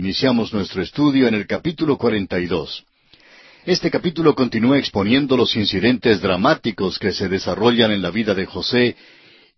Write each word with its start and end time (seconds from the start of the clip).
Iniciamos 0.00 0.54
nuestro 0.54 0.80
estudio 0.80 1.28
en 1.28 1.34
el 1.34 1.46
capítulo 1.46 1.98
42. 1.98 2.84
Este 3.66 3.90
capítulo 3.90 4.34
continúa 4.34 4.78
exponiendo 4.78 5.36
los 5.36 5.54
incidentes 5.56 6.22
dramáticos 6.22 6.98
que 6.98 7.12
se 7.12 7.28
desarrollan 7.28 7.90
en 7.90 8.00
la 8.00 8.10
vida 8.10 8.32
de 8.32 8.46
José 8.46 8.96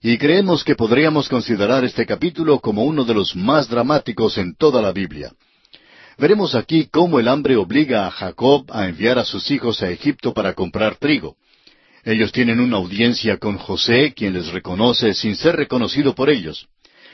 y 0.02 0.18
creemos 0.18 0.64
que 0.64 0.74
podríamos 0.74 1.28
considerar 1.28 1.84
este 1.84 2.04
capítulo 2.06 2.58
como 2.58 2.82
uno 2.82 3.04
de 3.04 3.14
los 3.14 3.36
más 3.36 3.68
dramáticos 3.68 4.36
en 4.36 4.56
toda 4.56 4.82
la 4.82 4.90
Biblia. 4.90 5.32
Veremos 6.18 6.56
aquí 6.56 6.88
cómo 6.90 7.20
el 7.20 7.28
hambre 7.28 7.54
obliga 7.54 8.08
a 8.08 8.10
Jacob 8.10 8.64
a 8.72 8.88
enviar 8.88 9.20
a 9.20 9.24
sus 9.24 9.48
hijos 9.52 9.80
a 9.80 9.90
Egipto 9.90 10.34
para 10.34 10.54
comprar 10.54 10.96
trigo. 10.96 11.36
Ellos 12.02 12.32
tienen 12.32 12.58
una 12.58 12.78
audiencia 12.78 13.36
con 13.36 13.58
José, 13.58 14.12
quien 14.12 14.32
les 14.32 14.48
reconoce 14.48 15.14
sin 15.14 15.36
ser 15.36 15.54
reconocido 15.54 16.16
por 16.16 16.30
ellos. 16.30 16.66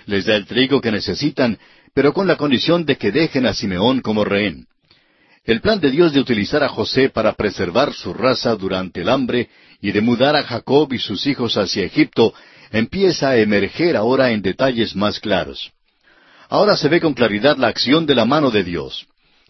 Les 0.06 0.24
da 0.24 0.34
el 0.34 0.46
trigo 0.46 0.80
que 0.80 0.90
necesitan, 0.90 1.58
pero 1.94 2.12
con 2.12 2.26
la 2.26 2.36
condición 2.36 2.84
de 2.84 2.96
que 2.96 3.12
dejen 3.12 3.46
a 3.46 3.54
Simeón 3.54 4.00
como 4.00 4.24
rehén. 4.24 4.66
El 5.44 5.60
plan 5.60 5.80
de 5.80 5.90
Dios 5.90 6.12
de 6.12 6.20
utilizar 6.20 6.62
a 6.62 6.68
José 6.68 7.08
para 7.08 7.32
preservar 7.32 7.94
su 7.94 8.12
raza 8.12 8.54
durante 8.54 9.00
el 9.00 9.08
hambre 9.08 9.48
y 9.80 9.92
de 9.92 10.00
mudar 10.00 10.36
a 10.36 10.42
Jacob 10.42 10.92
y 10.92 10.98
sus 10.98 11.26
hijos 11.26 11.56
hacia 11.56 11.84
Egipto 11.84 12.34
empieza 12.70 13.30
a 13.30 13.38
emerger 13.38 13.96
ahora 13.96 14.30
en 14.30 14.42
detalles 14.42 14.94
más 14.94 15.20
claros. 15.20 15.72
Ahora 16.50 16.76
se 16.76 16.88
ve 16.88 17.00
con 17.00 17.14
claridad 17.14 17.56
la 17.56 17.68
acción 17.68 18.06
de 18.06 18.14
la 18.14 18.24
mano 18.24 18.50
de 18.50 18.64
Dios. 18.64 19.06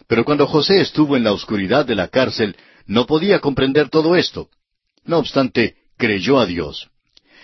Pero 0.07 0.25
cuando 0.25 0.47
José 0.47 0.81
estuvo 0.81 1.15
en 1.15 1.23
la 1.23 1.33
oscuridad 1.33 1.85
de 1.85 1.95
la 1.95 2.07
cárcel, 2.07 2.55
no 2.87 3.05
podía 3.05 3.39
comprender 3.39 3.89
todo 3.89 4.15
esto. 4.15 4.49
No 5.03 5.17
obstante, 5.17 5.75
creyó 5.97 6.39
a 6.39 6.45
Dios. 6.45 6.89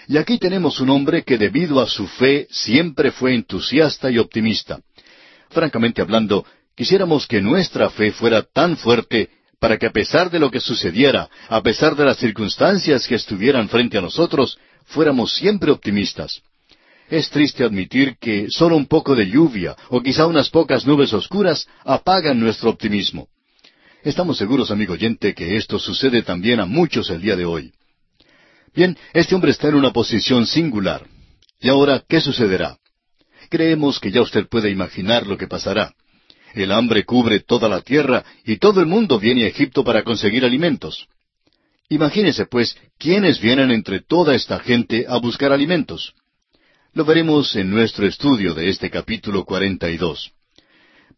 Y 0.08 0.18
aquí 0.18 0.38
tenemos 0.38 0.80
un 0.80 0.90
hombre 0.90 1.24
que 1.24 1.38
debido 1.38 1.80
a 1.82 1.88
su 1.88 2.08
fe 2.08 2.48
siempre 2.52 3.12
fue 3.12 3.34
entusiasta 3.34 4.12
y 4.12 4.18
optimista. 4.20 4.80
Francamente 5.50 6.02
hablando, 6.02 6.46
quisiéramos 6.76 7.28
que 7.28 7.42
nuestra 7.42 7.90
fe 7.90 8.12
fuera 8.12 8.44
tan 8.44 8.78
fuerte 8.78 9.30
para 9.60 9.78
que 9.78 9.88
a 9.88 9.92
pesar 9.92 10.30
de 10.30 10.40
lo 10.40 10.52
que 10.52 10.60
sucediera, 10.60 11.30
a 11.50 11.62
pesar 11.62 11.96
de 11.96 12.06
las 12.06 12.18
circunstancias 12.18 13.08
que 13.08 13.16
estuvieran 13.16 13.68
frente 13.70 13.98
a 13.98 14.02
nosotros, 14.02 14.60
fuéramos 14.86 15.34
siempre 15.34 15.72
optimistas. 15.72 16.42
Es 17.10 17.30
triste 17.30 17.64
admitir 17.64 18.18
que 18.20 18.48
solo 18.50 18.76
un 18.76 18.88
poco 18.88 19.16
de 19.16 19.28
lluvia 19.28 19.76
o 19.90 20.02
quizá 20.02 20.26
unas 20.26 20.50
pocas 20.50 20.86
nubes 20.86 21.14
oscuras 21.14 21.68
apagan 21.84 22.40
nuestro 22.40 22.70
optimismo. 22.70 23.28
Estamos 24.04 24.38
seguros, 24.38 24.70
amigo 24.70 24.94
oyente, 24.94 25.34
que 25.34 25.56
esto 25.56 25.80
sucede 25.80 26.22
también 26.22 26.60
a 26.60 26.66
muchos 26.66 27.10
el 27.10 27.22
día 27.22 27.36
de 27.36 27.46
hoy. 27.46 27.72
Bien, 28.76 28.98
este 29.14 29.34
hombre 29.34 29.52
está 29.52 29.70
en 29.70 29.76
una 29.76 29.94
posición 29.94 30.46
singular. 30.46 31.08
¿Y 31.62 31.70
ahora 31.70 32.04
qué 32.08 32.20
sucederá? 32.20 32.78
Creemos 33.50 34.00
que 34.00 34.12
ya 34.12 34.22
usted 34.22 34.48
puede 34.48 34.70
imaginar 34.70 35.26
lo 35.26 35.38
que 35.38 35.48
pasará. 35.48 35.94
El 36.54 36.72
hambre 36.72 37.06
cubre 37.06 37.40
toda 37.40 37.70
la 37.70 37.82
tierra 37.82 38.26
y 38.44 38.58
todo 38.58 38.82
el 38.82 38.86
mundo 38.86 39.18
viene 39.18 39.46
a 39.46 39.48
Egipto 39.48 39.84
para 39.84 40.04
conseguir 40.04 40.44
alimentos. 40.44 41.08
Imagínese, 41.88 42.48
pues, 42.48 42.78
quiénes 42.98 43.40
vienen 43.40 43.72
entre 43.72 44.02
toda 44.02 44.36
esta 44.36 44.60
gente 44.60 45.06
a 45.08 45.18
buscar 45.18 45.54
alimentos. 45.54 46.14
Lo 46.94 47.06
veremos 47.06 47.56
en 47.56 47.70
nuestro 47.70 48.06
estudio 48.06 48.54
de 48.54 48.70
este 48.70 48.90
capítulo 48.90 49.46
42. 49.46 50.32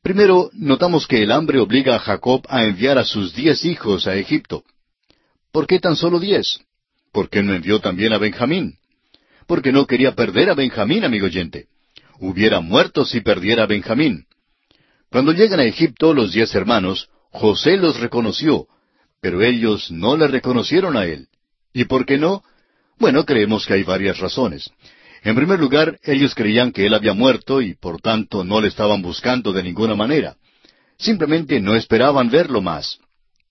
Primero, 0.03 0.52
notamos 0.53 1.08
que 1.08 1.23
el 1.23 1.31
hambre 1.31 1.59
obliga 1.59 1.95
a 1.95 2.00
Jacob 2.00 2.45
a 2.50 2.66
enviar 2.66 2.97
a 2.97 3.05
sus 3.05 3.33
diez 3.33 3.66
hijos 3.66 4.05
a 4.05 4.16
Egipto. 4.16 4.63
¿Por 5.52 5.66
qué 5.66 5.80
tan 5.80 5.95
solo 5.95 6.19
diez? 6.19 6.59
¿Por 7.17 7.31
qué 7.31 7.41
no 7.41 7.55
envió 7.55 7.79
también 7.79 8.13
a 8.13 8.19
Benjamín? 8.19 8.77
Porque 9.47 9.71
no 9.71 9.87
quería 9.87 10.13
perder 10.13 10.51
a 10.51 10.53
Benjamín, 10.53 11.03
amigo 11.03 11.25
oyente. 11.25 11.65
Hubiera 12.19 12.59
muerto 12.59 13.05
si 13.05 13.21
perdiera 13.21 13.63
a 13.63 13.65
Benjamín. 13.65 14.27
Cuando 15.09 15.31
llegan 15.31 15.59
a 15.59 15.63
Egipto 15.63 16.13
los 16.13 16.31
diez 16.31 16.53
hermanos, 16.53 17.09
José 17.31 17.75
los 17.77 17.99
reconoció, 17.99 18.67
pero 19.19 19.41
ellos 19.41 19.89
no 19.89 20.15
le 20.15 20.27
reconocieron 20.27 20.95
a 20.95 21.05
él. 21.05 21.27
¿Y 21.73 21.85
por 21.85 22.05
qué 22.05 22.19
no? 22.19 22.43
Bueno, 22.99 23.25
creemos 23.25 23.66
que 23.66 23.73
hay 23.73 23.81
varias 23.81 24.19
razones. 24.19 24.69
En 25.23 25.35
primer 25.35 25.59
lugar, 25.59 25.97
ellos 26.03 26.35
creían 26.35 26.72
que 26.72 26.85
él 26.85 26.94
había 26.94 27.13
muerto 27.13 27.63
y 27.63 27.73
por 27.73 28.00
tanto 28.00 28.44
no 28.44 28.61
le 28.61 28.67
estaban 28.67 29.01
buscando 29.01 29.51
de 29.53 29.63
ninguna 29.63 29.95
manera. 29.95 30.35
Simplemente 31.00 31.59
no 31.59 31.75
esperaban 31.75 32.29
verlo 32.29 32.61
más. 32.61 33.00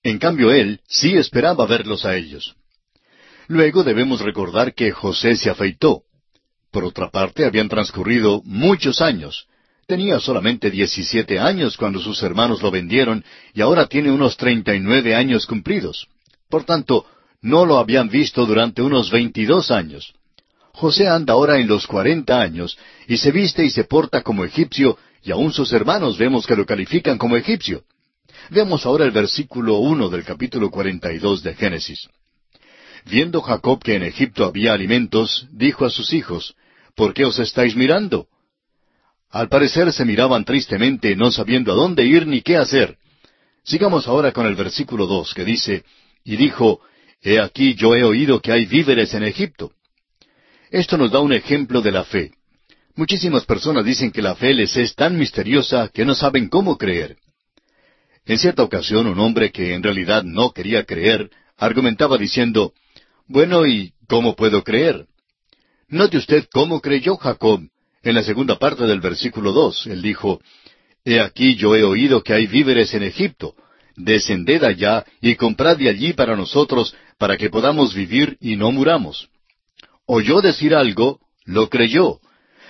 En 0.04 0.20
cambio, 0.20 0.52
él 0.52 0.82
sí 0.86 1.16
esperaba 1.16 1.66
verlos 1.66 2.04
a 2.04 2.14
ellos. 2.14 2.54
Luego 3.48 3.84
debemos 3.84 4.20
recordar 4.20 4.74
que 4.74 4.90
José 4.90 5.36
se 5.36 5.50
afeitó. 5.50 6.02
Por 6.70 6.84
otra 6.84 7.10
parte, 7.10 7.44
habían 7.44 7.68
transcurrido 7.68 8.42
muchos 8.44 9.00
años. 9.00 9.46
Tenía 9.86 10.18
solamente 10.18 10.70
diecisiete 10.70 11.38
años 11.38 11.76
cuando 11.76 12.00
sus 12.00 12.22
hermanos 12.22 12.60
lo 12.60 12.72
vendieron 12.72 13.24
y 13.54 13.60
ahora 13.60 13.86
tiene 13.86 14.10
unos 14.10 14.36
treinta 14.36 14.74
y 14.74 14.80
nueve 14.80 15.14
años 15.14 15.46
cumplidos. 15.46 16.08
Por 16.50 16.64
tanto, 16.64 17.06
no 17.40 17.64
lo 17.64 17.78
habían 17.78 18.08
visto 18.08 18.44
durante 18.46 18.82
unos 18.82 19.10
veintidós 19.10 19.70
años. 19.70 20.12
José 20.72 21.06
anda 21.06 21.34
ahora 21.34 21.58
en 21.58 21.68
los 21.68 21.86
cuarenta 21.86 22.40
años 22.40 22.76
y 23.06 23.16
se 23.16 23.30
viste 23.30 23.64
y 23.64 23.70
se 23.70 23.84
porta 23.84 24.22
como 24.22 24.44
egipcio 24.44 24.98
y 25.22 25.30
aun 25.30 25.52
sus 25.52 25.72
hermanos 25.72 26.18
vemos 26.18 26.46
que 26.46 26.56
lo 26.56 26.66
califican 26.66 27.16
como 27.16 27.36
egipcio. 27.36 27.84
Veamos 28.50 28.84
ahora 28.84 29.04
el 29.04 29.12
versículo 29.12 29.78
uno 29.78 30.08
del 30.08 30.24
capítulo 30.24 30.70
cuarenta 30.70 31.12
y 31.12 31.18
dos 31.18 31.42
de 31.42 31.54
Génesis. 31.54 32.08
Viendo 33.08 33.40
Jacob 33.40 33.80
que 33.82 33.94
en 33.94 34.02
Egipto 34.02 34.44
había 34.44 34.72
alimentos, 34.72 35.46
dijo 35.52 35.84
a 35.84 35.90
sus 35.90 36.12
hijos, 36.12 36.56
¿Por 36.96 37.14
qué 37.14 37.24
os 37.24 37.38
estáis 37.38 37.76
mirando? 37.76 38.26
Al 39.30 39.48
parecer 39.48 39.92
se 39.92 40.04
miraban 40.04 40.44
tristemente, 40.44 41.14
no 41.14 41.30
sabiendo 41.30 41.72
a 41.72 41.76
dónde 41.76 42.04
ir 42.04 42.26
ni 42.26 42.42
qué 42.42 42.56
hacer. 42.56 42.96
Sigamos 43.62 44.08
ahora 44.08 44.32
con 44.32 44.46
el 44.46 44.56
versículo 44.56 45.06
dos, 45.06 45.34
que 45.34 45.44
dice, 45.44 45.84
Y 46.24 46.36
dijo, 46.36 46.80
He 47.22 47.38
aquí 47.38 47.74
yo 47.74 47.94
he 47.94 48.02
oído 48.02 48.40
que 48.40 48.50
hay 48.50 48.66
víveres 48.66 49.14
en 49.14 49.22
Egipto. 49.22 49.72
Esto 50.70 50.96
nos 50.96 51.12
da 51.12 51.20
un 51.20 51.32
ejemplo 51.32 51.82
de 51.82 51.92
la 51.92 52.02
fe. 52.02 52.32
Muchísimas 52.96 53.44
personas 53.44 53.84
dicen 53.84 54.10
que 54.10 54.22
la 54.22 54.34
fe 54.34 54.52
les 54.52 54.76
es 54.76 54.96
tan 54.96 55.16
misteriosa 55.16 55.90
que 55.94 56.04
no 56.04 56.14
saben 56.16 56.48
cómo 56.48 56.76
creer. 56.76 57.18
En 58.24 58.38
cierta 58.38 58.64
ocasión 58.64 59.06
un 59.06 59.20
hombre 59.20 59.52
que 59.52 59.74
en 59.74 59.82
realidad 59.82 60.24
no 60.24 60.52
quería 60.52 60.84
creer 60.84 61.30
argumentaba 61.56 62.18
diciendo, 62.18 62.72
bueno, 63.28 63.66
¿y 63.66 63.92
cómo 64.08 64.36
puedo 64.36 64.62
creer? 64.62 65.06
Note 65.88 66.18
usted 66.18 66.46
cómo 66.52 66.80
creyó 66.80 67.16
Jacob. 67.16 67.60
En 68.02 68.14
la 68.14 68.22
segunda 68.22 68.58
parte 68.58 68.84
del 68.84 69.00
versículo 69.00 69.52
dos, 69.52 69.86
él 69.86 70.02
dijo, 70.02 70.40
He 71.04 71.20
aquí 71.20 71.56
yo 71.56 71.74
he 71.74 71.84
oído 71.84 72.22
que 72.22 72.34
hay 72.34 72.46
víveres 72.46 72.94
en 72.94 73.02
Egipto. 73.02 73.54
Descended 73.96 74.62
allá 74.62 75.04
y 75.20 75.36
comprad 75.36 75.76
de 75.78 75.88
allí 75.88 76.12
para 76.12 76.36
nosotros, 76.36 76.94
para 77.18 77.36
que 77.36 77.50
podamos 77.50 77.94
vivir 77.94 78.36
y 78.40 78.56
no 78.56 78.70
muramos. 78.70 79.28
Oyó 80.04 80.40
decir 80.40 80.74
algo, 80.74 81.20
lo 81.44 81.68
creyó. 81.68 82.20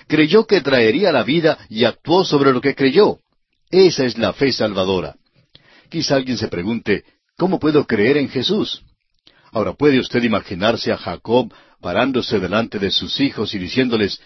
Creyó 0.06 0.46
que 0.46 0.60
traería 0.60 1.12
la 1.12 1.24
vida 1.24 1.58
y 1.68 1.84
actuó 1.84 2.24
sobre 2.24 2.52
lo 2.52 2.60
que 2.60 2.74
creyó. 2.74 3.18
Esa 3.70 4.04
es 4.04 4.16
la 4.16 4.32
fe 4.32 4.52
salvadora. 4.52 5.16
Quizá 5.90 6.16
alguien 6.16 6.38
se 6.38 6.48
pregunte, 6.48 7.04
¿cómo 7.36 7.58
puedo 7.58 7.86
creer 7.86 8.16
en 8.16 8.28
Jesús? 8.28 8.82
Ahora, 9.56 9.72
¿puede 9.72 9.98
usted 9.98 10.22
imaginarse 10.22 10.92
a 10.92 10.98
Jacob 10.98 11.50
parándose 11.80 12.38
delante 12.38 12.78
de 12.78 12.90
sus 12.90 13.18
hijos 13.20 13.54
y 13.54 13.58
diciéndoles, 13.58 14.20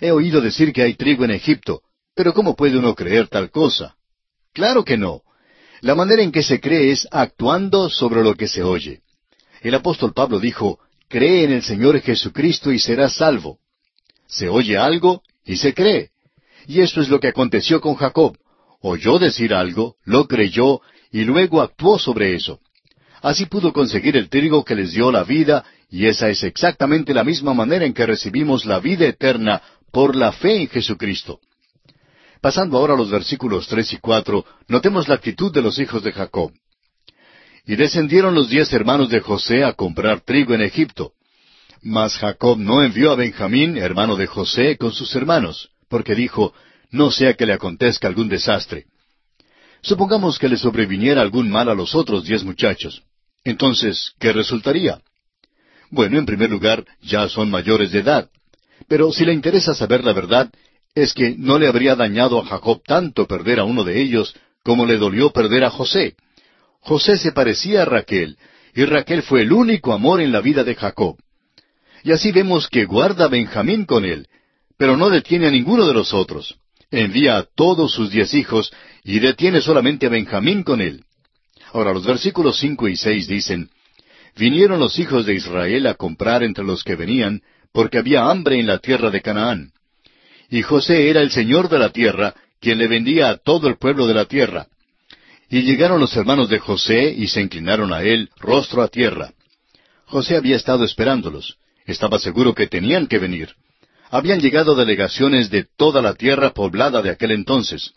he 0.00 0.12
oído 0.12 0.40
decir 0.40 0.72
que 0.72 0.80
hay 0.80 0.94
trigo 0.94 1.24
en 1.24 1.32
Egipto, 1.32 1.82
pero 2.14 2.32
¿cómo 2.32 2.54
puede 2.54 2.78
uno 2.78 2.94
creer 2.94 3.26
tal 3.26 3.50
cosa? 3.50 3.96
Claro 4.52 4.84
que 4.84 4.96
no. 4.96 5.22
La 5.80 5.96
manera 5.96 6.22
en 6.22 6.30
que 6.30 6.44
se 6.44 6.60
cree 6.60 6.92
es 6.92 7.08
actuando 7.10 7.90
sobre 7.90 8.22
lo 8.22 8.36
que 8.36 8.46
se 8.46 8.62
oye. 8.62 9.00
El 9.60 9.74
apóstol 9.74 10.12
Pablo 10.12 10.38
dijo, 10.38 10.78
cree 11.08 11.42
en 11.42 11.50
el 11.50 11.64
Señor 11.64 12.00
Jesucristo 12.00 12.70
y 12.70 12.78
serás 12.78 13.16
salvo. 13.16 13.58
Se 14.28 14.48
oye 14.48 14.78
algo 14.78 15.24
y 15.44 15.56
se 15.56 15.74
cree. 15.74 16.10
Y 16.68 16.80
esto 16.80 17.00
es 17.00 17.08
lo 17.08 17.18
que 17.18 17.26
aconteció 17.26 17.80
con 17.80 17.96
Jacob. 17.96 18.38
Oyó 18.82 19.18
decir 19.18 19.52
algo, 19.52 19.96
lo 20.04 20.28
creyó 20.28 20.80
y 21.10 21.24
luego 21.24 21.60
actuó 21.60 21.98
sobre 21.98 22.36
eso. 22.36 22.60
Así 23.22 23.46
pudo 23.46 23.72
conseguir 23.72 24.16
el 24.16 24.28
trigo 24.28 24.64
que 24.64 24.74
les 24.74 24.92
dio 24.92 25.10
la 25.10 25.24
vida, 25.24 25.64
y 25.90 26.06
esa 26.06 26.28
es 26.28 26.42
exactamente 26.42 27.14
la 27.14 27.24
misma 27.24 27.54
manera 27.54 27.84
en 27.84 27.94
que 27.94 28.06
recibimos 28.06 28.64
la 28.64 28.80
vida 28.80 29.06
eterna 29.06 29.62
por 29.92 30.14
la 30.16 30.32
fe 30.32 30.62
en 30.62 30.68
Jesucristo. 30.68 31.40
Pasando 32.40 32.76
ahora 32.76 32.94
a 32.94 32.96
los 32.96 33.10
versículos 33.10 33.66
tres 33.66 33.92
y 33.92 33.98
cuatro, 33.98 34.44
notemos 34.68 35.08
la 35.08 35.14
actitud 35.14 35.52
de 35.52 35.62
los 35.62 35.78
hijos 35.78 36.02
de 36.02 36.12
Jacob. 36.12 36.52
Y 37.66 37.76
descendieron 37.76 38.34
los 38.34 38.48
diez 38.48 38.72
hermanos 38.72 39.10
de 39.10 39.20
José 39.20 39.64
a 39.64 39.72
comprar 39.72 40.20
trigo 40.20 40.54
en 40.54 40.62
Egipto. 40.62 41.12
Mas 41.82 42.16
Jacob 42.16 42.58
no 42.58 42.82
envió 42.82 43.12
a 43.12 43.16
Benjamín, 43.16 43.76
hermano 43.76 44.16
de 44.16 44.26
José, 44.26 44.76
con 44.76 44.92
sus 44.92 45.14
hermanos, 45.16 45.70
porque 45.88 46.14
dijo, 46.14 46.52
no 46.90 47.10
sea 47.10 47.34
que 47.34 47.46
le 47.46 47.54
acontezca 47.54 48.06
algún 48.06 48.28
desastre. 48.28 48.86
Supongamos 49.86 50.40
que 50.40 50.48
le 50.48 50.56
sobreviniera 50.56 51.22
algún 51.22 51.48
mal 51.48 51.68
a 51.68 51.74
los 51.74 51.94
otros 51.94 52.24
diez 52.24 52.42
muchachos. 52.42 53.04
Entonces, 53.44 54.14
¿qué 54.18 54.32
resultaría? 54.32 55.00
Bueno, 55.90 56.18
en 56.18 56.26
primer 56.26 56.50
lugar, 56.50 56.84
ya 57.02 57.28
son 57.28 57.52
mayores 57.52 57.92
de 57.92 58.00
edad. 58.00 58.28
Pero 58.88 59.12
si 59.12 59.24
le 59.24 59.32
interesa 59.32 59.74
saber 59.74 60.02
la 60.02 60.12
verdad, 60.12 60.50
es 60.92 61.14
que 61.14 61.36
no 61.38 61.56
le 61.60 61.68
habría 61.68 61.94
dañado 61.94 62.40
a 62.40 62.44
Jacob 62.44 62.82
tanto 62.84 63.28
perder 63.28 63.60
a 63.60 63.64
uno 63.64 63.84
de 63.84 64.02
ellos 64.02 64.34
como 64.64 64.86
le 64.86 64.96
dolió 64.96 65.30
perder 65.30 65.62
a 65.62 65.70
José. 65.70 66.16
José 66.80 67.16
se 67.16 67.30
parecía 67.30 67.82
a 67.82 67.84
Raquel, 67.84 68.38
y 68.74 68.84
Raquel 68.86 69.22
fue 69.22 69.42
el 69.42 69.52
único 69.52 69.92
amor 69.92 70.20
en 70.20 70.32
la 70.32 70.40
vida 70.40 70.64
de 70.64 70.74
Jacob. 70.74 71.16
Y 72.02 72.10
así 72.10 72.32
vemos 72.32 72.66
que 72.68 72.86
guarda 72.86 73.26
a 73.26 73.28
Benjamín 73.28 73.84
con 73.84 74.04
él, 74.04 74.26
pero 74.76 74.96
no 74.96 75.10
detiene 75.10 75.46
a 75.46 75.52
ninguno 75.52 75.86
de 75.86 75.94
los 75.94 76.12
otros. 76.12 76.58
Envía 76.90 77.38
a 77.38 77.42
todos 77.42 77.92
sus 77.92 78.10
diez 78.10 78.32
hijos 78.34 78.72
y 79.02 79.18
detiene 79.18 79.60
solamente 79.60 80.06
a 80.06 80.10
Benjamín 80.10 80.62
con 80.62 80.80
él. 80.80 81.04
Ahora 81.72 81.92
los 81.92 82.06
versículos 82.06 82.58
cinco 82.58 82.88
y 82.88 82.96
seis 82.96 83.26
dicen, 83.26 83.70
Vinieron 84.36 84.78
los 84.78 84.98
hijos 84.98 85.24
de 85.24 85.34
Israel 85.34 85.86
a 85.86 85.94
comprar 85.94 86.42
entre 86.42 86.64
los 86.64 86.84
que 86.84 86.94
venían, 86.94 87.42
porque 87.72 87.98
había 87.98 88.30
hambre 88.30 88.60
en 88.60 88.66
la 88.66 88.78
tierra 88.78 89.10
de 89.10 89.22
Canaán. 89.22 89.72
Y 90.50 90.62
José 90.62 91.08
era 91.08 91.22
el 91.22 91.30
señor 91.30 91.68
de 91.68 91.78
la 91.78 91.90
tierra, 91.90 92.34
quien 92.60 92.78
le 92.78 92.86
vendía 92.86 93.30
a 93.30 93.36
todo 93.38 93.68
el 93.68 93.78
pueblo 93.78 94.06
de 94.06 94.14
la 94.14 94.26
tierra. 94.26 94.66
Y 95.48 95.62
llegaron 95.62 96.00
los 96.00 96.16
hermanos 96.16 96.48
de 96.48 96.58
José 96.58 97.14
y 97.16 97.28
se 97.28 97.40
inclinaron 97.40 97.92
a 97.92 98.02
él, 98.02 98.30
rostro 98.36 98.82
a 98.82 98.88
tierra. 98.88 99.32
José 100.04 100.36
había 100.36 100.56
estado 100.56 100.84
esperándolos. 100.84 101.56
Estaba 101.84 102.18
seguro 102.18 102.54
que 102.54 102.66
tenían 102.66 103.06
que 103.06 103.18
venir. 103.18 103.54
Habían 104.10 104.40
llegado 104.40 104.74
delegaciones 104.74 105.50
de 105.50 105.66
toda 105.76 106.00
la 106.00 106.14
tierra 106.14 106.50
poblada 106.50 107.02
de 107.02 107.10
aquel 107.10 107.32
entonces. 107.32 107.92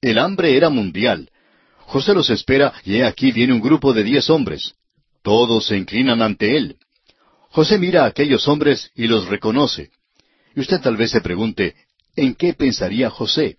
El 0.00 0.18
hambre 0.18 0.56
era 0.56 0.70
mundial. 0.70 1.30
José 1.78 2.14
los 2.14 2.30
espera 2.30 2.72
y 2.84 2.96
he 2.96 3.04
aquí 3.04 3.32
viene 3.32 3.52
un 3.52 3.60
grupo 3.60 3.92
de 3.92 4.04
diez 4.04 4.30
hombres. 4.30 4.74
Todos 5.22 5.66
se 5.66 5.76
inclinan 5.76 6.22
ante 6.22 6.56
él. 6.56 6.76
José 7.50 7.78
mira 7.78 8.04
a 8.04 8.06
aquellos 8.06 8.46
hombres 8.48 8.90
y 8.94 9.06
los 9.06 9.26
reconoce. 9.28 9.90
Y 10.54 10.60
usted 10.60 10.80
tal 10.80 10.96
vez 10.96 11.10
se 11.10 11.20
pregunte, 11.20 11.74
¿en 12.16 12.34
qué 12.34 12.54
pensaría 12.54 13.10
José? 13.10 13.58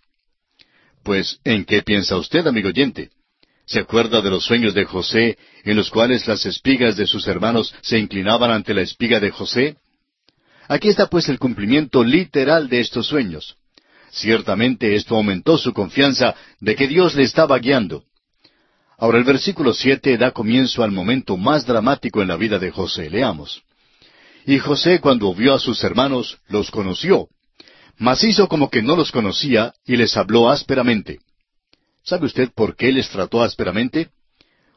Pues, 1.03 1.39
¿en 1.43 1.65
qué 1.65 1.81
piensa 1.81 2.17
usted, 2.17 2.45
amigo 2.47 2.69
oyente? 2.69 3.09
¿Se 3.65 3.79
acuerda 3.79 4.21
de 4.21 4.29
los 4.29 4.43
sueños 4.45 4.73
de 4.73 4.85
José, 4.85 5.37
en 5.63 5.75
los 5.75 5.89
cuales 5.89 6.27
las 6.27 6.45
espigas 6.45 6.97
de 6.97 7.07
sus 7.07 7.27
hermanos 7.27 7.73
se 7.81 7.97
inclinaban 7.97 8.51
ante 8.51 8.73
la 8.73 8.81
espiga 8.81 9.19
de 9.19 9.31
José? 9.31 9.77
Aquí 10.67 10.89
está 10.89 11.07
pues 11.07 11.29
el 11.29 11.39
cumplimiento 11.39 12.03
literal 12.03 12.69
de 12.69 12.79
estos 12.79 13.07
sueños. 13.07 13.55
Ciertamente 14.11 14.95
esto 14.95 15.15
aumentó 15.15 15.57
su 15.57 15.73
confianza 15.73 16.35
de 16.59 16.75
que 16.75 16.87
Dios 16.87 17.15
le 17.15 17.23
estaba 17.23 17.57
guiando. 17.59 18.03
Ahora 18.97 19.17
el 19.17 19.23
versículo 19.23 19.73
siete 19.73 20.17
da 20.17 20.31
comienzo 20.31 20.83
al 20.83 20.91
momento 20.91 21.37
más 21.37 21.65
dramático 21.65 22.21
en 22.21 22.27
la 22.27 22.35
vida 22.35 22.59
de 22.59 22.71
José. 22.71 23.09
Leamos. 23.09 23.63
Y 24.45 24.59
José 24.59 24.99
cuando 24.99 25.33
vio 25.33 25.53
a 25.53 25.59
sus 25.59 25.83
hermanos, 25.83 26.37
los 26.47 26.71
conoció, 26.71 27.27
mas 27.97 28.23
hizo 28.23 28.47
como 28.47 28.69
que 28.69 28.81
no 28.81 28.95
los 28.95 29.11
conocía 29.11 29.73
y 29.85 29.95
les 29.95 30.17
habló 30.17 30.49
ásperamente. 30.49 31.19
¿Sabe 32.03 32.25
usted 32.25 32.49
por 32.53 32.75
qué 32.75 32.91
les 32.91 33.09
trató 33.09 33.43
ásperamente? 33.43 34.09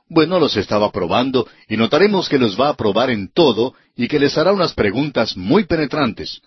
Bueno, 0.09 0.39
los 0.39 0.57
estaba 0.57 0.91
probando 0.93 1.49
y 1.69 1.77
notaremos 1.77 2.29
que 2.29 2.39
los 2.39 2.61
va 2.61 2.69
a 2.69 2.77
probar 2.77 3.11
en 3.11 3.33
todo 3.33 3.75
y 3.97 4.09
que 4.09 4.19
les 4.19 4.37
hará 4.37 4.53
unas 4.53 4.75
preguntas 4.75 5.37
muy 5.37 5.65
penetrantes. 5.65 6.41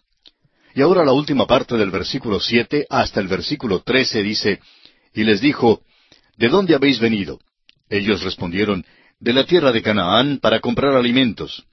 Y 0.75 0.81
ahora 0.81 1.03
la 1.03 1.13
última 1.13 1.47
parte 1.47 1.75
del 1.75 1.89
versículo 1.89 2.39
siete 2.39 2.85
hasta 2.89 3.19
el 3.19 3.27
versículo 3.27 3.81
trece 3.81 4.21
dice, 4.21 4.59
y 5.13 5.23
les 5.23 5.41
dijo, 5.41 5.81
¿De 6.37 6.49
dónde 6.49 6.75
habéis 6.75 6.99
venido? 6.99 7.39
Ellos 7.89 8.21
respondieron, 8.21 8.85
de 9.19 9.33
la 9.33 9.45
tierra 9.45 9.71
de 9.71 9.81
Canaán 9.81 10.37
para 10.39 10.59
comprar 10.59 10.95
alimentos. 10.95 11.63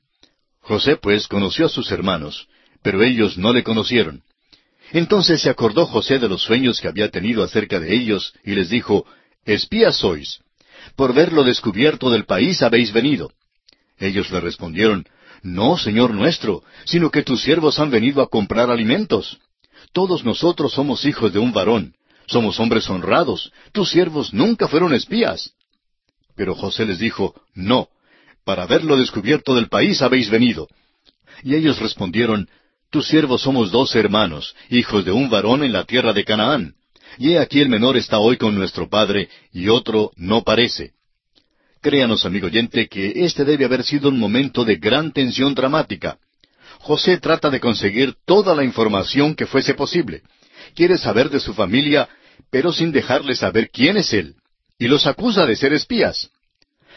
José 0.60 0.96
pues 0.96 1.28
conoció 1.28 1.66
a 1.66 1.68
sus 1.68 1.90
hermanos, 1.92 2.48
pero 2.82 3.02
ellos 3.02 3.36
no 3.36 3.52
le 3.52 3.62
conocieron. 3.62 4.22
Entonces 4.92 5.42
se 5.42 5.50
acordó 5.50 5.86
José 5.86 6.18
de 6.18 6.28
los 6.28 6.42
sueños 6.42 6.80
que 6.80 6.88
había 6.88 7.10
tenido 7.10 7.42
acerca 7.42 7.80
de 7.80 7.94
ellos, 7.94 8.32
y 8.44 8.52
les 8.52 8.70
dijo, 8.70 9.04
Espías 9.44 9.96
sois. 9.96 10.40
Por 10.96 11.12
ver 11.12 11.32
lo 11.32 11.42
descubierto 11.42 12.10
del 12.10 12.24
país 12.24 12.62
habéis 12.62 12.92
venido. 12.92 13.32
Ellos 13.98 14.30
le 14.30 14.40
respondieron, 14.40 15.04
No, 15.42 15.76
Señor 15.76 16.14
nuestro, 16.14 16.62
sino 16.84 17.10
que 17.10 17.22
tus 17.22 17.42
siervos 17.42 17.78
han 17.78 17.90
venido 17.90 18.22
a 18.22 18.28
comprar 18.28 18.70
alimentos. 18.70 19.38
Todos 19.92 20.24
nosotros 20.24 20.72
somos 20.72 21.04
hijos 21.04 21.32
de 21.32 21.38
un 21.38 21.52
varón, 21.52 21.94
somos 22.26 22.58
hombres 22.58 22.88
honrados, 22.88 23.52
tus 23.72 23.90
siervos 23.90 24.32
nunca 24.32 24.68
fueron 24.68 24.94
espías. 24.94 25.52
Pero 26.36 26.54
José 26.54 26.86
les 26.86 26.98
dijo, 26.98 27.34
No, 27.54 27.88
para 28.44 28.66
ver 28.66 28.84
lo 28.84 28.96
descubierto 28.96 29.54
del 29.54 29.68
país 29.68 30.02
habéis 30.02 30.30
venido. 30.30 30.68
Y 31.42 31.54
ellos 31.54 31.78
respondieron, 31.78 32.48
Tus 32.90 33.08
siervos 33.08 33.42
somos 33.42 33.70
dos 33.70 33.94
hermanos, 33.94 34.54
hijos 34.70 35.04
de 35.04 35.12
un 35.12 35.28
varón 35.28 35.64
en 35.64 35.72
la 35.72 35.84
tierra 35.84 36.12
de 36.12 36.24
Canaán. 36.24 36.74
Y 37.18 37.32
he 37.32 37.38
aquí 37.38 37.60
el 37.60 37.68
menor 37.68 37.96
está 37.96 38.18
hoy 38.18 38.36
con 38.36 38.54
nuestro 38.54 38.88
padre, 38.88 39.28
y 39.52 39.68
otro 39.68 40.12
no 40.16 40.42
parece. 40.42 40.92
Créanos, 41.80 42.24
amigo 42.24 42.46
oyente, 42.46 42.88
que 42.88 43.12
este 43.24 43.44
debe 43.44 43.66
haber 43.66 43.84
sido 43.84 44.08
un 44.08 44.18
momento 44.18 44.64
de 44.64 44.76
gran 44.76 45.12
tensión 45.12 45.54
dramática. 45.54 46.18
José 46.78 47.18
trata 47.18 47.50
de 47.50 47.60
conseguir 47.60 48.14
toda 48.24 48.54
la 48.54 48.64
información 48.64 49.34
que 49.34 49.46
fuese 49.46 49.74
posible. 49.74 50.22
Quiere 50.74 50.98
saber 50.98 51.30
de 51.30 51.40
su 51.40 51.54
familia, 51.54 52.08
pero 52.50 52.72
sin 52.72 52.90
dejarle 52.90 53.34
saber 53.34 53.70
quién 53.70 53.96
es 53.96 54.12
él. 54.12 54.34
Y 54.78 54.88
los 54.88 55.06
acusa 55.06 55.46
de 55.46 55.56
ser 55.56 55.72
espías. 55.72 56.30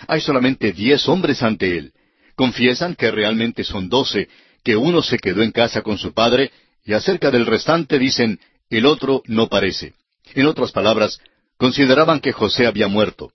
Hay 0.07 0.21
solamente 0.21 0.71
diez 0.71 1.07
hombres 1.07 1.43
ante 1.43 1.77
él. 1.77 1.93
Confiesan 2.35 2.95
que 2.95 3.11
realmente 3.11 3.63
son 3.63 3.89
doce, 3.89 4.29
que 4.63 4.75
uno 4.75 5.01
se 5.01 5.17
quedó 5.17 5.41
en 5.41 5.51
casa 5.51 5.81
con 5.81 5.97
su 5.97 6.13
padre, 6.13 6.51
y 6.85 6.93
acerca 6.93 7.31
del 7.31 7.45
restante 7.45 7.99
dicen, 7.99 8.39
el 8.69 8.85
otro 8.85 9.23
no 9.25 9.47
parece. 9.47 9.93
En 10.33 10.45
otras 10.45 10.71
palabras, 10.71 11.19
consideraban 11.57 12.19
que 12.19 12.31
José 12.31 12.67
había 12.67 12.87
muerto. 12.87 13.31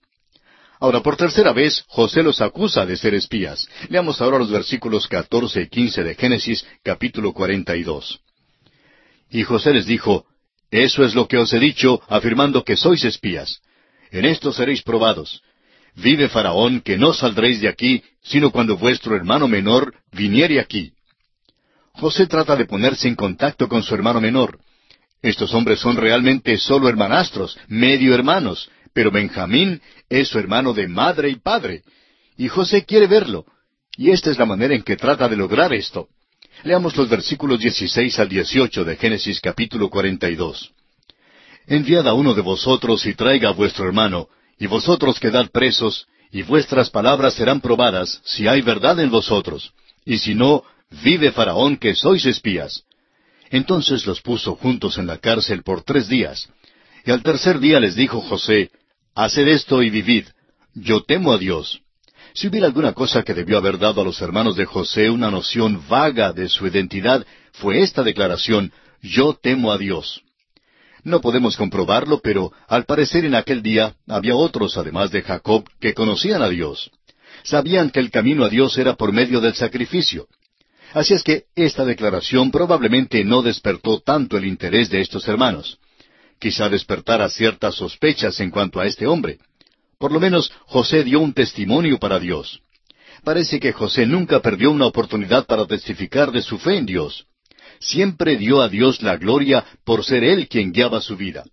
Ahora, 0.79 1.01
por 1.01 1.15
tercera 1.15 1.53
vez, 1.53 1.85
José 1.87 2.23
los 2.23 2.41
acusa 2.41 2.85
de 2.85 2.97
ser 2.97 3.13
espías. 3.13 3.67
Leamos 3.89 4.21
ahora 4.21 4.39
los 4.39 4.51
versículos 4.51 5.07
catorce 5.07 5.61
y 5.61 5.67
quince 5.69 6.03
de 6.03 6.15
Génesis, 6.15 6.65
capítulo 6.83 7.33
cuarenta 7.33 7.75
y 7.75 7.83
dos. 7.83 8.19
Y 9.29 9.43
José 9.43 9.73
les 9.73 9.85
dijo, 9.85 10.25
Eso 10.71 11.05
es 11.05 11.15
lo 11.15 11.27
que 11.27 11.37
os 11.37 11.53
he 11.53 11.59
dicho, 11.59 12.01
afirmando 12.09 12.63
que 12.63 12.75
sois 12.75 13.03
espías. 13.05 13.61
En 14.11 14.25
esto 14.25 14.51
seréis 14.51 14.81
probados. 14.81 15.41
Vive 15.95 16.27
Faraón 16.27 16.81
que 16.81 16.97
no 16.97 17.13
saldréis 17.13 17.61
de 17.61 17.69
aquí, 17.69 18.03
sino 18.21 18.51
cuando 18.51 18.77
vuestro 18.77 19.15
hermano 19.15 19.47
menor 19.47 19.93
viniere 20.11 20.59
aquí. 20.59 20.91
José 21.93 22.27
trata 22.27 22.55
de 22.55 22.65
ponerse 22.65 23.07
en 23.07 23.15
contacto 23.15 23.67
con 23.67 23.83
su 23.83 23.93
hermano 23.93 24.19
menor. 24.19 24.59
Estos 25.23 25.53
hombres 25.53 25.79
son 25.79 25.95
realmente 25.95 26.57
solo 26.57 26.89
hermanastros, 26.89 27.57
medio 27.69 28.13
hermanos, 28.13 28.69
pero 28.93 29.09
Benjamín 29.09 29.81
es 30.09 30.27
su 30.27 30.37
hermano 30.37 30.73
de 30.73 30.89
madre 30.89 31.29
y 31.29 31.35
padre. 31.35 31.81
Y 32.37 32.49
José 32.49 32.83
quiere 32.83 33.07
verlo. 33.07 33.45
Y 33.95 34.11
esta 34.11 34.29
es 34.31 34.37
la 34.37 34.45
manera 34.45 34.75
en 34.75 34.83
que 34.83 34.97
trata 34.97 35.29
de 35.29 35.37
lograr 35.37 35.73
esto. 35.73 36.09
Leamos 36.63 36.97
los 36.97 37.07
versículos 37.07 37.59
16 37.59 38.19
al 38.19 38.27
18 38.27 38.83
de 38.83 38.97
Génesis 38.97 39.39
capítulo 39.39 39.89
42. 39.89 40.73
Enviad 41.67 42.05
a 42.05 42.13
uno 42.13 42.33
de 42.33 42.41
vosotros 42.41 43.05
y 43.05 43.13
traiga 43.13 43.49
a 43.49 43.53
vuestro 43.53 43.85
hermano, 43.85 44.27
y 44.59 44.67
vosotros 44.67 45.21
quedad 45.21 45.49
presos, 45.51 46.05
y 46.31 46.41
vuestras 46.41 46.89
palabras 46.89 47.35
serán 47.35 47.61
probadas, 47.61 48.21
si 48.25 48.47
hay 48.47 48.61
verdad 48.61 48.99
en 48.99 49.09
vosotros. 49.09 49.71
Y 50.03 50.17
si 50.17 50.35
no, 50.35 50.63
vive 51.01 51.31
Faraón 51.31 51.77
que 51.77 51.95
sois 51.95 52.25
espías. 52.25 52.83
Entonces 53.53 54.07
los 54.07 54.19
puso 54.19 54.55
juntos 54.55 54.97
en 54.97 55.05
la 55.05 55.19
cárcel 55.19 55.61
por 55.61 55.83
tres 55.83 56.09
días. 56.09 56.49
Y 57.05 57.11
al 57.11 57.21
tercer 57.21 57.59
día 57.59 57.79
les 57.79 57.93
dijo 57.93 58.19
José, 58.19 58.71
Haced 59.13 59.47
esto 59.47 59.83
y 59.83 59.91
vivid. 59.91 60.25
Yo 60.73 61.03
temo 61.03 61.31
a 61.31 61.37
Dios. 61.37 61.79
Si 62.33 62.47
hubiera 62.47 62.65
alguna 62.65 62.93
cosa 62.93 63.21
que 63.21 63.35
debió 63.35 63.59
haber 63.59 63.77
dado 63.77 64.01
a 64.01 64.03
los 64.03 64.19
hermanos 64.23 64.55
de 64.55 64.65
José 64.65 65.11
una 65.11 65.29
noción 65.29 65.83
vaga 65.87 66.33
de 66.33 66.49
su 66.49 66.65
identidad, 66.65 67.23
fue 67.51 67.81
esta 67.81 68.01
declaración, 68.01 68.73
Yo 69.03 69.37
temo 69.39 69.71
a 69.71 69.77
Dios. 69.77 70.23
No 71.03 71.21
podemos 71.21 71.55
comprobarlo, 71.55 72.21
pero 72.23 72.51
al 72.67 72.85
parecer 72.85 73.23
en 73.23 73.35
aquel 73.35 73.61
día 73.61 73.95
había 74.07 74.35
otros, 74.35 74.77
además 74.77 75.11
de 75.11 75.21
Jacob, 75.21 75.69
que 75.79 75.93
conocían 75.93 76.41
a 76.41 76.49
Dios. 76.49 76.89
Sabían 77.43 77.91
que 77.91 77.99
el 77.99 78.09
camino 78.09 78.45
a 78.45 78.49
Dios 78.49 78.79
era 78.79 78.95
por 78.95 79.13
medio 79.13 79.41
del 79.41 79.53
sacrificio. 79.53 80.27
Así 80.93 81.13
es 81.13 81.23
que 81.23 81.45
esta 81.55 81.83
declaración 81.85 82.51
probablemente 82.51 83.23
no 83.25 83.41
despertó 83.41 83.99
tanto 83.99 84.37
el 84.37 84.45
interés 84.45 84.89
de 84.89 85.01
estos 85.01 85.27
hermanos. 85.27 85.79
Quizá 86.39 86.69
despertara 86.69 87.29
ciertas 87.29 87.75
sospechas 87.75 88.39
en 88.39 88.51
cuanto 88.51 88.79
a 88.79 88.85
este 88.85 89.07
hombre. 89.07 89.39
Por 89.97 90.11
lo 90.11 90.19
menos 90.19 90.51
José 90.65 91.03
dio 91.03 91.19
un 91.19 91.33
testimonio 91.33 91.97
para 91.99 92.19
Dios. 92.19 92.61
Parece 93.23 93.59
que 93.59 93.73
José 93.73 94.05
nunca 94.05 94.41
perdió 94.41 94.71
una 94.71 94.85
oportunidad 94.85 95.45
para 95.45 95.65
testificar 95.65 96.31
de 96.31 96.41
su 96.41 96.57
fe 96.57 96.77
en 96.77 96.85
Dios 96.85 97.25
siempre 97.83 98.37
dio 98.37 98.61
a 98.61 98.69
Dios 98.69 99.01
la 99.01 99.17
gloria 99.17 99.65
por 99.83 100.03
ser 100.03 100.23
Él 100.23 100.47
quien 100.47 100.71
guiaba 100.71 101.01
su 101.01 101.15
vida. 101.17 101.43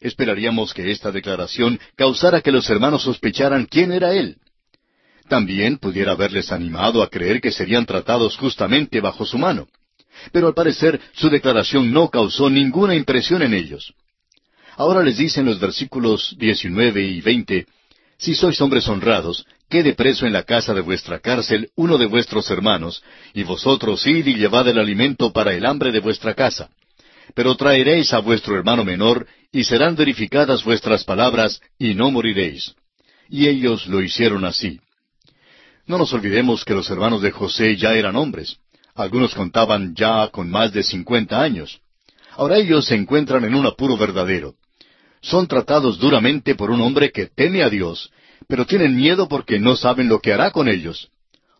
Esperaríamos 0.00 0.74
que 0.74 0.90
esta 0.90 1.10
declaración 1.10 1.80
causara 1.96 2.42
que 2.42 2.52
los 2.52 2.68
hermanos 2.68 3.02
sospecharan 3.02 3.66
quién 3.66 3.90
era 3.92 4.14
Él. 4.14 4.36
También 5.28 5.78
pudiera 5.78 6.12
haberles 6.12 6.52
animado 6.52 7.02
a 7.02 7.08
creer 7.08 7.40
que 7.40 7.50
serían 7.50 7.86
tratados 7.86 8.36
justamente 8.36 9.00
bajo 9.00 9.24
su 9.24 9.38
mano. 9.38 9.68
Pero 10.32 10.46
al 10.48 10.54
parecer 10.54 11.00
su 11.12 11.28
declaración 11.30 11.92
no 11.92 12.08
causó 12.08 12.50
ninguna 12.50 12.94
impresión 12.94 13.42
en 13.42 13.54
ellos. 13.54 13.94
Ahora 14.76 15.02
les 15.02 15.16
dice 15.18 15.40
en 15.40 15.46
los 15.46 15.60
versículos 15.60 16.34
19 16.38 17.02
y 17.02 17.20
20, 17.20 17.66
Si 18.18 18.34
sois 18.34 18.60
hombres 18.60 18.88
honrados, 18.88 19.46
quede 19.68 19.94
preso 19.94 20.26
en 20.26 20.32
la 20.32 20.42
casa 20.42 20.74
de 20.74 20.80
vuestra 20.80 21.20
cárcel 21.20 21.70
uno 21.76 21.96
de 21.96 22.06
vuestros 22.06 22.50
hermanos, 22.50 23.02
y 23.32 23.44
vosotros 23.44 24.06
id 24.06 24.26
y 24.26 24.34
llevad 24.34 24.68
el 24.68 24.78
alimento 24.78 25.32
para 25.32 25.54
el 25.54 25.64
hambre 25.64 25.90
de 25.90 26.00
vuestra 26.00 26.34
casa. 26.34 26.70
Pero 27.34 27.56
traeréis 27.56 28.12
a 28.12 28.18
vuestro 28.18 28.56
hermano 28.56 28.84
menor, 28.84 29.26
y 29.52 29.64
serán 29.64 29.96
verificadas 29.96 30.64
vuestras 30.64 31.04
palabras, 31.04 31.60
y 31.78 31.94
no 31.94 32.10
moriréis. 32.10 32.74
Y 33.28 33.48
ellos 33.48 33.86
lo 33.86 34.02
hicieron 34.02 34.44
así. 34.44 34.80
No 35.86 35.98
nos 35.98 36.12
olvidemos 36.14 36.64
que 36.64 36.74
los 36.74 36.88
hermanos 36.90 37.20
de 37.20 37.30
José 37.30 37.76
ya 37.76 37.94
eran 37.94 38.16
hombres. 38.16 38.56
Algunos 38.94 39.34
contaban 39.34 39.94
ya 39.94 40.28
con 40.28 40.50
más 40.50 40.72
de 40.72 40.82
cincuenta 40.82 41.42
años. 41.42 41.80
Ahora 42.36 42.56
ellos 42.56 42.86
se 42.86 42.94
encuentran 42.94 43.44
en 43.44 43.54
un 43.54 43.66
apuro 43.66 43.96
verdadero. 43.96 44.54
Son 45.20 45.46
tratados 45.46 45.98
duramente 45.98 46.54
por 46.54 46.70
un 46.70 46.80
hombre 46.80 47.12
que 47.12 47.26
teme 47.26 47.62
a 47.62 47.70
Dios, 47.70 48.10
pero 48.48 48.66
tienen 48.66 48.96
miedo 48.96 49.28
porque 49.28 49.58
no 49.58 49.76
saben 49.76 50.08
lo 50.08 50.20
que 50.20 50.32
hará 50.32 50.50
con 50.50 50.68
ellos. 50.68 51.10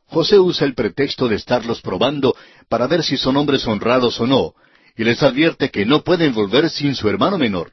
José 0.06 0.38
usa 0.38 0.66
el 0.66 0.74
pretexto 0.74 1.28
de 1.28 1.36
estarlos 1.36 1.80
probando 1.80 2.34
para 2.68 2.86
ver 2.86 3.02
si 3.02 3.16
son 3.16 3.36
hombres 3.36 3.66
honrados 3.66 4.20
o 4.20 4.26
no, 4.26 4.54
y 4.96 5.04
les 5.04 5.22
advierte 5.22 5.70
que 5.70 5.84
no 5.84 6.02
pueden 6.02 6.34
volver 6.34 6.70
sin 6.70 6.94
su 6.94 7.08
hermano 7.08 7.38
menor. 7.38 7.72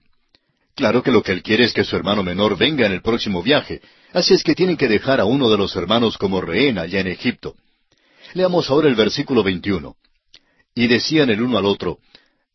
Claro 0.75 1.03
que 1.03 1.11
lo 1.11 1.21
que 1.21 1.31
él 1.31 1.43
quiere 1.43 1.65
es 1.65 1.73
que 1.73 1.83
su 1.83 1.95
hermano 1.95 2.23
menor 2.23 2.57
venga 2.57 2.85
en 2.85 2.93
el 2.93 3.01
próximo 3.01 3.43
viaje, 3.43 3.81
así 4.13 4.33
es 4.33 4.43
que 4.43 4.55
tienen 4.55 4.77
que 4.77 4.87
dejar 4.87 5.19
a 5.19 5.25
uno 5.25 5.49
de 5.49 5.57
los 5.57 5.75
hermanos 5.75 6.17
como 6.17 6.41
rehén 6.41 6.77
allá 6.77 6.99
en 6.99 7.07
Egipto. 7.07 7.55
Leamos 8.33 8.69
ahora 8.69 8.87
el 8.87 8.95
versículo 8.95 9.43
21. 9.43 9.95
Y 10.73 10.87
decían 10.87 11.29
el 11.29 11.41
uno 11.41 11.57
al 11.57 11.65
otro, 11.65 11.99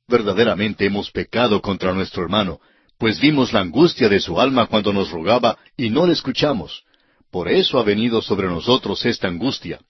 verdaderamente 0.08 0.86
hemos 0.86 1.10
pecado 1.10 1.60
contra 1.60 1.92
nuestro 1.92 2.22
hermano, 2.22 2.60
pues 2.98 3.20
vimos 3.20 3.52
la 3.52 3.60
angustia 3.60 4.08
de 4.08 4.20
su 4.20 4.40
alma 4.40 4.66
cuando 4.66 4.92
nos 4.92 5.10
rogaba 5.10 5.58
y 5.76 5.90
no 5.90 6.06
le 6.06 6.14
escuchamos. 6.14 6.84
Por 7.30 7.48
eso 7.48 7.78
ha 7.78 7.82
venido 7.82 8.22
sobre 8.22 8.46
nosotros 8.46 9.04
esta 9.04 9.28
angustia. 9.28 9.80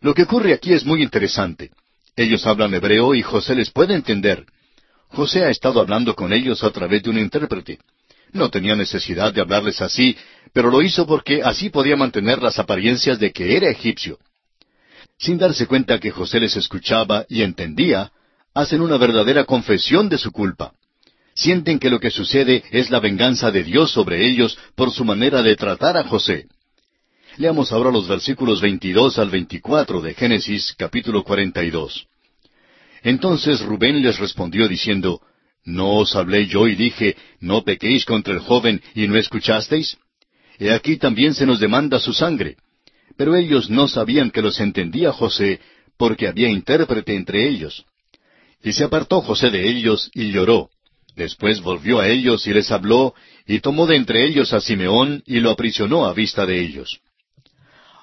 Lo 0.00 0.12
que 0.12 0.24
ocurre 0.24 0.52
aquí 0.52 0.74
es 0.74 0.84
muy 0.84 1.02
interesante. 1.02 1.70
Ellos 2.16 2.46
hablan 2.46 2.74
hebreo 2.74 3.14
y 3.14 3.22
José 3.22 3.54
les 3.54 3.70
puede 3.70 3.94
entender. 3.94 4.44
José 5.14 5.44
ha 5.44 5.50
estado 5.50 5.80
hablando 5.80 6.14
con 6.14 6.32
ellos 6.32 6.62
a 6.64 6.70
través 6.70 7.02
de 7.02 7.10
un 7.10 7.18
intérprete. 7.18 7.78
No 8.32 8.50
tenía 8.50 8.74
necesidad 8.74 9.32
de 9.32 9.40
hablarles 9.40 9.80
así, 9.80 10.16
pero 10.52 10.70
lo 10.70 10.82
hizo 10.82 11.06
porque 11.06 11.42
así 11.42 11.70
podía 11.70 11.96
mantener 11.96 12.42
las 12.42 12.58
apariencias 12.58 13.18
de 13.18 13.32
que 13.32 13.56
era 13.56 13.70
egipcio. 13.70 14.18
Sin 15.18 15.38
darse 15.38 15.66
cuenta 15.66 16.00
que 16.00 16.10
José 16.10 16.40
les 16.40 16.56
escuchaba 16.56 17.24
y 17.28 17.42
entendía, 17.42 18.10
hacen 18.52 18.80
una 18.80 18.96
verdadera 18.96 19.44
confesión 19.44 20.08
de 20.08 20.18
su 20.18 20.32
culpa. 20.32 20.72
Sienten 21.34 21.78
que 21.78 21.90
lo 21.90 22.00
que 22.00 22.10
sucede 22.10 22.64
es 22.70 22.90
la 22.90 23.00
venganza 23.00 23.50
de 23.50 23.62
Dios 23.62 23.92
sobre 23.92 24.26
ellos 24.26 24.58
por 24.74 24.92
su 24.92 25.04
manera 25.04 25.42
de 25.42 25.56
tratar 25.56 25.96
a 25.96 26.04
José. 26.04 26.46
Leamos 27.36 27.72
ahora 27.72 27.90
los 27.90 28.06
versículos 28.08 28.60
22 28.60 29.18
al 29.18 29.30
24 29.30 30.00
de 30.00 30.14
Génesis 30.14 30.74
capítulo 30.76 31.24
42. 31.24 32.06
Entonces 33.04 33.60
Rubén 33.60 34.02
les 34.02 34.18
respondió 34.18 34.66
diciendo, 34.66 35.20
¿No 35.64 35.96
os 35.96 36.16
hablé 36.16 36.46
yo 36.46 36.66
y 36.66 36.74
dije, 36.74 37.16
no 37.38 37.62
pequéis 37.62 38.06
contra 38.06 38.32
el 38.32 38.40
joven 38.40 38.82
y 38.94 39.06
no 39.06 39.16
escuchasteis? 39.16 39.98
He 40.58 40.70
aquí 40.70 40.96
también 40.96 41.34
se 41.34 41.46
nos 41.46 41.60
demanda 41.60 42.00
su 42.00 42.14
sangre. 42.14 42.56
Pero 43.16 43.36
ellos 43.36 43.68
no 43.68 43.88
sabían 43.88 44.30
que 44.30 44.40
los 44.42 44.58
entendía 44.58 45.12
José, 45.12 45.60
porque 45.98 46.28
había 46.28 46.48
intérprete 46.48 47.14
entre 47.14 47.46
ellos. 47.46 47.84
Y 48.62 48.72
se 48.72 48.84
apartó 48.84 49.20
José 49.20 49.50
de 49.50 49.68
ellos 49.68 50.10
y 50.14 50.30
lloró. 50.30 50.70
Después 51.14 51.60
volvió 51.60 52.00
a 52.00 52.08
ellos 52.08 52.46
y 52.46 52.54
les 52.54 52.70
habló, 52.72 53.14
y 53.46 53.60
tomó 53.60 53.86
de 53.86 53.96
entre 53.96 54.24
ellos 54.26 54.52
a 54.54 54.60
Simeón 54.60 55.22
y 55.26 55.40
lo 55.40 55.50
aprisionó 55.50 56.06
a 56.06 56.14
vista 56.14 56.46
de 56.46 56.60
ellos. 56.60 57.00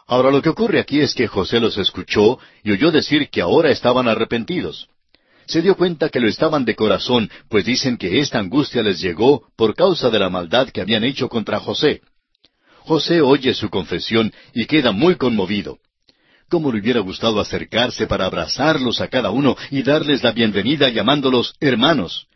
Ahora 0.08 0.30
lo 0.30 0.42
que 0.42 0.50
ocurre 0.50 0.80
aquí 0.80 1.00
es 1.00 1.16
que 1.16 1.28
José 1.28 1.60
los 1.60 1.78
escuchó 1.78 2.40
y 2.64 2.72
oyó 2.72 2.92
decir 2.92 3.30
que 3.30 3.42
ahora 3.42 3.72
estaban 3.72 4.08
arrepentidos 4.08 4.91
se 5.52 5.62
dio 5.62 5.76
cuenta 5.76 6.08
que 6.10 6.22
lo 6.22 6.30
estaban 6.30 6.64
de 6.64 6.76
corazón, 6.76 7.30
pues 7.50 7.66
dicen 7.66 7.98
que 7.98 8.20
esta 8.20 8.40
angustia 8.40 8.82
les 8.82 9.02
llegó 9.02 9.44
por 9.58 9.76
causa 9.76 10.10
de 10.10 10.18
la 10.18 10.30
maldad 10.30 10.70
que 10.70 10.80
habían 10.80 11.04
hecho 11.04 11.28
contra 11.28 11.60
José. 11.60 12.02
José 12.80 13.22
oye 13.22 13.54
su 13.54 13.70
confesión 13.70 14.34
y 14.54 14.66
queda 14.66 14.94
muy 14.94 15.16
conmovido. 15.16 15.78
¿Cómo 16.50 16.72
le 16.72 16.80
hubiera 16.80 17.02
gustado 17.02 17.42
acercarse 17.42 18.08
para 18.08 18.26
abrazarlos 18.26 19.02
a 19.02 19.10
cada 19.10 19.30
uno 19.30 19.58
y 19.70 19.84
darles 19.84 20.24
la 20.24 20.32
bienvenida 20.32 20.90
llamándolos 20.90 21.54
hermanos? 21.60 22.28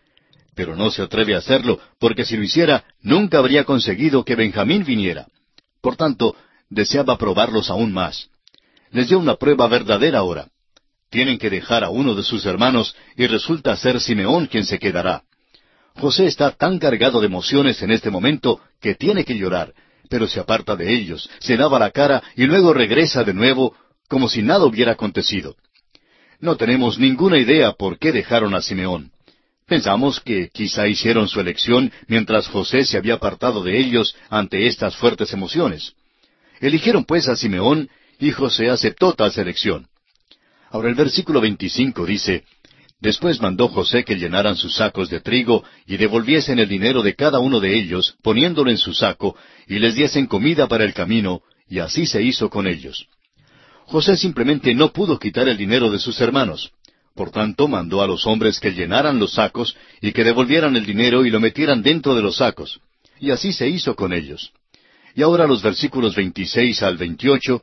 Pero 0.54 0.76
no 0.76 0.92
se 0.92 1.02
atreve 1.02 1.36
a 1.36 1.40
hacerlo, 1.40 1.80
porque 2.00 2.26
si 2.26 2.36
lo 2.36 2.44
hiciera, 2.44 2.84
nunca 3.02 3.38
habría 3.38 3.64
conseguido 3.64 4.26
que 4.26 4.36
Benjamín 4.36 4.84
viniera. 4.84 5.28
Por 5.82 5.96
tanto, 5.96 6.36
deseaba 6.70 7.18
probarlos 7.18 7.70
aún 7.70 7.94
más. 7.94 8.30
Les 8.92 9.08
dio 9.08 9.20
una 9.20 9.36
prueba 9.36 9.68
verdadera 9.68 10.20
ahora. 10.20 10.48
Tienen 11.16 11.38
que 11.38 11.50
dejar 11.50 11.86
a 11.86 11.90
uno 11.90 12.14
de 12.14 12.24
sus 12.24 12.46
hermanos 12.46 12.94
y 13.16 13.26
resulta 13.26 13.74
ser 13.78 14.02
Simeón 14.02 14.48
quien 14.48 14.66
se 14.66 14.80
quedará. 14.80 15.24
José 15.96 16.26
está 16.26 16.52
tan 16.52 16.78
cargado 16.78 17.22
de 17.22 17.28
emociones 17.28 17.82
en 17.82 17.92
este 17.92 18.10
momento 18.10 18.60
que 18.82 18.96
tiene 18.96 19.24
que 19.24 19.38
llorar, 19.38 19.74
pero 20.10 20.28
se 20.28 20.42
aparta 20.42 20.76
de 20.76 20.94
ellos, 20.94 21.30
se 21.40 21.56
lava 21.56 21.80
la 21.80 21.92
cara 21.92 22.22
y 22.36 22.44
luego 22.44 22.74
regresa 22.74 23.24
de 23.24 23.34
nuevo 23.34 23.74
como 24.10 24.28
si 24.28 24.42
nada 24.42 24.66
hubiera 24.66 24.92
acontecido. 24.92 25.56
No 26.42 26.58
tenemos 26.58 27.00
ninguna 27.00 27.38
idea 27.38 27.72
por 27.72 27.98
qué 27.98 28.12
dejaron 28.12 28.54
a 28.54 28.62
Simeón. 28.62 29.14
Pensamos 29.66 30.20
que 30.20 30.50
quizá 30.50 30.86
hicieron 30.86 31.30
su 31.30 31.40
elección 31.40 31.94
mientras 32.08 32.50
José 32.50 32.84
se 32.84 32.98
había 32.98 33.14
apartado 33.14 33.64
de 33.64 33.80
ellos 33.80 34.18
ante 34.30 34.68
estas 34.68 34.98
fuertes 34.98 35.32
emociones. 35.32 35.94
Eligieron 36.60 37.06
pues 37.06 37.30
a 37.30 37.38
Simeón 37.38 37.90
y 38.20 38.32
José 38.32 38.70
aceptó 38.70 39.14
tal 39.14 39.32
selección. 39.32 39.88
Ahora 40.76 40.90
el 40.90 40.96
versículo 40.96 41.40
25 41.40 42.06
dice, 42.06 42.44
Después 43.00 43.40
mandó 43.40 43.70
José 43.70 44.04
que 44.04 44.18
llenaran 44.18 44.58
sus 44.58 44.76
sacos 44.76 45.10
de 45.10 45.22
trigo 45.22 45.64
y 45.88 45.96
devolviesen 45.96 46.60
el 46.60 46.68
dinero 46.68 47.02
de 47.02 47.16
cada 47.16 47.40
uno 47.40 47.62
de 47.62 47.80
ellos, 47.80 48.18
poniéndolo 48.22 48.70
en 48.70 48.78
su 48.78 48.94
saco, 48.94 49.38
y 49.68 49.80
les 49.80 49.96
diesen 49.96 50.28
comida 50.28 50.68
para 50.68 50.84
el 50.84 50.94
camino, 50.94 51.44
y 51.70 51.80
así 51.80 52.06
se 52.06 52.22
hizo 52.22 52.50
con 52.50 52.68
ellos. 52.68 53.08
José 53.86 54.18
simplemente 54.18 54.76
no 54.76 54.92
pudo 54.92 55.18
quitar 55.18 55.48
el 55.48 55.56
dinero 55.56 55.90
de 55.90 55.98
sus 55.98 56.20
hermanos. 56.20 56.74
Por 57.16 57.32
tanto, 57.32 57.70
mandó 57.70 58.02
a 58.02 58.08
los 58.08 58.28
hombres 58.28 58.60
que 58.60 58.74
llenaran 58.74 59.18
los 59.18 59.36
sacos 59.36 59.78
y 60.02 60.12
que 60.12 60.26
devolvieran 60.26 60.76
el 60.76 60.86
dinero 60.86 61.26
y 61.26 61.30
lo 61.30 61.40
metieran 61.40 61.82
dentro 61.84 62.16
de 62.16 62.22
los 62.22 62.36
sacos. 62.36 62.82
Y 63.22 63.32
así 63.32 63.54
se 63.54 63.70
hizo 63.70 63.96
con 63.96 64.12
ellos. 64.12 64.52
Y 65.16 65.22
ahora 65.22 65.48
los 65.48 65.64
versículos 65.64 66.18
26 66.18 66.84
al 66.84 66.98
28 66.98 67.62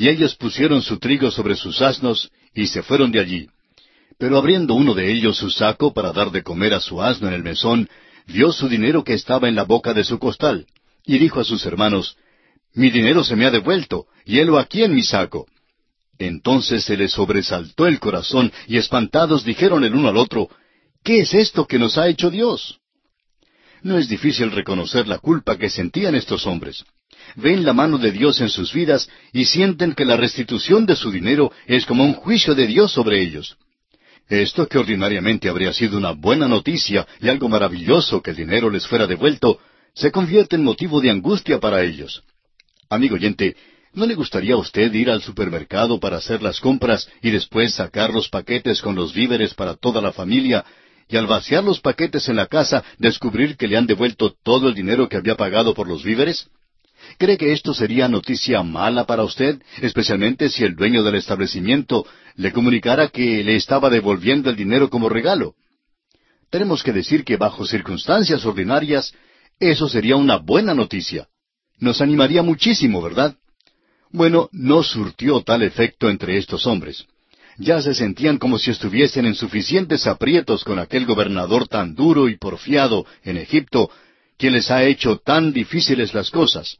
y 0.00 0.08
ellos 0.08 0.34
pusieron 0.34 0.80
su 0.80 0.98
trigo 0.98 1.30
sobre 1.30 1.56
sus 1.56 1.82
asnos 1.82 2.32
y 2.54 2.68
se 2.68 2.82
fueron 2.82 3.12
de 3.12 3.20
allí. 3.20 3.48
Pero 4.18 4.38
abriendo 4.38 4.72
uno 4.72 4.94
de 4.94 5.12
ellos 5.12 5.36
su 5.36 5.50
saco 5.50 5.92
para 5.92 6.10
dar 6.10 6.30
de 6.30 6.42
comer 6.42 6.72
a 6.72 6.80
su 6.80 7.02
asno 7.02 7.28
en 7.28 7.34
el 7.34 7.42
mesón, 7.42 7.86
vio 8.26 8.50
su 8.50 8.66
dinero 8.66 9.04
que 9.04 9.12
estaba 9.12 9.46
en 9.46 9.54
la 9.54 9.64
boca 9.64 9.92
de 9.92 10.02
su 10.02 10.18
costal, 10.18 10.64
y 11.04 11.18
dijo 11.18 11.38
a 11.38 11.44
sus 11.44 11.66
hermanos, 11.66 12.16
Mi 12.72 12.88
dinero 12.88 13.22
se 13.24 13.36
me 13.36 13.44
ha 13.44 13.50
devuelto, 13.50 14.06
y 14.24 14.38
helo 14.38 14.58
aquí 14.58 14.84
en 14.84 14.94
mi 14.94 15.02
saco. 15.02 15.46
Entonces 16.18 16.82
se 16.82 16.96
les 16.96 17.12
sobresaltó 17.12 17.86
el 17.86 18.00
corazón, 18.00 18.50
y 18.68 18.78
espantados 18.78 19.44
dijeron 19.44 19.84
el 19.84 19.94
uno 19.94 20.08
al 20.08 20.16
otro, 20.16 20.48
¿Qué 21.04 21.20
es 21.20 21.34
esto 21.34 21.66
que 21.66 21.78
nos 21.78 21.98
ha 21.98 22.08
hecho 22.08 22.30
Dios? 22.30 22.80
No 23.82 23.98
es 23.98 24.08
difícil 24.08 24.50
reconocer 24.50 25.06
la 25.06 25.18
culpa 25.18 25.58
que 25.58 25.68
sentían 25.68 26.14
estos 26.14 26.46
hombres 26.46 26.86
ven 27.36 27.64
la 27.64 27.72
mano 27.72 27.98
de 27.98 28.12
Dios 28.12 28.40
en 28.40 28.48
sus 28.48 28.72
vidas 28.72 29.08
y 29.32 29.44
sienten 29.44 29.94
que 29.94 30.04
la 30.04 30.16
restitución 30.16 30.86
de 30.86 30.96
su 30.96 31.10
dinero 31.10 31.52
es 31.66 31.86
como 31.86 32.04
un 32.04 32.14
juicio 32.14 32.54
de 32.54 32.66
Dios 32.66 32.92
sobre 32.92 33.22
ellos. 33.22 33.56
Esto 34.28 34.68
que 34.68 34.78
ordinariamente 34.78 35.48
habría 35.48 35.72
sido 35.72 35.98
una 35.98 36.12
buena 36.12 36.46
noticia 36.46 37.06
y 37.20 37.28
algo 37.28 37.48
maravilloso 37.48 38.22
que 38.22 38.30
el 38.30 38.36
dinero 38.36 38.70
les 38.70 38.86
fuera 38.86 39.08
devuelto, 39.08 39.58
se 39.92 40.12
convierte 40.12 40.56
en 40.56 40.62
motivo 40.62 41.00
de 41.00 41.10
angustia 41.10 41.58
para 41.58 41.82
ellos. 41.82 42.22
Amigo 42.88 43.16
oyente, 43.16 43.56
¿no 43.92 44.06
le 44.06 44.14
gustaría 44.14 44.54
a 44.54 44.58
usted 44.58 44.92
ir 44.94 45.10
al 45.10 45.22
supermercado 45.22 45.98
para 45.98 46.18
hacer 46.18 46.42
las 46.42 46.60
compras 46.60 47.08
y 47.22 47.30
después 47.30 47.74
sacar 47.74 48.14
los 48.14 48.28
paquetes 48.28 48.80
con 48.80 48.94
los 48.94 49.12
víveres 49.12 49.54
para 49.54 49.74
toda 49.74 50.00
la 50.00 50.12
familia 50.12 50.64
y 51.08 51.16
al 51.16 51.26
vaciar 51.26 51.64
los 51.64 51.80
paquetes 51.80 52.28
en 52.28 52.36
la 52.36 52.46
casa 52.46 52.84
descubrir 52.98 53.56
que 53.56 53.66
le 53.66 53.76
han 53.76 53.86
devuelto 53.86 54.32
todo 54.44 54.68
el 54.68 54.74
dinero 54.74 55.08
que 55.08 55.16
había 55.16 55.36
pagado 55.36 55.74
por 55.74 55.88
los 55.88 56.04
víveres? 56.04 56.48
¿Cree 57.18 57.36
que 57.36 57.52
esto 57.52 57.74
sería 57.74 58.08
noticia 58.08 58.62
mala 58.62 59.04
para 59.06 59.24
usted, 59.24 59.60
especialmente 59.80 60.48
si 60.48 60.64
el 60.64 60.76
dueño 60.76 61.02
del 61.02 61.16
establecimiento 61.16 62.06
le 62.36 62.52
comunicara 62.52 63.08
que 63.08 63.44
le 63.44 63.56
estaba 63.56 63.90
devolviendo 63.90 64.50
el 64.50 64.56
dinero 64.56 64.88
como 64.90 65.08
regalo? 65.08 65.54
Tenemos 66.50 66.82
que 66.82 66.92
decir 66.92 67.24
que 67.24 67.36
bajo 67.36 67.66
circunstancias 67.66 68.44
ordinarias, 68.44 69.12
eso 69.58 69.88
sería 69.88 70.16
una 70.16 70.36
buena 70.36 70.74
noticia. 70.74 71.28
Nos 71.78 72.00
animaría 72.00 72.42
muchísimo, 72.42 73.00
¿verdad? 73.00 73.36
Bueno, 74.10 74.48
no 74.52 74.82
surtió 74.82 75.42
tal 75.42 75.62
efecto 75.62 76.10
entre 76.10 76.36
estos 76.36 76.66
hombres. 76.66 77.06
ya 77.58 77.82
se 77.82 77.94
sentían 77.94 78.38
como 78.38 78.58
si 78.58 78.70
estuviesen 78.70 79.26
en 79.26 79.34
suficientes 79.34 80.06
aprietos 80.06 80.64
con 80.64 80.78
aquel 80.78 81.04
gobernador 81.04 81.68
tan 81.68 81.94
duro 81.94 82.30
y 82.30 82.36
porfiado 82.38 83.04
en 83.22 83.36
Egipto, 83.36 83.90
quien 84.38 84.54
les 84.54 84.70
ha 84.70 84.84
hecho 84.84 85.18
tan 85.18 85.52
difíciles 85.52 86.14
las 86.14 86.30
cosas. 86.30 86.78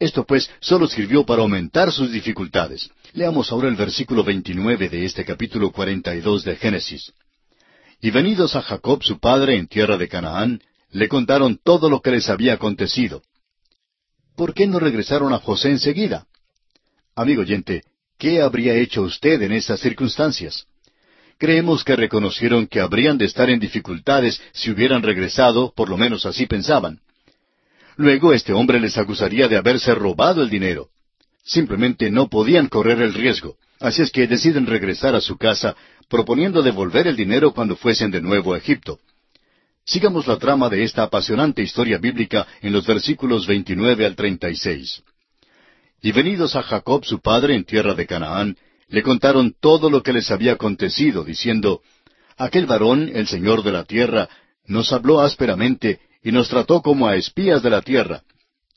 Esto 0.00 0.24
pues 0.24 0.50
solo 0.60 0.88
sirvió 0.88 1.26
para 1.26 1.42
aumentar 1.42 1.92
sus 1.92 2.10
dificultades. 2.10 2.90
Leamos 3.12 3.52
ahora 3.52 3.68
el 3.68 3.76
versículo 3.76 4.24
29 4.24 4.88
de 4.88 5.04
este 5.04 5.26
capítulo 5.26 5.70
42 5.70 6.42
de 6.42 6.56
Génesis. 6.56 7.12
Y 8.00 8.10
venidos 8.10 8.56
a 8.56 8.62
Jacob 8.62 9.04
su 9.04 9.20
padre 9.20 9.56
en 9.56 9.68
tierra 9.68 9.98
de 9.98 10.08
Canaán, 10.08 10.62
le 10.90 11.06
contaron 11.06 11.60
todo 11.62 11.90
lo 11.90 12.00
que 12.00 12.12
les 12.12 12.30
había 12.30 12.54
acontecido. 12.54 13.20
¿Por 14.36 14.54
qué 14.54 14.66
no 14.66 14.78
regresaron 14.78 15.34
a 15.34 15.38
José 15.38 15.68
enseguida? 15.68 16.26
Amigo 17.14 17.42
oyente, 17.42 17.82
¿qué 18.16 18.40
habría 18.40 18.74
hecho 18.76 19.02
usted 19.02 19.42
en 19.42 19.52
esas 19.52 19.80
circunstancias? 19.80 20.64
Creemos 21.36 21.84
que 21.84 21.94
reconocieron 21.94 22.66
que 22.66 22.80
habrían 22.80 23.18
de 23.18 23.26
estar 23.26 23.50
en 23.50 23.60
dificultades 23.60 24.40
si 24.54 24.70
hubieran 24.70 25.02
regresado, 25.02 25.74
por 25.76 25.90
lo 25.90 25.98
menos 25.98 26.24
así 26.24 26.46
pensaban. 26.46 27.00
Luego 28.00 28.32
este 28.32 28.54
hombre 28.54 28.80
les 28.80 28.96
acusaría 28.96 29.46
de 29.46 29.58
haberse 29.58 29.94
robado 29.94 30.42
el 30.42 30.48
dinero. 30.48 30.88
Simplemente 31.44 32.10
no 32.10 32.30
podían 32.30 32.66
correr 32.66 33.02
el 33.02 33.12
riesgo, 33.12 33.58
así 33.78 34.00
es 34.00 34.10
que 34.10 34.26
deciden 34.26 34.64
regresar 34.64 35.14
a 35.14 35.20
su 35.20 35.36
casa 35.36 35.76
proponiendo 36.08 36.62
devolver 36.62 37.06
el 37.08 37.14
dinero 37.14 37.52
cuando 37.52 37.76
fuesen 37.76 38.10
de 38.10 38.22
nuevo 38.22 38.54
a 38.54 38.56
Egipto. 38.56 39.00
Sigamos 39.84 40.26
la 40.26 40.38
trama 40.38 40.70
de 40.70 40.82
esta 40.82 41.02
apasionante 41.02 41.60
historia 41.62 41.98
bíblica 41.98 42.46
en 42.62 42.72
los 42.72 42.86
versículos 42.86 43.46
29 43.46 44.06
al 44.06 44.16
36. 44.16 45.02
Y 46.00 46.12
venidos 46.12 46.56
a 46.56 46.62
Jacob 46.62 47.04
su 47.04 47.20
padre 47.20 47.54
en 47.54 47.64
tierra 47.64 47.92
de 47.92 48.06
Canaán, 48.06 48.56
le 48.88 49.02
contaron 49.02 49.54
todo 49.60 49.90
lo 49.90 50.02
que 50.02 50.14
les 50.14 50.30
había 50.30 50.52
acontecido, 50.52 51.22
diciendo, 51.22 51.82
Aquel 52.38 52.64
varón, 52.64 53.10
el 53.12 53.26
Señor 53.26 53.62
de 53.62 53.72
la 53.72 53.84
tierra, 53.84 54.30
nos 54.64 54.90
habló 54.90 55.20
ásperamente 55.20 56.00
y 56.22 56.32
nos 56.32 56.48
trató 56.48 56.82
como 56.82 57.08
a 57.08 57.16
espías 57.16 57.62
de 57.62 57.70
la 57.70 57.82
tierra. 57.82 58.22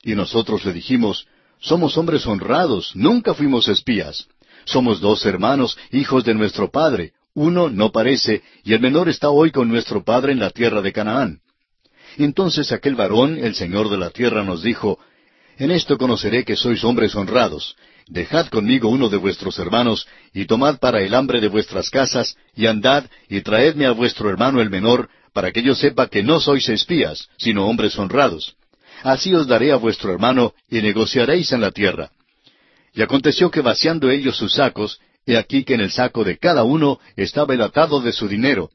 Y 0.02 0.14
nosotros 0.14 0.64
le 0.64 0.72
dijimos, 0.72 1.26
Somos 1.60 1.96
hombres 1.96 2.26
honrados, 2.26 2.92
nunca 2.94 3.34
fuimos 3.34 3.68
espías. 3.68 4.26
Somos 4.64 5.00
dos 5.00 5.24
hermanos, 5.26 5.76
hijos 5.92 6.24
de 6.24 6.34
nuestro 6.34 6.70
padre. 6.70 7.12
Uno 7.34 7.68
no 7.68 7.90
parece, 7.90 8.42
y 8.62 8.74
el 8.74 8.80
menor 8.80 9.08
está 9.08 9.30
hoy 9.30 9.50
con 9.50 9.68
nuestro 9.68 10.04
padre 10.04 10.32
en 10.32 10.40
la 10.40 10.50
tierra 10.50 10.80
de 10.82 10.92
Canaán. 10.92 11.40
Entonces 12.16 12.70
aquel 12.72 12.94
varón, 12.94 13.38
el 13.38 13.54
Señor 13.54 13.90
de 13.90 13.98
la 13.98 14.10
tierra, 14.10 14.44
nos 14.44 14.62
dijo, 14.62 14.98
En 15.58 15.70
esto 15.70 15.98
conoceré 15.98 16.44
que 16.44 16.56
sois 16.56 16.84
hombres 16.84 17.14
honrados. 17.14 17.76
Dejad 18.06 18.48
conmigo 18.48 18.88
uno 18.88 19.08
de 19.08 19.16
vuestros 19.16 19.58
hermanos, 19.58 20.06
y 20.32 20.44
tomad 20.44 20.78
para 20.78 21.00
el 21.00 21.14
hambre 21.14 21.40
de 21.40 21.48
vuestras 21.48 21.90
casas, 21.90 22.36
y 22.54 22.66
andad, 22.66 23.04
y 23.28 23.40
traedme 23.40 23.86
a 23.86 23.92
vuestro 23.92 24.28
hermano 24.28 24.60
el 24.60 24.70
menor, 24.70 25.08
para 25.34 25.52
que 25.52 25.62
yo 25.62 25.74
sepa 25.74 26.08
que 26.08 26.22
no 26.22 26.40
sois 26.40 26.66
espías, 26.68 27.28
sino 27.36 27.66
hombres 27.66 27.98
honrados. 27.98 28.54
Así 29.02 29.34
os 29.34 29.46
daré 29.46 29.72
a 29.72 29.76
vuestro 29.76 30.12
hermano, 30.12 30.54
y 30.70 30.80
negociaréis 30.80 31.52
en 31.52 31.60
la 31.60 31.72
tierra. 31.72 32.12
Y 32.94 33.02
aconteció 33.02 33.50
que 33.50 33.60
vaciando 33.60 34.08
ellos 34.10 34.36
sus 34.36 34.54
sacos, 34.54 35.00
he 35.26 35.36
aquí 35.36 35.64
que 35.64 35.74
en 35.74 35.80
el 35.80 35.90
saco 35.90 36.22
de 36.22 36.38
cada 36.38 36.62
uno 36.62 37.00
estaba 37.16 37.52
el 37.52 37.60
atado 37.60 38.00
de 38.00 38.12
su 38.12 38.28
dinero. 38.28 38.70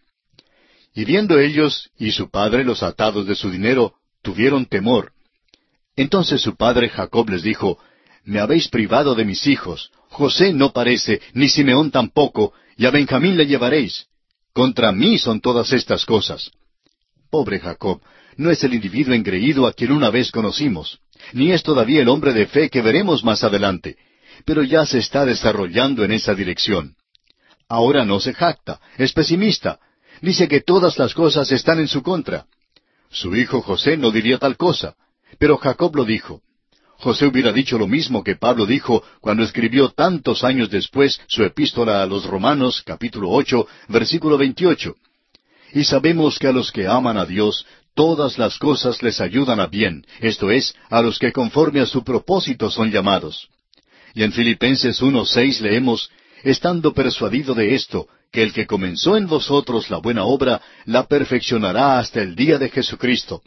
Y 0.94 1.06
viendo 1.06 1.40
ellos 1.40 1.90
y 1.98 2.12
su 2.12 2.30
padre 2.30 2.66
los 2.66 2.84
atados 2.84 3.26
de 3.26 3.36
su 3.36 3.50
dinero, 3.50 3.94
tuvieron 4.22 4.66
temor. 4.66 5.14
Entonces 5.96 6.42
su 6.42 6.58
padre 6.58 6.90
Jacob 6.90 7.30
les 7.30 7.42
dijo, 7.42 7.80
Me 8.26 8.42
habéis 8.42 8.68
privado 8.68 9.16
de 9.16 9.24
mis 9.24 9.48
hijos, 9.48 9.92
José 10.10 10.52
no 10.52 10.74
parece, 10.74 11.22
ni 11.34 11.48
Simeón 11.48 11.90
tampoco, 11.90 12.54
y 12.76 12.86
a 12.86 12.92
Benjamín 12.92 13.38
le 13.38 13.46
llevaréis. 13.48 14.09
Contra 14.54 14.92
mí 14.92 15.18
son 15.18 15.42
todas 15.42 15.72
estas 15.74 16.06
cosas. 16.06 16.52
Pobre 17.30 17.60
Jacob, 17.60 18.02
no 18.38 18.50
es 18.50 18.64
el 18.64 18.74
individuo 18.74 19.14
engreído 19.14 19.68
a 19.68 19.74
quien 19.74 19.92
una 19.92 20.10
vez 20.10 20.32
conocimos, 20.32 21.00
ni 21.34 21.52
es 21.52 21.62
todavía 21.64 22.02
el 22.02 22.10
hombre 22.10 22.34
de 22.34 22.48
fe 22.48 22.70
que 22.70 22.82
veremos 22.82 23.24
más 23.24 23.44
adelante, 23.44 23.98
pero 24.46 24.64
ya 24.64 24.86
se 24.86 25.00
está 25.00 25.26
desarrollando 25.26 26.04
en 26.04 26.12
esa 26.12 26.34
dirección. 26.34 26.96
Ahora 27.68 28.06
no 28.06 28.20
se 28.20 28.34
jacta, 28.34 28.80
es 28.98 29.14
pesimista, 29.14 29.80
dice 30.22 30.48
que 30.48 30.62
todas 30.62 30.98
las 30.98 31.14
cosas 31.14 31.52
están 31.52 31.80
en 31.80 31.88
su 31.88 32.02
contra. 32.02 32.46
Su 33.12 33.36
hijo 33.36 33.62
José 33.62 33.98
no 33.98 34.12
diría 34.12 34.38
tal 34.38 34.58
cosa, 34.58 34.96
pero 35.38 35.58
Jacob 35.58 35.96
lo 35.96 36.06
dijo. 36.06 36.42
José 37.00 37.28
hubiera 37.28 37.54
dicho 37.54 37.78
lo 37.78 37.88
mismo 37.88 38.24
que 38.24 38.36
Pablo 38.36 38.66
dijo 38.66 39.04
cuando 39.22 39.44
escribió 39.44 39.90
tantos 39.90 40.44
años 40.44 40.70
después 40.70 41.20
su 41.28 41.44
epístola 41.44 42.04
a 42.04 42.06
los 42.06 42.26
Romanos, 42.26 42.84
capítulo 42.86 43.30
ocho, 43.30 43.68
versículo 43.88 44.38
veintiocho. 44.38 44.96
Y 45.74 45.86
sabemos 45.86 46.38
que 46.38 46.48
a 46.48 46.52
los 46.52 46.74
que 46.74 46.88
aman 46.88 47.18
a 47.18 47.26
Dios, 47.26 47.66
todas 47.96 48.38
las 48.38 48.58
cosas 48.58 49.02
les 49.02 49.22
ayudan 49.22 49.62
a 49.62 49.68
bien, 49.68 50.06
esto 50.20 50.52
es, 50.52 50.76
a 50.90 51.02
los 51.02 51.20
que 51.20 51.32
conforme 51.32 51.80
a 51.80 51.86
su 51.86 52.04
propósito 52.04 52.70
son 52.70 52.92
llamados. 52.92 53.48
Y 54.14 54.24
en 54.24 54.34
Filipenses 54.34 55.02
1.6 55.02 55.62
leemos, 55.62 56.10
estando 56.44 56.94
persuadido 56.94 57.54
de 57.54 57.76
esto, 57.76 58.08
que 58.30 58.44
el 58.44 58.52
que 58.52 58.68
comenzó 58.68 59.16
en 59.16 59.28
vosotros 59.28 59.90
la 59.90 60.00
buena 60.00 60.26
obra, 60.26 60.62
la 60.86 61.08
perfeccionará 61.08 61.98
hasta 61.98 62.22
el 62.22 62.36
día 62.36 62.58
de 62.58 62.70
Jesucristo. 62.70 63.42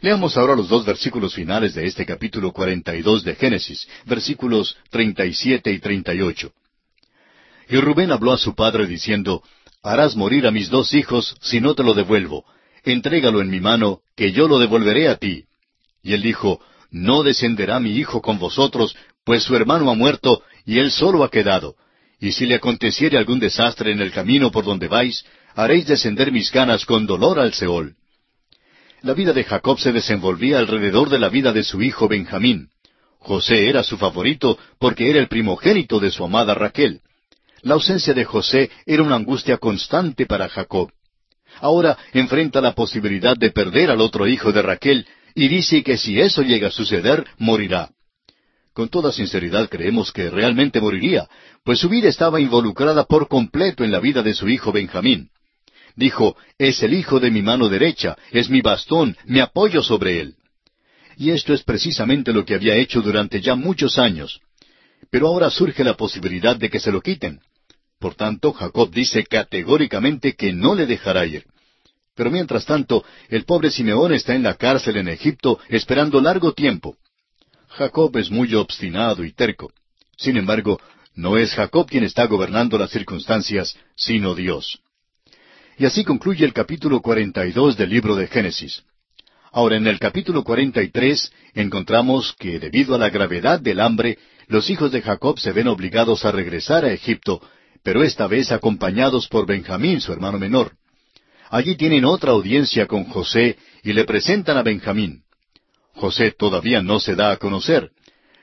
Leamos 0.00 0.36
ahora 0.36 0.56
los 0.56 0.68
dos 0.68 0.84
versículos 0.84 1.34
finales 1.34 1.74
de 1.74 1.86
este 1.86 2.04
capítulo 2.04 2.52
42 2.52 3.24
de 3.24 3.34
Génesis, 3.34 3.86
versículos 4.04 4.76
37 4.90 5.72
y 5.72 5.78
38. 5.78 6.52
Y 7.68 7.76
Rubén 7.76 8.12
habló 8.12 8.32
a 8.32 8.38
su 8.38 8.54
padre 8.54 8.86
diciendo, 8.86 9.42
Harás 9.82 10.16
morir 10.16 10.46
a 10.46 10.50
mis 10.50 10.70
dos 10.70 10.94
hijos 10.94 11.36
si 11.40 11.60
no 11.60 11.74
te 11.74 11.82
lo 11.82 11.94
devuelvo. 11.94 12.44
Entrégalo 12.84 13.40
en 13.40 13.50
mi 13.50 13.60
mano, 13.60 14.00
que 14.16 14.32
yo 14.32 14.48
lo 14.48 14.58
devolveré 14.58 15.08
a 15.08 15.16
ti. 15.16 15.44
Y 16.02 16.12
él 16.12 16.22
dijo, 16.22 16.60
No 16.90 17.22
descenderá 17.22 17.80
mi 17.80 17.96
hijo 17.96 18.20
con 18.20 18.38
vosotros, 18.38 18.96
pues 19.24 19.42
su 19.42 19.56
hermano 19.56 19.90
ha 19.90 19.94
muerto 19.94 20.42
y 20.66 20.78
él 20.78 20.90
solo 20.90 21.24
ha 21.24 21.30
quedado. 21.30 21.76
Y 22.20 22.32
si 22.32 22.46
le 22.46 22.54
aconteciere 22.54 23.18
algún 23.18 23.38
desastre 23.38 23.92
en 23.92 24.00
el 24.00 24.12
camino 24.12 24.50
por 24.50 24.64
donde 24.64 24.88
vais, 24.88 25.24
haréis 25.54 25.86
descender 25.86 26.32
mis 26.32 26.50
canas 26.50 26.84
con 26.84 27.06
dolor 27.06 27.38
al 27.38 27.52
Seol. 27.54 27.96
La 29.04 29.12
vida 29.12 29.34
de 29.34 29.44
Jacob 29.44 29.78
se 29.78 29.92
desenvolvía 29.92 30.58
alrededor 30.58 31.10
de 31.10 31.18
la 31.18 31.28
vida 31.28 31.52
de 31.52 31.62
su 31.62 31.82
hijo 31.82 32.08
Benjamín. 32.08 32.70
José 33.18 33.68
era 33.68 33.82
su 33.82 33.98
favorito 33.98 34.58
porque 34.78 35.10
era 35.10 35.18
el 35.18 35.28
primogénito 35.28 36.00
de 36.00 36.10
su 36.10 36.24
amada 36.24 36.54
Raquel. 36.54 37.02
La 37.60 37.74
ausencia 37.74 38.14
de 38.14 38.24
José 38.24 38.70
era 38.86 39.02
una 39.02 39.16
angustia 39.16 39.58
constante 39.58 40.24
para 40.24 40.48
Jacob. 40.48 40.90
Ahora 41.60 41.98
enfrenta 42.14 42.62
la 42.62 42.72
posibilidad 42.74 43.36
de 43.36 43.50
perder 43.50 43.90
al 43.90 44.00
otro 44.00 44.26
hijo 44.26 44.52
de 44.52 44.62
Raquel 44.62 45.06
y 45.34 45.48
dice 45.48 45.82
que 45.82 45.98
si 45.98 46.18
eso 46.18 46.40
llega 46.40 46.68
a 46.68 46.70
suceder, 46.70 47.26
morirá. 47.36 47.90
Con 48.72 48.88
toda 48.88 49.12
sinceridad 49.12 49.68
creemos 49.68 50.12
que 50.12 50.30
realmente 50.30 50.80
moriría, 50.80 51.28
pues 51.62 51.78
su 51.78 51.90
vida 51.90 52.08
estaba 52.08 52.40
involucrada 52.40 53.04
por 53.04 53.28
completo 53.28 53.84
en 53.84 53.92
la 53.92 54.00
vida 54.00 54.22
de 54.22 54.32
su 54.32 54.48
hijo 54.48 54.72
Benjamín. 54.72 55.28
Dijo, 55.96 56.36
es 56.58 56.82
el 56.82 56.92
hijo 56.94 57.20
de 57.20 57.30
mi 57.30 57.42
mano 57.42 57.68
derecha, 57.68 58.16
es 58.32 58.50
mi 58.50 58.60
bastón, 58.60 59.16
me 59.26 59.40
apoyo 59.40 59.82
sobre 59.82 60.20
él. 60.20 60.34
Y 61.16 61.30
esto 61.30 61.54
es 61.54 61.62
precisamente 61.62 62.32
lo 62.32 62.44
que 62.44 62.54
había 62.54 62.74
hecho 62.74 63.00
durante 63.00 63.40
ya 63.40 63.54
muchos 63.54 63.98
años. 63.98 64.40
Pero 65.10 65.28
ahora 65.28 65.50
surge 65.50 65.84
la 65.84 65.94
posibilidad 65.94 66.56
de 66.56 66.68
que 66.68 66.80
se 66.80 66.90
lo 66.90 67.00
quiten. 67.00 67.40
Por 68.00 68.16
tanto, 68.16 68.52
Jacob 68.52 68.90
dice 68.90 69.24
categóricamente 69.24 70.34
que 70.34 70.52
no 70.52 70.74
le 70.74 70.86
dejará 70.86 71.24
ir. 71.26 71.44
Pero 72.16 72.30
mientras 72.30 72.64
tanto, 72.64 73.04
el 73.28 73.44
pobre 73.44 73.70
Simeón 73.70 74.12
está 74.12 74.34
en 74.34 74.42
la 74.42 74.54
cárcel 74.54 74.96
en 74.96 75.08
Egipto 75.08 75.58
esperando 75.68 76.20
largo 76.20 76.52
tiempo. 76.52 76.96
Jacob 77.68 78.16
es 78.16 78.30
muy 78.30 78.54
obstinado 78.54 79.24
y 79.24 79.32
terco. 79.32 79.72
Sin 80.16 80.36
embargo, 80.36 80.80
no 81.14 81.36
es 81.36 81.54
Jacob 81.54 81.88
quien 81.88 82.04
está 82.04 82.26
gobernando 82.26 82.78
las 82.78 82.90
circunstancias, 82.90 83.76
sino 83.96 84.34
Dios. 84.34 84.80
Y 85.76 85.86
así 85.86 86.04
concluye 86.04 86.44
el 86.44 86.52
capítulo 86.52 87.00
42 87.00 87.76
del 87.76 87.90
libro 87.90 88.14
de 88.14 88.28
Génesis. 88.28 88.84
Ahora, 89.50 89.76
en 89.76 89.86
el 89.86 89.98
capítulo 89.98 90.44
43 90.44 91.32
encontramos 91.54 92.34
que 92.38 92.60
debido 92.60 92.94
a 92.94 92.98
la 92.98 93.10
gravedad 93.10 93.58
del 93.60 93.80
hambre, 93.80 94.18
los 94.46 94.70
hijos 94.70 94.92
de 94.92 95.02
Jacob 95.02 95.38
se 95.40 95.52
ven 95.52 95.66
obligados 95.66 96.24
a 96.24 96.30
regresar 96.30 96.84
a 96.84 96.92
Egipto, 96.92 97.40
pero 97.82 98.04
esta 98.04 98.28
vez 98.28 98.52
acompañados 98.52 99.26
por 99.26 99.46
Benjamín, 99.46 100.00
su 100.00 100.12
hermano 100.12 100.38
menor. 100.38 100.72
Allí 101.50 101.76
tienen 101.76 102.04
otra 102.04 102.32
audiencia 102.32 102.86
con 102.86 103.04
José 103.04 103.56
y 103.82 103.92
le 103.92 104.04
presentan 104.04 104.56
a 104.56 104.62
Benjamín. 104.62 105.22
José 105.94 106.32
todavía 106.32 106.82
no 106.82 107.00
se 107.00 107.16
da 107.16 107.32
a 107.32 107.36
conocer. 107.36 107.90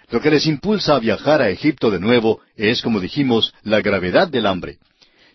Lo 0.09 0.19
que 0.19 0.31
les 0.31 0.45
impulsa 0.45 0.95
a 0.95 0.99
viajar 0.99 1.41
a 1.41 1.49
Egipto 1.49 1.91
de 1.91 1.99
nuevo 1.99 2.41
es, 2.55 2.81
como 2.81 2.99
dijimos, 2.99 3.53
la 3.63 3.81
gravedad 3.81 4.27
del 4.27 4.47
hambre. 4.47 4.79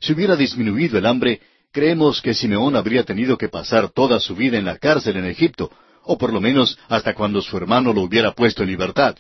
Si 0.00 0.12
hubiera 0.12 0.37
disminuido 0.37 0.98
el 0.98 1.06
hambre, 1.06 1.40
Creemos 1.76 2.22
que 2.22 2.32
Simeón 2.32 2.74
habría 2.74 3.04
tenido 3.04 3.36
que 3.36 3.50
pasar 3.50 3.90
toda 3.90 4.18
su 4.18 4.34
vida 4.34 4.56
en 4.56 4.64
la 4.64 4.78
cárcel 4.78 5.18
en 5.18 5.26
Egipto, 5.26 5.70
o 6.04 6.16
por 6.16 6.32
lo 6.32 6.40
menos 6.40 6.78
hasta 6.88 7.12
cuando 7.12 7.42
su 7.42 7.54
hermano 7.54 7.92
lo 7.92 8.00
hubiera 8.00 8.32
puesto 8.32 8.62
en 8.62 8.70
libertad. 8.70 9.14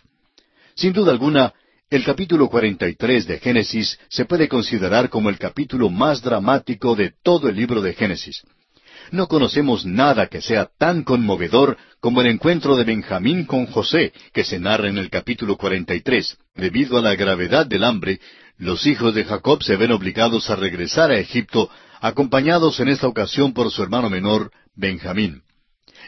Sin 0.74 0.94
duda 0.94 1.12
alguna, 1.12 1.52
El 1.90 2.02
capítulo 2.02 2.48
43 2.48 3.26
de 3.26 3.38
Génesis 3.40 3.98
se 4.08 4.24
puede 4.24 4.48
considerar 4.48 5.10
como 5.10 5.28
el 5.28 5.38
capítulo 5.38 5.90
más 5.90 6.22
dramático 6.22 6.96
de 6.96 7.12
todo 7.22 7.50
el 7.50 7.56
libro 7.56 7.82
de 7.82 7.92
Génesis. 7.92 8.42
No 9.10 9.28
conocemos 9.28 9.84
nada 9.84 10.26
que 10.28 10.40
sea 10.40 10.70
tan 10.78 11.04
conmovedor 11.04 11.76
como 12.00 12.22
el 12.22 12.28
encuentro 12.28 12.74
de 12.76 12.84
Benjamín 12.84 13.44
con 13.44 13.66
José, 13.66 14.14
que 14.32 14.44
se 14.44 14.58
narra 14.58 14.88
en 14.88 14.96
el 14.96 15.10
capítulo 15.10 15.58
43. 15.58 16.38
Debido 16.54 16.96
a 16.96 17.02
la 17.02 17.16
gravedad 17.16 17.66
del 17.66 17.84
hambre, 17.84 18.18
los 18.58 18.86
hijos 18.86 19.14
de 19.14 19.24
Jacob 19.24 19.62
se 19.62 19.76
ven 19.76 19.92
obligados 19.92 20.48
a 20.48 20.56
regresar 20.56 21.10
a 21.10 21.18
Egipto, 21.18 21.70
acompañados 22.00 22.80
en 22.80 22.88
esta 22.88 23.06
ocasión 23.06 23.52
por 23.52 23.70
su 23.70 23.82
hermano 23.82 24.10
menor, 24.10 24.50
Benjamín. 24.74 25.42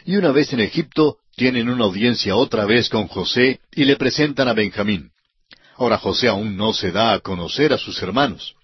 Y 0.05 0.15
una 0.15 0.31
vez 0.31 0.53
en 0.53 0.61
Egipto, 0.61 1.17
tienen 1.35 1.69
una 1.69 1.85
audiencia 1.85 2.35
otra 2.35 2.65
vez 2.65 2.89
con 2.89 3.07
José 3.07 3.59
y 3.71 3.85
le 3.85 3.95
presentan 3.95 4.47
a 4.47 4.53
Benjamín. 4.53 5.11
Ahora 5.77 5.97
José 5.97 6.27
aún 6.27 6.57
no 6.57 6.73
se 6.73 6.91
da 6.91 7.13
a 7.13 7.19
conocer 7.19 7.71
a 7.71 7.77
sus 7.77 8.01
hermanos. 8.01 8.55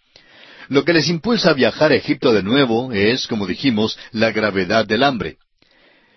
Lo 0.68 0.84
que 0.84 0.94
les 0.94 1.10
impulsa 1.10 1.52
a 1.52 1.54
viajar 1.54 1.92
a 1.92 1.96
Egipto 1.96 2.34
de 2.34 2.44
nuevo 2.44 2.92
es, 2.92 3.28
como 3.28 3.48
dijimos, 3.48 3.98
la 4.12 4.32
gravedad 4.32 4.86
del 4.86 5.04
hambre. 5.04 5.38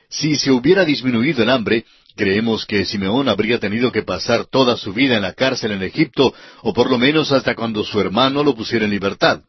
Si 0.08 0.36
se 0.36 0.50
hubiera 0.50 0.84
disminuido 0.84 1.42
el 1.42 1.50
hambre, 1.50 1.84
creemos 2.16 2.66
que 2.66 2.84
Simeón 2.84 3.28
habría 3.28 3.60
tenido 3.60 3.92
que 3.92 4.02
pasar 4.02 4.46
toda 4.46 4.76
su 4.76 4.92
vida 4.92 5.16
en 5.16 5.22
la 5.22 5.34
cárcel 5.34 5.72
en 5.72 5.82
Egipto, 5.82 6.34
o 6.62 6.72
por 6.72 6.90
lo 6.90 6.98
menos 6.98 7.30
hasta 7.30 7.54
cuando 7.54 7.84
su 7.84 8.00
hermano 8.00 8.42
lo 8.42 8.54
pusiera 8.54 8.86
en 8.86 8.90
libertad. 8.90 9.42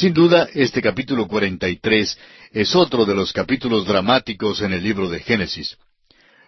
Sin 0.00 0.14
duda, 0.14 0.48
este 0.54 0.80
capítulo 0.80 1.28
43 1.28 2.18
es 2.52 2.74
otro 2.74 3.04
de 3.04 3.14
los 3.14 3.34
capítulos 3.34 3.86
dramáticos 3.86 4.62
en 4.62 4.72
el 4.72 4.82
libro 4.82 5.10
de 5.10 5.20
Génesis. 5.20 5.76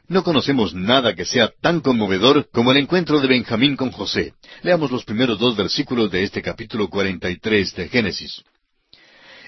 No 0.09 0.25
conocemos 0.25 0.73
nada 0.73 1.15
que 1.15 1.27
sea 1.27 1.53
tan 1.61 1.81
conmovedor 1.81 2.49
como 2.51 2.73
el 2.73 2.79
encuentro 2.79 3.21
de 3.21 3.29
Benjamín 3.29 3.77
con 3.77 3.91
José. 3.91 4.33
Leamos 4.62 4.91
los 4.91 5.05
primeros 5.05 5.38
dos 5.38 5.55
versículos 5.55 6.11
de 6.11 6.23
este 6.23 6.41
capítulo 6.41 6.88
43 6.88 7.75
de 7.75 7.88
Génesis. 7.91 8.43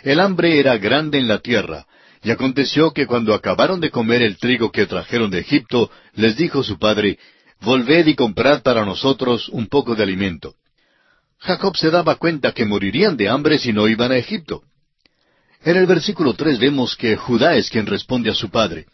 El 0.02 0.20
hambre 0.20 0.58
era 0.58 0.76
grande 0.76 1.16
en 1.16 1.26
la 1.26 1.38
tierra, 1.38 1.86
y 2.22 2.30
aconteció 2.30 2.92
que 2.92 3.06
cuando 3.06 3.32
acabaron 3.32 3.80
de 3.80 3.88
comer 3.88 4.20
el 4.20 4.36
trigo 4.36 4.70
que 4.70 4.84
trajeron 4.84 5.30
de 5.30 5.38
Egipto, 5.38 5.90
les 6.12 6.36
dijo 6.36 6.62
su 6.62 6.78
padre, 6.78 7.18
Volved 7.62 8.06
y 8.06 8.14
comprad 8.14 8.60
para 8.62 8.84
nosotros 8.84 9.48
un 9.48 9.66
poco 9.68 9.94
de 9.94 10.02
alimento. 10.02 10.56
Jacob 11.38 11.76
se 11.76 11.90
daba 11.90 12.16
cuenta 12.16 12.52
que 12.52 12.64
morirían 12.64 13.16
de 13.16 13.28
hambre 13.28 13.58
si 13.58 13.72
no 13.72 13.88
iban 13.88 14.12
a 14.12 14.16
Egipto. 14.16 14.62
En 15.62 15.76
el 15.76 15.86
versículo 15.86 16.34
tres 16.34 16.58
vemos 16.58 16.96
que 16.96 17.16
Judá 17.16 17.56
es 17.56 17.70
quien 17.70 17.86
responde 17.86 18.30
a 18.30 18.34
su 18.34 18.50
padre. 18.50 18.86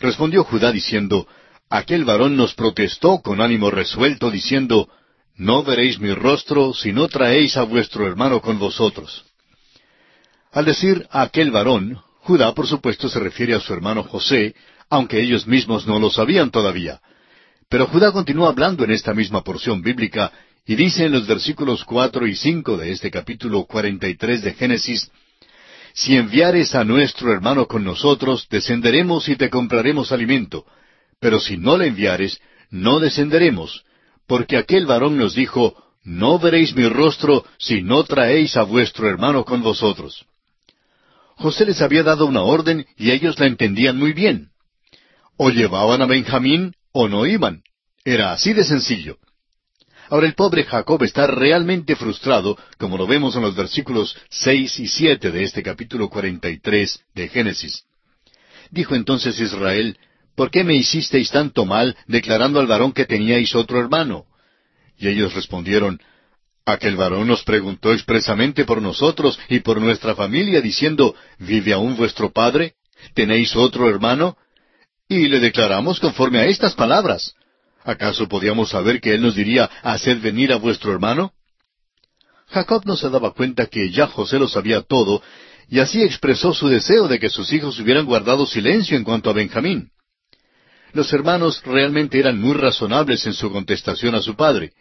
Respondió 0.00 0.44
Judá 0.44 0.72
diciendo, 0.72 1.26
Aquel 1.70 2.04
varón 2.04 2.36
nos 2.36 2.54
protestó 2.54 3.20
con 3.20 3.40
ánimo 3.40 3.70
resuelto, 3.70 4.30
diciendo, 4.30 4.88
No 5.36 5.62
veréis 5.62 5.98
mi 5.98 6.12
rostro 6.12 6.74
si 6.74 6.92
no 6.92 7.08
traéis 7.08 7.56
a 7.56 7.62
vuestro 7.62 8.06
hermano 8.06 8.40
con 8.40 8.58
vosotros. 8.58 9.24
Al 10.52 10.64
decir 10.64 11.06
aquel 11.10 11.50
varón, 11.50 12.00
Judá 12.20 12.54
por 12.54 12.66
supuesto 12.66 13.08
se 13.08 13.18
refiere 13.18 13.54
a 13.54 13.60
su 13.60 13.72
hermano 13.72 14.04
José, 14.04 14.54
aunque 14.88 15.20
ellos 15.20 15.46
mismos 15.46 15.86
no 15.86 15.98
lo 15.98 16.10
sabían 16.10 16.50
todavía. 16.50 17.00
Pero 17.68 17.86
Judá 17.86 18.12
continúa 18.12 18.48
hablando 18.48 18.84
en 18.84 18.92
esta 18.92 19.14
misma 19.14 19.42
porción 19.42 19.82
bíblica 19.82 20.32
y 20.66 20.76
dice 20.76 21.04
en 21.04 21.12
los 21.12 21.26
versículos 21.26 21.84
cuatro 21.84 22.26
y 22.26 22.34
cinco 22.34 22.76
de 22.76 22.92
este 22.92 23.10
capítulo 23.10 23.64
cuarenta 23.64 24.08
y 24.08 24.16
tres 24.16 24.42
de 24.42 24.54
Génesis, 24.54 25.10
si 25.92 26.16
enviares 26.16 26.74
a 26.74 26.84
nuestro 26.84 27.32
hermano 27.32 27.66
con 27.66 27.84
nosotros, 27.84 28.48
descenderemos 28.50 29.28
y 29.28 29.36
te 29.36 29.48
compraremos 29.48 30.10
alimento. 30.10 30.64
Pero 31.20 31.38
si 31.38 31.56
no 31.56 31.78
le 31.78 31.86
enviares, 31.86 32.40
no 32.70 32.98
descenderemos, 32.98 33.84
porque 34.26 34.56
aquel 34.56 34.86
varón 34.86 35.16
nos 35.16 35.34
dijo, 35.34 35.76
No 36.02 36.40
veréis 36.40 36.74
mi 36.74 36.88
rostro 36.88 37.44
si 37.58 37.82
no 37.82 38.02
traéis 38.02 38.56
a 38.56 38.64
vuestro 38.64 39.08
hermano 39.08 39.44
con 39.44 39.62
vosotros. 39.62 40.26
José 41.36 41.64
les 41.64 41.80
había 41.80 42.02
dado 42.02 42.26
una 42.26 42.42
orden 42.42 42.86
y 42.96 43.12
ellos 43.12 43.38
la 43.38 43.46
entendían 43.46 43.96
muy 43.96 44.12
bien. 44.12 44.48
O 45.36 45.50
llevaban 45.50 46.02
a 46.02 46.06
Benjamín 46.06 46.74
o 46.92 47.06
no 47.06 47.24
iban. 47.24 47.62
Era 48.04 48.32
así 48.32 48.52
de 48.52 48.64
sencillo. 48.64 49.18
Ahora 50.14 50.28
el 50.28 50.34
pobre 50.34 50.62
Jacob 50.62 51.02
está 51.02 51.26
realmente 51.26 51.96
frustrado, 51.96 52.56
como 52.78 52.96
lo 52.96 53.04
vemos 53.04 53.34
en 53.34 53.42
los 53.42 53.56
versículos 53.56 54.16
seis 54.30 54.78
y 54.78 54.86
siete 54.86 55.32
de 55.32 55.42
este 55.42 55.60
capítulo 55.60 56.08
cuarenta 56.08 56.48
y 56.48 56.60
tres 56.60 57.00
de 57.16 57.26
Génesis. 57.26 57.82
Dijo 58.70 58.94
entonces 58.94 59.40
Israel, 59.40 59.98
¿Por 60.36 60.52
qué 60.52 60.62
me 60.62 60.76
hicisteis 60.76 61.32
tanto 61.32 61.64
mal 61.64 61.96
declarando 62.06 62.60
al 62.60 62.68
varón 62.68 62.92
que 62.92 63.06
teníais 63.06 63.56
otro 63.56 63.80
hermano? 63.80 64.26
Y 64.98 65.08
ellos 65.08 65.34
respondieron, 65.34 66.00
Aquel 66.64 66.94
varón 66.94 67.26
nos 67.26 67.42
preguntó 67.42 67.92
expresamente 67.92 68.64
por 68.64 68.80
nosotros 68.80 69.36
y 69.48 69.58
por 69.58 69.80
nuestra 69.80 70.14
familia, 70.14 70.60
diciendo, 70.60 71.16
¿Vive 71.40 71.72
aún 71.72 71.96
vuestro 71.96 72.30
padre? 72.30 72.74
¿Tenéis 73.14 73.56
otro 73.56 73.90
hermano? 73.90 74.36
Y 75.08 75.26
le 75.26 75.40
declaramos 75.40 75.98
conforme 75.98 76.38
a 76.38 76.46
estas 76.46 76.76
palabras. 76.76 77.34
¿Acaso 77.84 78.26
podíamos 78.28 78.70
saber 78.70 79.00
que 79.00 79.14
Él 79.14 79.20
nos 79.20 79.34
diría, 79.34 79.70
haced 79.82 80.20
venir 80.20 80.52
a 80.52 80.56
vuestro 80.56 80.90
hermano? 80.90 81.32
Jacob 82.48 82.82
no 82.86 82.96
se 82.96 83.10
daba 83.10 83.34
cuenta 83.34 83.66
que 83.66 83.90
ya 83.90 84.06
José 84.06 84.38
lo 84.38 84.48
sabía 84.48 84.80
todo, 84.80 85.22
y 85.68 85.80
así 85.80 86.02
expresó 86.02 86.54
su 86.54 86.68
deseo 86.68 87.08
de 87.08 87.18
que 87.18 87.28
sus 87.28 87.52
hijos 87.52 87.78
hubieran 87.78 88.06
guardado 88.06 88.46
silencio 88.46 88.96
en 88.96 89.04
cuanto 89.04 89.28
a 89.28 89.34
Benjamín. 89.34 89.90
Los 90.92 91.12
hermanos 91.12 91.62
realmente 91.64 92.18
eran 92.18 92.40
muy 92.40 92.54
razonables 92.54 93.26
en 93.26 93.34
su 93.34 93.50
contestación 93.50 94.14
a 94.14 94.22
su 94.22 94.34
padre, 94.34 94.72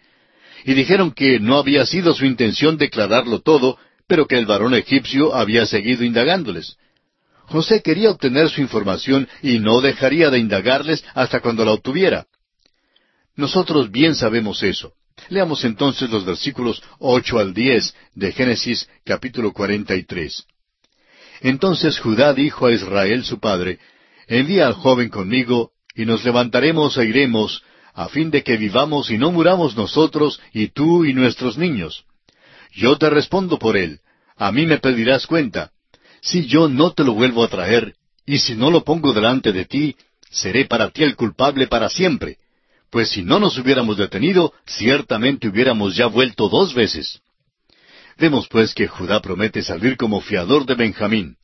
y 0.63 0.73
dijeron 0.73 1.11
que 1.11 1.39
no 1.39 1.57
había 1.57 1.85
sido 1.85 2.13
su 2.13 2.25
intención 2.25 2.77
declararlo 2.77 3.41
todo, 3.41 3.77
pero 4.07 4.27
que 4.27 4.37
el 4.37 4.45
varón 4.45 4.75
egipcio 4.75 5.35
había 5.35 5.65
seguido 5.65 6.05
indagándoles. 6.05 6.77
José 7.47 7.81
quería 7.81 8.11
obtener 8.11 8.49
su 8.49 8.61
información 8.61 9.27
y 9.41 9.59
no 9.59 9.81
dejaría 9.81 10.29
de 10.29 10.39
indagarles 10.39 11.03
hasta 11.13 11.41
cuando 11.41 11.65
la 11.65 11.73
obtuviera. 11.73 12.27
Nosotros 13.35 13.89
bien 13.89 14.15
sabemos 14.15 14.61
eso. 14.61 14.93
Leamos 15.29 15.63
entonces 15.63 16.09
los 16.09 16.25
versículos 16.25 16.83
ocho 16.99 17.39
al 17.39 17.53
diez 17.53 17.95
de 18.13 18.31
Génesis 18.31 18.87
capítulo 19.03 19.53
cuarenta 19.53 19.95
y 19.95 20.03
tres. 20.03 20.45
Entonces 21.41 21.99
Judá 21.99 22.33
dijo 22.33 22.67
a 22.67 22.71
Israel 22.71 23.23
su 23.23 23.39
padre, 23.39 23.79
Envía 24.27 24.67
al 24.67 24.73
joven 24.73 25.09
conmigo, 25.09 25.71
y 25.95 26.05
nos 26.05 26.23
levantaremos 26.23 26.97
e 26.97 27.05
iremos, 27.05 27.63
a 27.93 28.07
fin 28.07 28.31
de 28.31 28.43
que 28.43 28.57
vivamos 28.57 29.11
y 29.11 29.17
no 29.17 29.31
muramos 29.31 29.75
nosotros, 29.75 30.39
y 30.53 30.67
tú 30.67 31.03
y 31.05 31.13
nuestros 31.13 31.57
niños. 31.57 32.05
Yo 32.71 32.97
te 32.97 33.09
respondo 33.09 33.59
por 33.59 33.77
él, 33.77 33.99
a 34.37 34.51
mí 34.51 34.65
me 34.65 34.77
pedirás 34.77 35.27
cuenta. 35.27 35.71
Si 36.21 36.45
yo 36.45 36.69
no 36.69 36.91
te 36.93 37.03
lo 37.03 37.13
vuelvo 37.13 37.43
a 37.43 37.49
traer, 37.49 37.95
y 38.25 38.39
si 38.39 38.55
no 38.55 38.71
lo 38.71 38.83
pongo 38.83 39.11
delante 39.11 39.51
de 39.51 39.65
ti, 39.65 39.95
seré 40.31 40.65
para 40.65 40.89
ti 40.89 41.03
el 41.03 41.15
culpable 41.15 41.67
para 41.67 41.89
siempre 41.89 42.37
pues 42.93 43.09
si 43.09 43.23
no 43.23 43.39
nos 43.39 43.57
hubiéramos 43.57 43.97
detenido, 43.97 44.53
ciertamente 44.67 45.47
hubiéramos 45.47 45.95
ya 45.95 46.05
vuelto 46.05 46.47
dos 46.47 46.75
veces. 46.75 47.21
Vemos 48.19 48.47
pues 48.47 48.75
que 48.75 48.87
Judá 48.87 49.19
promete 49.19 49.63
salir 49.63 49.97
como 49.97 50.21
fiador 50.21 50.67
de 50.67 50.75
Benjamín. 50.75 51.35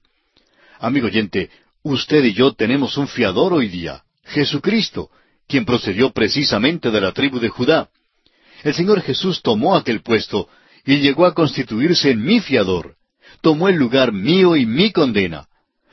Amigo 0.79 1.07
oyente, 1.07 1.49
usted 1.81 2.23
y 2.23 2.33
yo 2.33 2.53
tenemos 2.53 2.97
un 2.97 3.07
fiador 3.07 3.51
hoy 3.51 3.67
día, 3.67 4.03
Jesucristo, 4.25 5.09
quien 5.47 5.65
procedió 5.65 6.11
precisamente 6.11 6.91
de 6.91 7.01
la 7.01 7.13
tribu 7.13 7.39
de 7.39 7.49
Judá. 7.49 7.89
El 8.63 8.75
Señor 8.75 9.01
Jesús 9.01 9.41
tomó 9.41 9.75
aquel 9.75 10.01
puesto 10.01 10.49
y 10.85 10.97
llegó 10.97 11.25
a 11.25 11.33
constituirse 11.33 12.11
en 12.11 12.21
mi 12.21 12.41
fiador. 12.41 12.95
Tomó 13.41 13.69
el 13.69 13.75
lugar 13.75 14.13
mío 14.13 14.55
y 14.55 14.67
mi 14.67 14.91
condena. 14.91 15.47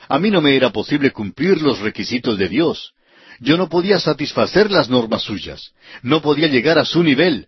A 0.06 0.18
mí 0.18 0.30
no 0.30 0.42
me 0.42 0.54
era 0.54 0.68
posible 0.68 1.12
cumplir 1.12 1.62
los 1.62 1.78
requisitos 1.78 2.36
de 2.36 2.50
Dios. 2.50 2.92
Yo 3.40 3.56
no 3.56 3.68
podía 3.68 3.98
satisfacer 3.98 4.70
las 4.70 4.88
normas 4.88 5.22
suyas, 5.22 5.72
no 6.02 6.22
podía 6.22 6.48
llegar 6.48 6.78
a 6.78 6.84
su 6.84 7.02
nivel, 7.02 7.46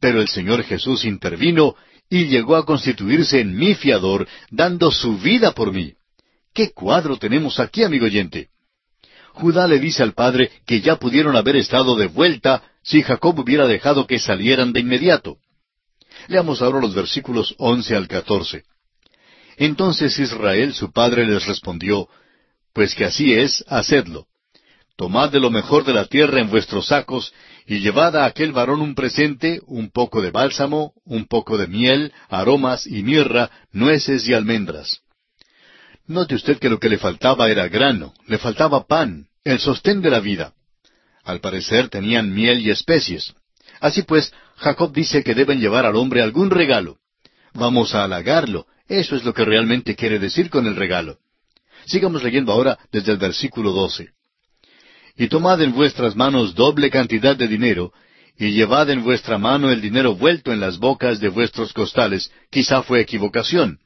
pero 0.00 0.20
el 0.20 0.28
Señor 0.28 0.62
Jesús 0.62 1.04
intervino 1.04 1.74
y 2.08 2.26
llegó 2.26 2.56
a 2.56 2.64
constituirse 2.64 3.40
en 3.40 3.56
mi 3.56 3.74
fiador, 3.74 4.26
dando 4.50 4.90
su 4.90 5.18
vida 5.18 5.52
por 5.52 5.72
mí. 5.72 5.94
¿Qué 6.54 6.70
cuadro 6.70 7.18
tenemos 7.18 7.60
aquí, 7.60 7.82
amigo 7.82 8.06
oyente? 8.06 8.48
Judá 9.32 9.68
le 9.68 9.78
dice 9.78 10.02
al 10.02 10.14
padre 10.14 10.50
que 10.66 10.80
ya 10.80 10.96
pudieron 10.96 11.36
haber 11.36 11.56
estado 11.56 11.96
de 11.96 12.06
vuelta 12.06 12.62
si 12.82 13.02
Jacob 13.02 13.38
hubiera 13.38 13.66
dejado 13.66 14.06
que 14.06 14.18
salieran 14.18 14.72
de 14.72 14.80
inmediato. 14.80 15.36
Leamos 16.28 16.62
ahora 16.62 16.80
los 16.80 16.94
versículos 16.94 17.54
once 17.58 17.94
al 17.94 18.08
catorce. 18.08 18.62
Entonces 19.58 20.18
Israel 20.18 20.72
su 20.72 20.92
padre 20.92 21.26
les 21.26 21.46
respondió, 21.46 22.08
Pues 22.72 22.94
que 22.94 23.04
así 23.04 23.34
es, 23.34 23.64
hacedlo. 23.68 24.26
Tomad 24.96 25.30
de 25.30 25.40
lo 25.40 25.50
mejor 25.50 25.84
de 25.84 25.92
la 25.92 26.06
tierra 26.06 26.40
en 26.40 26.48
vuestros 26.48 26.86
sacos, 26.86 27.34
y 27.66 27.80
llevad 27.80 28.16
a 28.16 28.24
aquel 28.24 28.52
varón 28.52 28.80
un 28.80 28.94
presente, 28.94 29.60
un 29.66 29.90
poco 29.90 30.22
de 30.22 30.30
bálsamo, 30.30 30.94
un 31.04 31.26
poco 31.26 31.58
de 31.58 31.66
miel, 31.66 32.12
aromas 32.28 32.86
y 32.86 33.02
mirra, 33.02 33.50
nueces 33.72 34.26
y 34.26 34.32
almendras. 34.32 35.00
Note 36.06 36.36
usted 36.36 36.58
que 36.58 36.70
lo 36.70 36.78
que 36.78 36.88
le 36.88 36.98
faltaba 36.98 37.50
era 37.50 37.68
grano, 37.68 38.14
le 38.26 38.38
faltaba 38.38 38.86
pan, 38.86 39.26
el 39.44 39.58
sostén 39.58 40.00
de 40.00 40.10
la 40.10 40.20
vida. 40.20 40.54
Al 41.24 41.40
parecer 41.40 41.88
tenían 41.88 42.32
miel 42.32 42.60
y 42.60 42.70
especies. 42.70 43.34
Así 43.80 44.02
pues, 44.02 44.32
Jacob 44.56 44.92
dice 44.92 45.22
que 45.22 45.34
deben 45.34 45.60
llevar 45.60 45.84
al 45.84 45.96
hombre 45.96 46.22
algún 46.22 46.50
regalo. 46.50 46.98
Vamos 47.52 47.94
a 47.94 48.04
halagarlo. 48.04 48.66
Eso 48.88 49.16
es 49.16 49.24
lo 49.24 49.34
que 49.34 49.44
realmente 49.44 49.96
quiere 49.96 50.18
decir 50.18 50.48
con 50.48 50.66
el 50.66 50.76
regalo. 50.76 51.18
Sigamos 51.84 52.22
leyendo 52.22 52.52
ahora 52.52 52.78
desde 52.92 53.12
el 53.12 53.18
versículo 53.18 53.72
12. 53.72 54.15
Y 55.16 55.28
tomad 55.28 55.60
en 55.62 55.72
vuestras 55.72 56.14
manos 56.14 56.54
doble 56.54 56.90
cantidad 56.90 57.36
de 57.36 57.48
dinero, 57.48 57.92
y 58.38 58.50
llevad 58.50 58.90
en 58.90 59.02
vuestra 59.02 59.38
mano 59.38 59.70
el 59.70 59.80
dinero 59.80 60.14
vuelto 60.14 60.52
en 60.52 60.60
las 60.60 60.78
bocas 60.78 61.20
de 61.20 61.28
vuestros 61.28 61.72
costales, 61.72 62.30
quizá 62.50 62.82
fue 62.82 63.00
equivocación. 63.00 63.78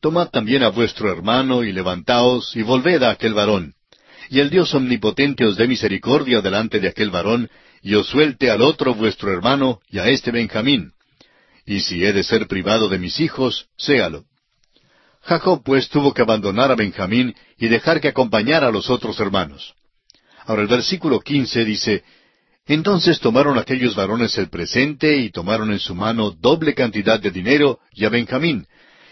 Tomad 0.00 0.28
también 0.28 0.62
a 0.62 0.68
vuestro 0.68 1.10
hermano 1.10 1.64
y 1.64 1.72
levantaos 1.72 2.54
y 2.56 2.62
volved 2.62 3.02
a 3.02 3.10
aquel 3.10 3.34
varón. 3.34 3.74
Y 4.30 4.40
el 4.40 4.50
Dios 4.50 4.72
omnipotente 4.74 5.44
os 5.44 5.56
dé 5.56 5.66
misericordia 5.66 6.40
delante 6.40 6.80
de 6.80 6.88
aquel 6.88 7.10
varón, 7.10 7.50
y 7.82 7.94
os 7.94 8.06
suelte 8.06 8.50
al 8.50 8.62
otro 8.62 8.94
vuestro 8.94 9.32
hermano 9.32 9.80
y 9.90 9.98
a 9.98 10.08
este 10.08 10.30
Benjamín. 10.30 10.92
Y 11.66 11.80
si 11.80 12.04
he 12.04 12.12
de 12.12 12.22
ser 12.22 12.46
privado 12.46 12.88
de 12.88 12.98
mis 12.98 13.18
hijos, 13.20 13.66
séalo. 13.76 14.24
Jacob 15.22 15.62
pues 15.64 15.88
tuvo 15.88 16.14
que 16.14 16.22
abandonar 16.22 16.70
a 16.70 16.76
Benjamín 16.76 17.34
y 17.58 17.68
dejar 17.68 18.00
que 18.00 18.08
acompañara 18.08 18.68
a 18.68 18.72
los 18.72 18.90
otros 18.90 19.18
hermanos. 19.20 19.74
Ahora 20.46 20.62
el 20.62 20.68
versículo 20.68 21.20
quince 21.20 21.64
dice, 21.64 22.02
Entonces 22.66 23.20
tomaron 23.20 23.58
aquellos 23.58 23.94
varones 23.94 24.36
el 24.38 24.48
presente 24.48 25.16
y 25.16 25.30
tomaron 25.30 25.72
en 25.72 25.78
su 25.78 25.94
mano 25.94 26.30
doble 26.30 26.74
cantidad 26.74 27.20
de 27.20 27.30
dinero 27.30 27.80
y 27.92 28.04
a 28.04 28.08
Benjamín, 28.08 28.66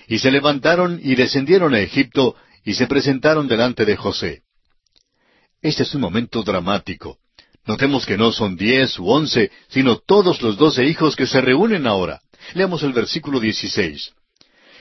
y 0.08 0.18
se 0.18 0.30
levantaron 0.30 1.00
y 1.02 1.14
descendieron 1.14 1.74
a 1.74 1.80
Egipto 1.80 2.36
y 2.64 2.74
se 2.74 2.86
presentaron 2.86 3.48
delante 3.48 3.84
de 3.84 3.96
José. 3.96 4.42
Este 5.62 5.82
es 5.82 5.94
un 5.94 6.00
momento 6.00 6.42
dramático. 6.42 7.18
Notemos 7.66 8.06
que 8.06 8.16
no 8.16 8.32
son 8.32 8.56
diez 8.56 8.98
u 8.98 9.08
once, 9.08 9.50
sino 9.68 9.98
todos 9.98 10.40
los 10.42 10.56
doce 10.56 10.84
hijos 10.84 11.14
que 11.14 11.26
se 11.26 11.40
reúnen 11.40 11.86
ahora. 11.86 12.20
Leamos 12.54 12.82
el 12.82 12.92
versículo 12.92 13.38
dieciséis. 13.38 14.12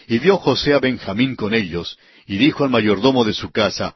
Y 0.07 0.17
vio 0.19 0.37
José 0.37 0.73
a 0.73 0.79
Benjamín 0.79 1.35
con 1.35 1.53
ellos, 1.53 1.99
y 2.25 2.37
dijo 2.37 2.63
al 2.63 2.69
mayordomo 2.69 3.25
de 3.25 3.33
su 3.33 3.51
casa, 3.51 3.95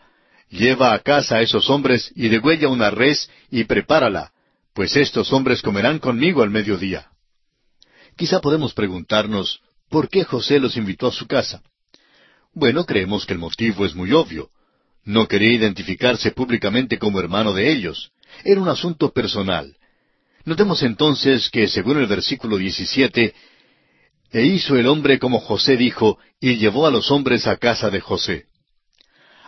Lleva 0.54 0.94
a 0.94 1.00
casa 1.00 1.38
a 1.38 1.42
esos 1.42 1.68
hombres 1.72 2.12
y 2.16 2.30
degüella 2.30 2.68
una 2.68 2.92
res 2.92 3.28
y 3.50 3.63
prepárala, 3.63 4.34
pues 4.76 4.96
estos 4.96 5.34
hombres 5.34 5.63
comerán 5.63 5.98
conmigo 5.98 6.44
al 6.44 6.52
mediodía. 6.52 7.08
Quizá 8.16 8.39
podemos 8.39 8.76
preguntarnos, 8.76 9.62
¿por 9.89 10.10
qué 10.10 10.24
José 10.24 10.60
los 10.60 10.78
invitó 10.78 11.08
a 11.08 11.12
su 11.12 11.26
casa? 11.26 11.63
Bueno, 12.54 12.86
creemos 12.86 13.26
que 13.26 13.34
el 13.34 13.39
motivo 13.39 13.84
es 13.84 13.96
muy 13.96 14.12
obvio. 14.12 14.52
No 15.04 15.28
quería 15.28 15.54
identificarse 15.54 16.30
públicamente 16.30 17.00
como 17.00 17.20
hermano 17.20 17.52
de 17.52 17.72
ellos. 17.72 18.12
Era 18.46 18.62
un 18.62 18.70
asunto 18.70 19.12
personal. 19.12 19.76
Notemos 20.46 20.84
entonces 20.84 21.50
que, 21.50 21.68
según 21.68 21.98
el 21.98 22.06
versículo 22.06 22.58
17, 22.58 23.34
e 24.34 24.46
hizo 24.46 24.76
el 24.76 24.86
hombre 24.86 25.18
como 25.18 25.39
José 25.39 25.78
dijo, 25.78 26.20
y 26.39 26.58
llevó 26.58 26.86
a 26.86 26.92
los 26.92 27.10
hombres 27.10 27.48
a 27.48 27.58
casa 27.58 27.89
de 27.89 28.02
José. 28.02 28.53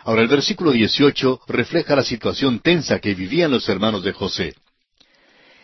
Ahora 0.06 0.22
el 0.22 0.28
versículo 0.28 0.70
18 0.70 1.40
refleja 1.48 1.96
la 1.96 2.04
situación 2.04 2.60
tensa 2.60 3.00
que 3.00 3.12
vivían 3.12 3.50
los 3.50 3.68
hermanos 3.68 4.04
de 4.04 4.12
José. 4.12 4.54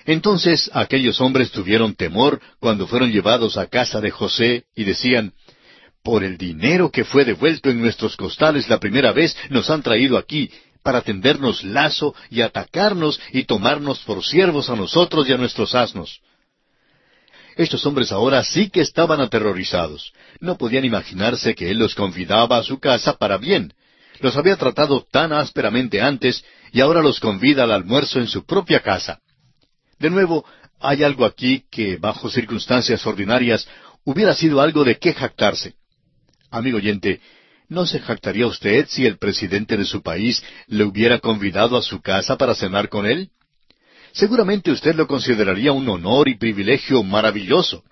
Entonces 0.04 0.68
aquellos 0.74 1.20
hombres 1.20 1.52
tuvieron 1.52 1.94
temor 1.94 2.40
cuando 2.58 2.88
fueron 2.88 3.12
llevados 3.12 3.56
a 3.56 3.68
casa 3.68 4.00
de 4.00 4.10
José 4.10 4.64
y 4.74 4.82
decían, 4.82 5.32
Por 6.02 6.24
el 6.24 6.38
dinero 6.38 6.90
que 6.90 7.04
fue 7.04 7.24
devuelto 7.24 7.70
en 7.70 7.80
nuestros 7.80 8.16
costales 8.16 8.68
la 8.68 8.80
primera 8.80 9.12
vez 9.12 9.36
nos 9.48 9.70
han 9.70 9.80
traído 9.80 10.18
aquí 10.18 10.50
para 10.82 11.02
tendernos 11.02 11.62
lazo 11.62 12.12
y 12.28 12.40
atacarnos 12.40 13.20
y 13.30 13.44
tomarnos 13.44 14.00
por 14.00 14.24
siervos 14.24 14.68
a 14.70 14.74
nosotros 14.74 15.28
y 15.28 15.32
a 15.34 15.36
nuestros 15.36 15.76
asnos. 15.76 16.20
Estos 17.54 17.86
hombres 17.86 18.10
ahora 18.10 18.42
sí 18.42 18.70
que 18.70 18.80
estaban 18.80 19.20
aterrorizados. 19.20 20.12
No 20.40 20.58
podían 20.58 20.84
imaginarse 20.84 21.54
que 21.54 21.70
él 21.70 21.78
los 21.78 21.94
convidaba 21.94 22.56
a 22.56 22.64
su 22.64 22.80
casa 22.80 23.16
para 23.16 23.38
bien. 23.38 23.72
Los 24.22 24.36
había 24.36 24.56
tratado 24.56 25.04
tan 25.10 25.32
ásperamente 25.32 26.00
antes 26.00 26.44
y 26.72 26.80
ahora 26.80 27.02
los 27.02 27.18
convida 27.18 27.64
al 27.64 27.72
almuerzo 27.72 28.20
en 28.20 28.28
su 28.28 28.46
propia 28.46 28.78
casa. 28.78 29.18
De 29.98 30.10
nuevo, 30.10 30.44
hay 30.78 31.02
algo 31.02 31.24
aquí 31.24 31.64
que, 31.68 31.96
bajo 31.96 32.30
circunstancias 32.30 33.04
ordinarias, 33.04 33.66
hubiera 34.04 34.32
sido 34.32 34.60
algo 34.60 34.84
de 34.84 34.96
qué 34.96 35.12
jactarse. 35.12 35.74
Amigo 36.52 36.76
oyente, 36.76 37.20
¿no 37.68 37.84
se 37.84 37.98
jactaría 37.98 38.46
usted 38.46 38.86
si 38.88 39.06
el 39.06 39.18
presidente 39.18 39.76
de 39.76 39.84
su 39.84 40.02
país 40.02 40.40
le 40.68 40.84
hubiera 40.84 41.18
convidado 41.18 41.76
a 41.76 41.82
su 41.82 42.00
casa 42.00 42.38
para 42.38 42.54
cenar 42.54 42.88
con 42.88 43.06
él? 43.06 43.30
Seguramente 44.12 44.70
usted 44.70 44.94
lo 44.94 45.08
consideraría 45.08 45.72
un 45.72 45.88
honor 45.88 46.28
y 46.28 46.36
privilegio 46.36 47.02
maravilloso. 47.02 47.82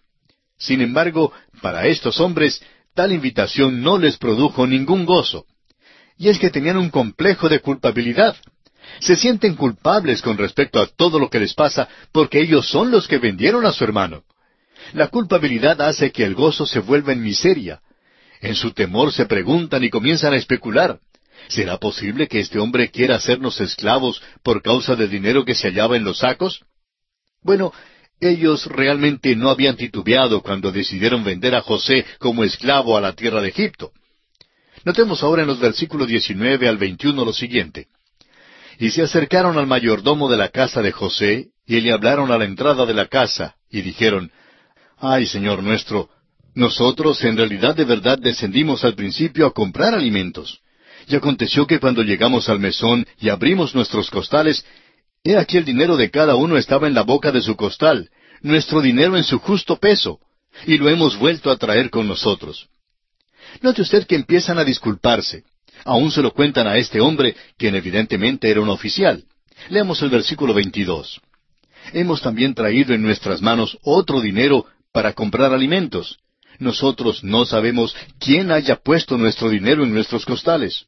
Sin 0.56 0.80
embargo, 0.80 1.32
para 1.60 1.88
estos 1.88 2.20
hombres, 2.20 2.62
tal 2.94 3.10
invitación 3.10 3.82
no 3.82 3.98
les 3.98 4.16
produjo 4.16 4.64
ningún 4.64 5.04
gozo 5.04 5.44
y 6.20 6.28
es 6.28 6.38
que 6.38 6.50
tenían 6.50 6.76
un 6.76 6.90
complejo 6.90 7.48
de 7.48 7.61
culpabilidad. 7.61 8.37
Se 8.98 9.16
sienten 9.16 9.54
culpables 9.56 10.20
con 10.20 10.37
respecto 10.37 10.78
a 10.78 10.87
todo 10.87 11.18
lo 11.18 11.30
que 11.30 11.40
les 11.40 11.54
pasa 11.54 11.88
porque 12.12 12.40
ellos 12.42 12.68
son 12.68 12.90
los 12.90 13.09
que 13.09 13.16
vendieron 13.16 13.64
a 13.64 13.72
su 13.72 13.85
hermano. 13.85 14.24
La 14.92 15.09
culpabilidad 15.09 15.80
hace 15.80 16.12
que 16.12 16.24
el 16.24 16.35
gozo 16.35 16.66
se 16.66 16.80
vuelva 16.80 17.14
en 17.14 17.22
miseria. 17.22 17.80
En 18.42 18.54
su 18.54 18.72
temor 18.72 19.14
se 19.14 19.24
preguntan 19.24 19.83
y 19.83 19.88
comienzan 19.88 20.35
a 20.35 20.37
especular. 20.37 21.00
¿Será 21.48 21.78
posible 21.78 22.28
que 22.28 22.40
este 22.40 22.59
hombre 22.59 22.90
quiera 22.90 23.16
hacernos 23.16 23.59
esclavos 23.59 24.22
por 24.42 24.61
causa 24.61 24.96
del 24.96 25.09
dinero 25.09 25.46
que 25.46 25.54
se 25.54 25.68
hallaba 25.68 25.96
en 25.96 26.04
los 26.04 26.18
sacos? 26.18 26.61
Bueno, 27.40 27.72
ellos 28.20 28.66
realmente 28.66 29.35
no 29.37 29.48
habían 29.48 29.76
titubeado 29.76 30.42
cuando 30.42 30.70
decidieron 30.70 31.24
vender 31.24 31.54
a 31.54 31.62
José 31.62 32.04
como 32.18 32.44
esclavo 32.44 32.98
a 32.98 33.00
la 33.00 33.14
tierra 33.14 33.40
de 33.40 33.48
Egipto. 33.48 33.92
Notemos 34.84 35.22
ahora 35.22 35.42
en 35.42 35.48
los 35.48 35.60
versículos 35.60 36.08
19 36.08 36.68
al 36.68 36.78
21 36.78 37.24
lo 37.24 37.32
siguiente. 37.32 37.88
Y 38.78 38.90
se 38.90 39.02
acercaron 39.02 39.58
al 39.58 39.66
mayordomo 39.66 40.30
de 40.30 40.38
la 40.38 40.48
casa 40.48 40.80
de 40.80 40.92
José, 40.92 41.48
y 41.66 41.80
le 41.80 41.92
hablaron 41.92 42.32
a 42.32 42.38
la 42.38 42.44
entrada 42.44 42.86
de 42.86 42.94
la 42.94 43.06
casa, 43.06 43.56
y 43.70 43.82
dijeron, 43.82 44.30
Ay, 44.98 45.26
Señor 45.26 45.62
nuestro, 45.62 46.08
nosotros 46.54 47.22
en 47.24 47.36
realidad 47.36 47.76
de 47.76 47.84
verdad 47.84 48.18
descendimos 48.18 48.84
al 48.84 48.94
principio 48.94 49.46
a 49.46 49.52
comprar 49.52 49.94
alimentos. 49.94 50.60
Y 51.06 51.14
aconteció 51.14 51.66
que 51.66 51.78
cuando 51.78 52.02
llegamos 52.02 52.48
al 52.48 52.58
mesón 52.58 53.06
y 53.18 53.28
abrimos 53.28 53.74
nuestros 53.74 54.10
costales, 54.10 54.64
he 55.24 55.36
aquí 55.36 55.56
el 55.56 55.64
dinero 55.64 55.96
de 55.96 56.10
cada 56.10 56.34
uno 56.34 56.56
estaba 56.56 56.86
en 56.86 56.94
la 56.94 57.02
boca 57.02 57.32
de 57.32 57.42
su 57.42 57.56
costal, 57.56 58.10
nuestro 58.42 58.80
dinero 58.80 59.16
en 59.16 59.24
su 59.24 59.38
justo 59.38 59.76
peso, 59.76 60.20
y 60.66 60.78
lo 60.78 60.88
hemos 60.88 61.18
vuelto 61.18 61.50
a 61.50 61.56
traer 61.56 61.90
con 61.90 62.08
nosotros. 62.08 62.68
Note 63.60 63.82
usted 63.82 64.06
que 64.06 64.16
empiezan 64.16 64.58
a 64.58 64.64
disculparse. 64.64 65.44
Aún 65.84 66.10
se 66.10 66.22
lo 66.22 66.32
cuentan 66.32 66.66
a 66.66 66.76
este 66.76 67.00
hombre, 67.00 67.36
quien 67.56 67.74
evidentemente 67.74 68.50
era 68.50 68.60
un 68.60 68.68
oficial. 68.68 69.24
Leamos 69.68 70.02
el 70.02 70.10
versículo 70.10 70.54
22. 70.54 71.20
Hemos 71.92 72.22
también 72.22 72.54
traído 72.54 72.94
en 72.94 73.02
nuestras 73.02 73.40
manos 73.40 73.78
otro 73.82 74.20
dinero 74.20 74.66
para 74.92 75.12
comprar 75.12 75.52
alimentos. 75.52 76.18
Nosotros 76.58 77.24
no 77.24 77.46
sabemos 77.46 77.96
quién 78.18 78.50
haya 78.50 78.76
puesto 78.76 79.16
nuestro 79.16 79.48
dinero 79.48 79.82
en 79.82 79.94
nuestros 79.94 80.24
costales. 80.26 80.86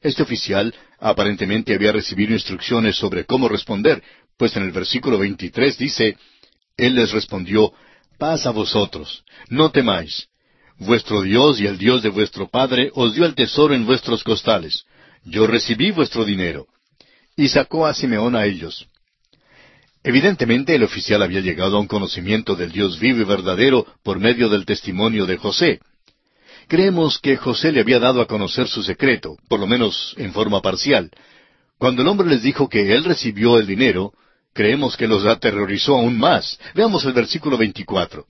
Este 0.00 0.22
oficial 0.22 0.74
aparentemente 0.98 1.74
había 1.74 1.92
recibido 1.92 2.32
instrucciones 2.32 2.96
sobre 2.96 3.26
cómo 3.26 3.48
responder, 3.48 4.02
pues 4.36 4.56
en 4.56 4.62
el 4.62 4.72
versículo 4.72 5.18
23 5.18 5.76
dice, 5.76 6.16
Él 6.76 6.94
les 6.94 7.10
respondió, 7.10 7.72
Paz 8.18 8.46
a 8.46 8.50
vosotros, 8.50 9.24
no 9.48 9.70
temáis, 9.70 10.28
Vuestro 10.80 11.20
Dios 11.20 11.60
y 11.60 11.66
el 11.66 11.76
Dios 11.76 12.02
de 12.02 12.08
vuestro 12.08 12.48
Padre 12.48 12.90
os 12.94 13.14
dio 13.14 13.26
el 13.26 13.34
tesoro 13.34 13.74
en 13.74 13.84
vuestros 13.84 14.24
costales. 14.24 14.84
Yo 15.24 15.46
recibí 15.46 15.90
vuestro 15.90 16.24
dinero. 16.24 16.68
Y 17.36 17.48
sacó 17.48 17.86
a 17.86 17.92
Simeón 17.92 18.34
a 18.34 18.46
ellos. 18.46 18.86
Evidentemente 20.02 20.74
el 20.74 20.82
oficial 20.82 21.22
había 21.22 21.40
llegado 21.40 21.76
a 21.76 21.80
un 21.80 21.86
conocimiento 21.86 22.56
del 22.56 22.72
Dios 22.72 22.98
vivo 22.98 23.20
y 23.20 23.24
verdadero 23.24 23.86
por 24.02 24.18
medio 24.18 24.48
del 24.48 24.64
testimonio 24.64 25.26
de 25.26 25.36
José. 25.36 25.80
Creemos 26.66 27.18
que 27.18 27.36
José 27.36 27.72
le 27.72 27.80
había 27.80 27.98
dado 27.98 28.22
a 28.22 28.26
conocer 28.26 28.66
su 28.66 28.82
secreto, 28.82 29.36
por 29.48 29.60
lo 29.60 29.66
menos 29.66 30.14
en 30.16 30.32
forma 30.32 30.62
parcial. 30.62 31.10
Cuando 31.76 32.00
el 32.00 32.08
hombre 32.08 32.26
les 32.26 32.42
dijo 32.42 32.70
que 32.70 32.94
él 32.94 33.04
recibió 33.04 33.58
el 33.58 33.66
dinero, 33.66 34.14
creemos 34.54 34.96
que 34.96 35.06
los 35.06 35.26
aterrorizó 35.26 35.96
aún 35.96 36.16
más. 36.16 36.58
Veamos 36.74 37.04
el 37.04 37.12
versículo 37.12 37.58
24. 37.58 38.24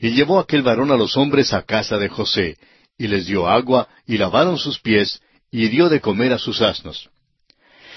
Y 0.00 0.12
llevó 0.12 0.40
aquel 0.40 0.62
varón 0.62 0.90
a 0.90 0.96
los 0.96 1.16
hombres 1.18 1.52
a 1.52 1.62
casa 1.62 1.98
de 1.98 2.08
José, 2.08 2.56
y 2.96 3.06
les 3.06 3.26
dio 3.26 3.46
agua, 3.48 3.86
y 4.06 4.16
lavaron 4.16 4.56
sus 4.56 4.80
pies, 4.80 5.20
y 5.50 5.68
dio 5.68 5.90
de 5.90 6.00
comer 6.00 6.32
a 6.32 6.38
sus 6.38 6.62
asnos. 6.62 7.10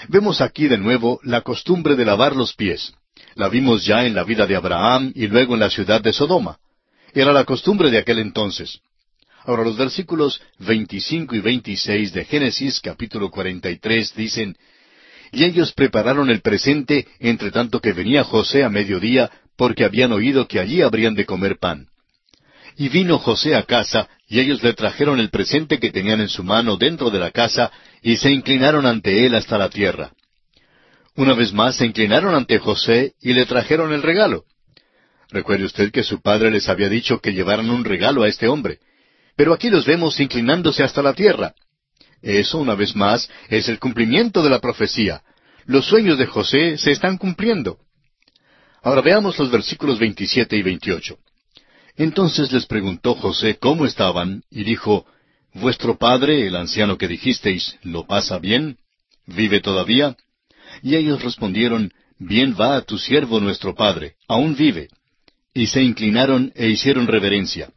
Vemos 0.10 0.42
aquí 0.42 0.68
de 0.68 0.78
nuevo 0.78 1.22
la 1.24 1.42
costumbre 1.42 1.96
de 1.96 2.04
lavar 2.04 2.36
los 2.36 2.54
pies. 2.54 2.94
La 3.36 3.48
vimos 3.48 3.86
ya 3.86 4.06
en 4.06 4.16
la 4.16 4.24
vida 4.26 4.46
de 4.46 4.56
Abraham 4.56 5.14
y 5.16 5.28
luego 5.28 5.54
en 5.54 5.62
la 5.62 5.70
ciudad 5.70 6.02
de 6.02 6.12
Sodoma. 6.12 6.58
Era 7.14 7.32
la 7.32 7.46
costumbre 7.46 7.90
de 7.90 8.00
aquel 8.00 8.20
entonces. 8.20 8.82
Ahora 9.46 9.64
los 9.64 9.78
versículos 9.78 10.42
25 10.60 11.36
y 11.36 11.40
26 11.40 12.14
de 12.14 12.26
Génesis 12.26 12.82
capítulo 12.82 13.30
43 13.30 14.14
dicen, 14.16 14.58
Y 15.32 15.46
ellos 15.46 15.72
prepararon 15.74 16.30
el 16.30 16.42
presente 16.42 17.08
entre 17.20 17.52
tanto 17.52 17.80
que 17.80 17.94
venía 17.94 18.24
José 18.24 18.64
a 18.64 18.70
mediodía 18.70 19.32
porque 19.56 19.86
habían 19.86 20.12
oído 20.12 20.48
que 20.48 20.60
allí 20.60 20.82
habrían 20.82 21.14
de 21.14 21.26
comer 21.26 21.58
pan. 21.60 21.88
Y 22.78 22.90
vino 22.90 23.20
José 23.20 23.56
a 23.56 23.64
casa, 23.64 24.10
y 24.28 24.40
ellos 24.40 24.64
le 24.64 24.74
trajeron 24.74 25.20
el 25.20 25.30
presente 25.30 25.80
que 25.80 25.92
tenían 25.92 26.22
en 26.22 26.30
su 26.30 26.44
mano 26.44 26.78
dentro 26.78 27.10
de 27.10 27.20
la 27.20 27.32
casa, 27.32 27.72
y 28.02 28.18
se 28.18 28.32
inclinaron 28.32 28.86
ante 28.86 29.26
él 29.26 29.36
hasta 29.36 29.58
la 29.58 29.70
tierra. 29.70 30.12
Una 31.16 31.34
vez 31.34 31.54
más 31.54 31.76
se 31.78 31.86
inclinaron 31.86 32.34
ante 32.34 32.58
José 32.58 33.14
y 33.22 33.34
le 33.34 33.46
trajeron 33.46 33.94
el 33.94 34.02
regalo. 34.02 34.46
Recuerde 35.30 35.66
usted 35.66 35.92
que 35.92 36.04
su 36.04 36.22
padre 36.22 36.50
les 36.50 36.70
había 36.70 36.90
dicho 36.90 37.20
que 37.20 37.34
llevaran 37.34 37.70
un 37.70 37.86
regalo 37.86 38.24
a 38.24 38.28
este 38.28 38.48
hombre. 38.48 38.80
Pero 39.36 39.54
aquí 39.54 39.70
los 39.70 39.86
vemos 39.86 40.20
inclinándose 40.20 40.84
hasta 40.84 41.02
la 41.02 41.14
tierra. 41.14 41.54
Eso, 42.22 42.58
una 42.58 42.76
vez 42.76 42.96
más, 42.96 43.30
es 43.50 43.68
el 43.68 43.80
cumplimiento 43.80 44.42
de 44.42 44.50
la 44.50 44.60
profecía. 44.60 45.22
Los 45.66 45.86
sueños 45.86 46.18
de 46.18 46.26
José 46.26 46.78
se 46.78 46.92
están 46.92 47.18
cumpliendo. 47.18 47.78
Ahora 48.82 49.02
veamos 49.02 49.38
los 49.38 49.52
versículos 49.52 50.00
27 50.00 50.56
y 50.56 50.62
28. 50.62 51.18
Entonces 51.96 52.52
les 52.52 52.66
preguntó 52.66 53.16
José 53.16 53.58
cómo 53.60 53.86
estaban, 53.86 54.44
y 54.50 54.64
dijo, 54.64 55.06
¿Vuestro 55.54 55.98
padre, 55.98 56.48
el 56.48 56.56
anciano 56.56 56.98
que 56.98 57.08
dijisteis, 57.08 57.78
lo 57.84 58.08
pasa 58.08 58.40
bien? 58.40 58.78
¿Vive 59.28 59.62
todavía? 59.62 60.18
Y 60.82 60.96
ellos 60.96 61.22
respondieron, 61.22 61.94
Bien 62.18 62.56
va 62.60 62.78
a 62.78 62.82
tu 62.82 62.98
siervo 62.98 63.40
nuestro 63.40 63.76
padre, 63.76 64.16
aún 64.28 64.56
vive. 64.56 64.88
Y 65.54 65.68
se 65.68 65.84
inclinaron 65.84 66.52
e 66.56 66.70
hicieron 66.70 67.06
reverencia. 67.06 67.70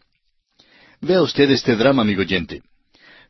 Vea 1.00 1.20
usted 1.20 1.50
este 1.50 1.76
drama, 1.76 2.02
amigo 2.02 2.22
oyente. 2.22 2.62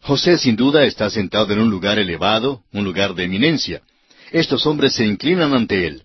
José 0.02 0.38
sin 0.38 0.54
duda 0.54 0.84
está 0.84 1.10
sentado 1.10 1.52
en 1.52 1.60
un 1.60 1.70
lugar 1.70 1.98
elevado, 1.98 2.62
un 2.72 2.84
lugar 2.84 3.14
de 3.14 3.24
eminencia. 3.24 3.82
Estos 4.30 4.66
hombres 4.66 4.94
se 4.94 5.04
inclinan 5.04 5.52
ante 5.52 5.86
él. 5.86 6.02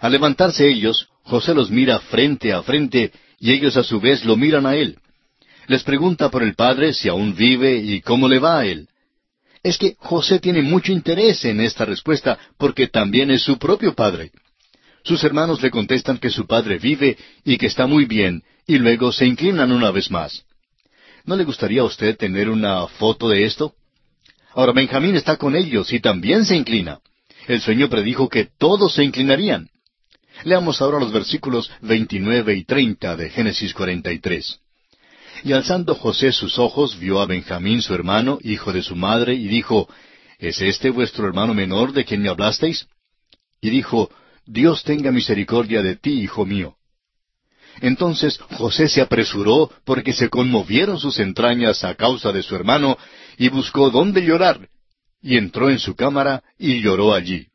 Al 0.00 0.12
levantarse 0.12 0.68
ellos, 0.68 1.08
José 1.22 1.54
los 1.54 1.70
mira 1.70 2.00
frente 2.00 2.52
a 2.52 2.62
frente 2.62 3.12
y 3.40 3.52
ellos 3.52 3.76
a 3.76 3.82
su 3.82 3.98
vez 3.98 4.24
lo 4.24 4.36
miran 4.36 4.66
a 4.66 4.76
él. 4.76 4.98
Les 5.66 5.82
pregunta 5.82 6.30
por 6.30 6.42
el 6.42 6.54
padre 6.54 6.92
si 6.92 7.08
aún 7.08 7.34
vive 7.34 7.76
y 7.76 8.02
cómo 8.02 8.28
le 8.28 8.38
va 8.38 8.60
a 8.60 8.66
él. 8.66 8.88
Es 9.62 9.78
que 9.78 9.96
José 9.98 10.38
tiene 10.38 10.62
mucho 10.62 10.92
interés 10.92 11.44
en 11.44 11.60
esta 11.60 11.84
respuesta 11.84 12.38
porque 12.58 12.86
también 12.86 13.30
es 13.30 13.42
su 13.42 13.58
propio 13.58 13.94
padre. 13.94 14.30
Sus 15.02 15.24
hermanos 15.24 15.62
le 15.62 15.70
contestan 15.70 16.18
que 16.18 16.30
su 16.30 16.46
padre 16.46 16.78
vive 16.78 17.16
y 17.44 17.56
que 17.56 17.66
está 17.66 17.86
muy 17.86 18.04
bien, 18.04 18.42
y 18.66 18.78
luego 18.78 19.12
se 19.12 19.26
inclinan 19.26 19.72
una 19.72 19.90
vez 19.90 20.10
más. 20.10 20.44
¿No 21.24 21.36
le 21.36 21.44
gustaría 21.44 21.80
a 21.80 21.84
usted 21.84 22.16
tener 22.16 22.50
una 22.50 22.86
foto 22.86 23.28
de 23.28 23.44
esto? 23.44 23.74
Ahora 24.52 24.72
Benjamín 24.72 25.16
está 25.16 25.36
con 25.36 25.56
ellos 25.56 25.92
y 25.92 26.00
también 26.00 26.44
se 26.44 26.56
inclina. 26.56 26.98
El 27.46 27.60
sueño 27.60 27.88
predijo 27.88 28.28
que 28.28 28.48
todos 28.58 28.94
se 28.94 29.04
inclinarían. 29.04 29.68
Leamos 30.44 30.80
ahora 30.80 30.98
los 30.98 31.12
versículos 31.12 31.70
29 31.82 32.54
y 32.54 32.64
30 32.64 33.16
de 33.16 33.30
Génesis 33.30 33.74
43. 33.74 34.60
Y 35.44 35.52
alzando 35.52 35.94
José 35.94 36.32
sus 36.32 36.58
ojos, 36.58 36.98
vio 36.98 37.20
a 37.20 37.26
Benjamín 37.26 37.82
su 37.82 37.94
hermano, 37.94 38.38
hijo 38.42 38.72
de 38.72 38.82
su 38.82 38.96
madre, 38.96 39.34
y 39.34 39.48
dijo, 39.48 39.88
¿Es 40.38 40.60
este 40.62 40.90
vuestro 40.90 41.26
hermano 41.26 41.52
menor 41.52 41.92
de 41.92 42.04
quien 42.04 42.22
me 42.22 42.28
hablasteis? 42.28 42.86
Y 43.60 43.70
dijo, 43.70 44.10
Dios 44.46 44.82
tenga 44.84 45.12
misericordia 45.12 45.82
de 45.82 45.96
ti, 45.96 46.20
hijo 46.20 46.46
mío. 46.46 46.76
Entonces 47.82 48.38
José 48.38 48.88
se 48.88 49.00
apresuró 49.00 49.70
porque 49.84 50.12
se 50.12 50.28
conmovieron 50.28 50.98
sus 50.98 51.18
entrañas 51.18 51.84
a 51.84 51.94
causa 51.94 52.32
de 52.32 52.42
su 52.42 52.56
hermano, 52.56 52.96
y 53.36 53.48
buscó 53.48 53.90
dónde 53.90 54.22
llorar, 54.22 54.68
y 55.22 55.36
entró 55.36 55.70
en 55.70 55.78
su 55.78 55.94
cámara 55.94 56.42
y 56.58 56.80
lloró 56.80 57.14
allí. 57.14 57.49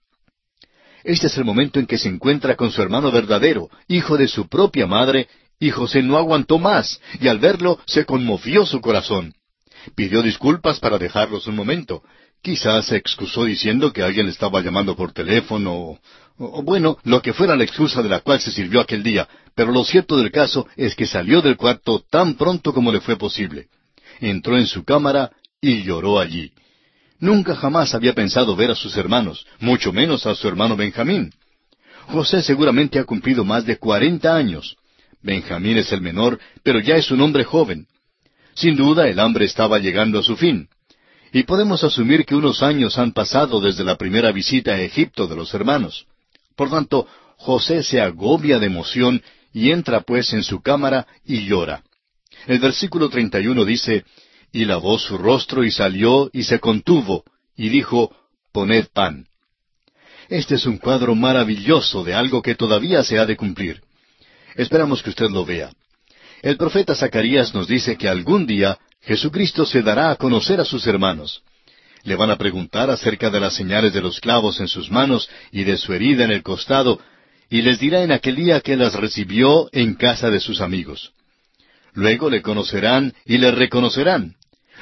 Este 1.06 1.28
es 1.28 1.38
el 1.38 1.46
momento 1.46 1.80
en 1.80 1.86
que 1.86 2.00
se 2.00 2.10
encuentra 2.10 2.56
con 2.56 2.72
su 2.72 2.82
hermano 2.82 3.12
verdadero, 3.12 3.70
hijo 3.88 4.18
de 4.18 4.28
su 4.28 4.48
propia 4.50 4.88
madre, 4.88 5.28
y 5.60 5.70
José 5.70 6.02
no 6.02 6.18
aguantó 6.18 6.58
más, 6.58 7.00
y 7.22 7.28
al 7.28 7.38
verlo 7.38 7.80
se 7.86 8.06
conmovió 8.06 8.66
su 8.66 8.82
corazón. 8.82 9.36
Pidió 9.96 10.24
disculpas 10.24 10.80
para 10.80 10.98
dejarlos 10.98 11.46
un 11.46 11.56
momento. 11.56 12.02
Quizás 12.42 12.88
se 12.88 12.96
excusó 12.96 13.46
diciendo 13.46 13.94
que 13.94 14.02
alguien 14.02 14.26
le 14.26 14.32
estaba 14.32 14.62
llamando 14.62 14.96
por 14.96 15.14
teléfono, 15.14 15.74
o, 15.76 16.00
o, 16.38 16.64
bueno, 16.64 16.98
lo 17.04 17.22
que 17.22 17.34
fuera 17.34 17.56
la 17.56 17.64
excusa 17.64 18.02
de 18.02 18.10
la 18.10 18.22
cual 18.22 18.42
se 18.42 18.52
sirvió 18.52 18.82
aquel 18.82 19.04
día, 19.04 19.30
pero 19.54 19.72
lo 19.72 19.84
cierto 19.84 20.18
del 20.18 20.32
caso 20.32 20.68
es 20.76 20.96
que 20.96 21.06
salió 21.06 21.44
del 21.44 21.56
cuarto 21.56 22.04
tan 22.10 22.34
pronto 22.34 22.74
como 22.74 22.92
le 22.92 23.00
fue 23.00 23.16
posible. 23.16 23.68
Entró 24.22 24.58
en 24.58 24.66
su 24.66 24.84
cámara 24.84 25.30
y 25.62 25.84
lloró 25.84 26.20
allí. 26.20 26.52
Nunca 27.26 27.56
jamás 27.56 27.96
había 27.96 28.14
pensado 28.14 28.56
ver 28.56 28.70
a 28.70 28.76
sus 28.76 28.96
hermanos, 28.98 29.48
mucho 29.60 29.92
menos 29.92 30.28
a 30.28 30.36
su 30.36 30.48
hermano 30.48 30.78
Benjamín. 30.78 31.34
José 32.06 32.44
seguramente 32.44 33.00
ha 33.00 33.04
cumplido 33.04 33.44
más 33.44 33.66
de 33.66 33.78
cuarenta 33.78 34.36
años. 34.36 34.76
Benjamín 35.24 35.78
es 35.78 35.92
el 35.92 36.02
menor, 36.02 36.40
pero 36.62 36.80
ya 36.80 36.98
es 36.98 37.10
un 37.10 37.22
hombre 37.22 37.44
joven. 37.44 37.88
Sin 38.54 38.76
duda 38.76 39.08
el 39.08 39.20
hambre 39.20 39.46
estaba 39.46 39.80
llegando 39.80 40.20
a 40.20 40.22
su 40.22 40.38
fin. 40.38 40.70
Y 41.34 41.42
podemos 41.42 41.84
asumir 41.84 42.26
que 42.26 42.36
unos 42.36 42.62
años 42.62 43.00
han 43.00 43.12
pasado 43.12 43.60
desde 43.60 43.84
la 43.84 43.96
primera 43.96 44.32
visita 44.32 44.74
a 44.74 44.82
Egipto 44.82 45.26
de 45.26 45.36
los 45.36 45.52
hermanos. 45.56 46.06
Por 46.56 46.70
tanto, 46.70 47.08
José 47.38 47.82
se 47.82 48.02
agobia 48.02 48.60
de 48.60 48.68
emoción 48.68 49.24
y 49.52 49.72
entra 49.72 50.02
pues 50.02 50.32
en 50.34 50.44
su 50.44 50.62
cámara 50.62 51.08
y 51.26 51.48
llora. 51.48 51.82
El 52.46 52.60
versículo 52.60 53.10
31 53.10 53.66
dice, 53.66 54.06
Y 54.56 54.64
lavó 54.64 54.98
su 54.98 55.18
rostro 55.18 55.66
y 55.66 55.70
salió 55.70 56.30
y 56.32 56.44
se 56.44 56.62
contuvo, 56.62 57.26
y 57.58 57.68
dijo, 57.68 58.16
Poned 58.54 58.86
pan. 58.94 59.28
Este 60.30 60.56
es 60.56 60.66
un 60.66 60.78
cuadro 60.78 61.14
maravilloso 61.14 62.06
de 62.06 62.14
algo 62.14 62.42
que 62.42 62.56
todavía 62.56 63.04
se 63.04 63.20
ha 63.20 63.26
de 63.26 63.36
cumplir. 63.36 63.82
Esperamos 64.56 65.04
que 65.04 65.10
usted 65.10 65.30
lo 65.30 65.44
vea. 65.44 65.74
El 66.42 66.56
profeta 66.56 66.96
Zacarías 66.96 67.54
nos 67.54 67.68
dice 67.68 67.98
que 67.98 68.08
algún 68.08 68.48
día 68.48 68.80
Jesucristo 69.02 69.66
se 69.66 69.82
dará 69.82 70.12
a 70.12 70.16
conocer 70.16 70.62
a 70.62 70.64
sus 70.64 70.88
hermanos. 70.88 71.44
Le 72.04 72.16
van 72.16 72.32
a 72.32 72.38
preguntar 72.38 72.90
acerca 72.90 73.30
de 73.30 73.42
las 73.42 73.56
señales 73.56 73.92
de 73.92 74.00
los 74.00 74.22
clavos 74.22 74.62
en 74.62 74.70
sus 74.70 74.90
manos 74.90 75.30
y 75.52 75.66
de 75.66 75.76
su 75.76 75.92
herida 75.92 76.24
en 76.24 76.32
el 76.32 76.44
costado, 76.44 77.02
y 77.50 77.62
les 77.62 77.78
dirá 77.78 78.04
en 78.04 78.14
aquel 78.14 78.38
día 78.38 78.62
que 78.62 78.78
las 78.78 78.94
recibió 78.94 79.68
en 79.74 79.96
casa 79.96 80.30
de 80.30 80.40
sus 80.40 80.62
amigos. 80.62 81.12
Luego 81.92 82.30
le 82.30 82.42
conocerán 82.42 83.14
y 83.26 83.38
le 83.38 83.52
reconocerán. 83.52 84.36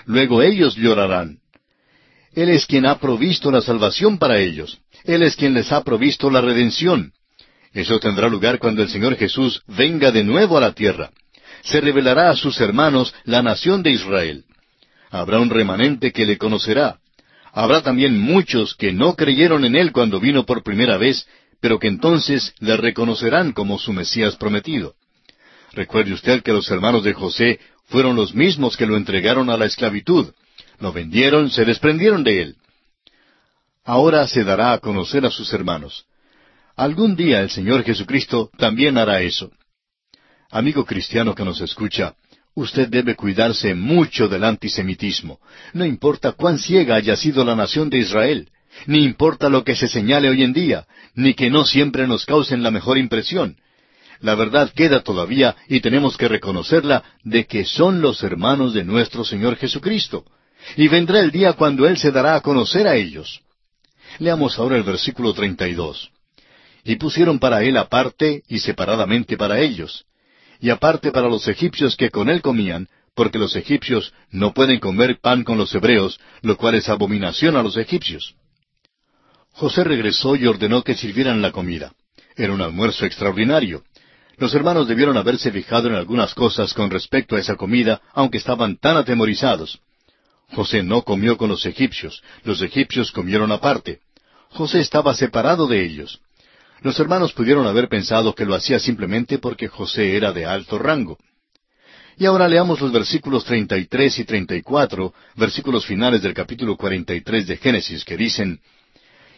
Luego 0.05 0.41
ellos 0.41 0.75
llorarán. 0.75 1.39
Él 2.33 2.49
es 2.49 2.65
quien 2.65 2.85
ha 2.85 2.99
provisto 2.99 3.51
la 3.51 3.61
salvación 3.61 4.17
para 4.17 4.39
ellos. 4.39 4.79
Él 5.03 5.21
es 5.23 5.35
quien 5.35 5.53
les 5.53 5.71
ha 5.71 5.83
provisto 5.83 6.29
la 6.29 6.41
redención. 6.41 7.13
Eso 7.73 7.99
tendrá 7.99 8.27
lugar 8.29 8.59
cuando 8.59 8.81
el 8.81 8.89
Señor 8.89 9.15
Jesús 9.15 9.61
venga 9.67 10.11
de 10.11 10.23
nuevo 10.23 10.57
a 10.57 10.61
la 10.61 10.73
tierra. 10.73 11.11
Se 11.63 11.79
revelará 11.79 12.29
a 12.29 12.35
sus 12.35 12.59
hermanos 12.59 13.13
la 13.23 13.41
nación 13.41 13.83
de 13.83 13.91
Israel. 13.91 14.45
Habrá 15.09 15.39
un 15.39 15.49
remanente 15.49 16.11
que 16.11 16.25
le 16.25 16.37
conocerá. 16.37 16.97
Habrá 17.51 17.81
también 17.81 18.19
muchos 18.19 18.73
que 18.75 18.91
no 18.91 19.15
creyeron 19.15 19.63
en 19.63 19.75
Él 19.75 19.91
cuando 19.91 20.19
vino 20.19 20.43
por 20.43 20.63
primera 20.63 20.97
vez, 20.97 21.27
pero 21.61 21.79
que 21.79 21.87
entonces 21.87 22.53
le 22.59 22.75
reconocerán 22.77 23.53
como 23.53 23.77
su 23.77 23.93
Mesías 23.93 24.35
prometido. 24.35 24.95
Recuerde 25.71 26.13
usted 26.13 26.43
que 26.43 26.51
los 26.51 26.69
hermanos 26.69 27.03
de 27.03 27.13
José 27.13 27.59
fueron 27.93 28.15
los 28.15 28.33
mismos 28.33 28.75
que 28.75 28.87
lo 28.87 28.97
entregaron 28.97 29.51
a 29.51 29.55
la 29.55 29.65
esclavitud. 29.65 30.33
Lo 30.79 30.91
vendieron, 30.91 31.51
se 31.51 31.63
desprendieron 31.63 32.23
de 32.23 32.41
él. 32.41 32.55
Ahora 33.85 34.25
se 34.25 34.43
dará 34.43 34.73
a 34.73 34.79
conocer 34.79 35.27
a 35.27 35.29
sus 35.29 35.53
hermanos. 35.53 36.07
Algún 36.75 37.15
día 37.15 37.41
el 37.41 37.51
Señor 37.51 37.83
Jesucristo 37.83 38.49
también 38.57 38.97
hará 38.97 39.21
eso. 39.21 39.51
Amigo 40.49 40.85
cristiano 40.85 41.35
que 41.35 41.45
nos 41.45 41.61
escucha, 41.61 42.15
usted 42.55 42.87
debe 42.87 43.15
cuidarse 43.15 43.75
mucho 43.75 44.27
del 44.27 44.43
antisemitismo. 44.43 45.39
No 45.73 45.85
importa 45.85 46.31
cuán 46.31 46.57
ciega 46.57 46.95
haya 46.95 47.15
sido 47.15 47.45
la 47.45 47.55
nación 47.55 47.91
de 47.91 47.99
Israel, 47.99 48.49
ni 48.87 49.03
importa 49.03 49.49
lo 49.49 49.63
que 49.63 49.75
se 49.75 49.87
señale 49.87 50.29
hoy 50.29 50.41
en 50.41 50.53
día, 50.53 50.87
ni 51.13 51.35
que 51.35 51.51
no 51.51 51.63
siempre 51.63 52.07
nos 52.07 52.25
causen 52.25 52.63
la 52.63 52.71
mejor 52.71 52.97
impresión. 52.97 53.57
La 54.23 54.33
verdad 54.33 54.71
queda 54.73 55.03
todavía 55.03 55.55
y 55.67 55.81
tenemos 55.81 56.17
que 56.17 56.27
reconocerla 56.27 57.03
de 57.23 57.45
que 57.45 57.63
son 57.65 58.01
los 58.01 58.23
hermanos 58.23 58.73
de 58.73 58.83
nuestro 58.83 59.23
Señor 59.23 59.57
Jesucristo. 59.57 60.25
Y 60.75 60.87
vendrá 60.87 61.19
el 61.19 61.29
día 61.29 61.53
cuando 61.53 61.87
Él 61.87 61.97
se 61.97 62.11
dará 62.11 62.35
a 62.35 62.41
conocer 62.41 62.87
a 62.87 62.95
ellos. 62.95 63.41
Leamos 64.17 64.57
ahora 64.57 64.77
el 64.77 64.83
versículo 64.83 65.33
32 65.33 66.09
y 66.83 66.95
pusieron 66.97 67.39
para 67.39 67.63
él 67.63 67.77
aparte 67.77 68.43
y 68.47 68.59
separadamente 68.59 69.37
para 69.37 69.59
ellos, 69.59 70.05
y 70.59 70.69
aparte 70.69 71.11
para 71.11 71.29
los 71.29 71.47
egipcios 71.47 71.95
que 71.95 72.09
con 72.09 72.29
él 72.29 72.41
comían, 72.41 72.87
porque 73.15 73.39
los 73.39 73.55
egipcios 73.55 74.13
no 74.31 74.53
pueden 74.53 74.79
comer 74.79 75.19
pan 75.21 75.43
con 75.43 75.57
los 75.57 75.73
hebreos, 75.75 76.19
lo 76.41 76.57
cual 76.57 76.75
es 76.75 76.89
abominación 76.89 77.55
a 77.55 77.63
los 77.63 77.77
egipcios. 77.77 78.35
José 79.51 79.83
regresó 79.83 80.35
y 80.35 80.47
ordenó 80.47 80.83
que 80.83 80.95
sirvieran 80.95 81.41
la 81.41 81.51
comida. 81.51 81.93
Era 82.35 82.53
un 82.53 82.61
almuerzo 82.61 83.05
extraordinario. 83.05 83.83
Los 84.37 84.53
hermanos 84.55 84.87
debieron 84.87 85.17
haberse 85.17 85.51
fijado 85.51 85.87
en 85.89 85.95
algunas 85.95 86.33
cosas 86.33 86.73
con 86.73 86.89
respecto 86.89 87.35
a 87.35 87.39
esa 87.39 87.55
comida, 87.55 88.01
aunque 88.13 88.39
estaban 88.39 88.77
tan 88.77 88.97
atemorizados. 88.97 89.79
José 90.51 90.83
no 90.83 91.03
comió 91.03 91.37
con 91.37 91.49
los 91.49 91.65
egipcios, 91.65 92.23
los 92.43 92.61
egipcios 92.61 93.11
comieron 93.11 93.51
aparte. 93.51 93.99
José 94.49 94.79
estaba 94.79 95.13
separado 95.13 95.67
de 95.67 95.83
ellos. 95.83 96.19
Los 96.81 96.99
hermanos 96.99 97.33
pudieron 97.33 97.65
haber 97.65 97.87
pensado 97.87 98.35
que 98.35 98.45
lo 98.45 98.55
hacía 98.55 98.79
simplemente 98.79 99.39
porque 99.39 99.67
José 99.67 100.15
era 100.15 100.31
de 100.31 100.45
alto 100.45 100.77
rango. 100.77 101.17
Y 102.17 102.25
ahora 102.25 102.47
leamos 102.47 102.79
los 102.81 102.91
versículos 102.91 103.43
33 103.45 104.19
y 104.19 104.25
34, 104.25 105.13
versículos 105.35 105.85
finales 105.85 106.21
del 106.21 106.33
capítulo 106.33 106.77
43 106.77 107.47
de 107.47 107.57
Génesis, 107.57 108.05
que 108.05 108.17
dicen, 108.17 108.59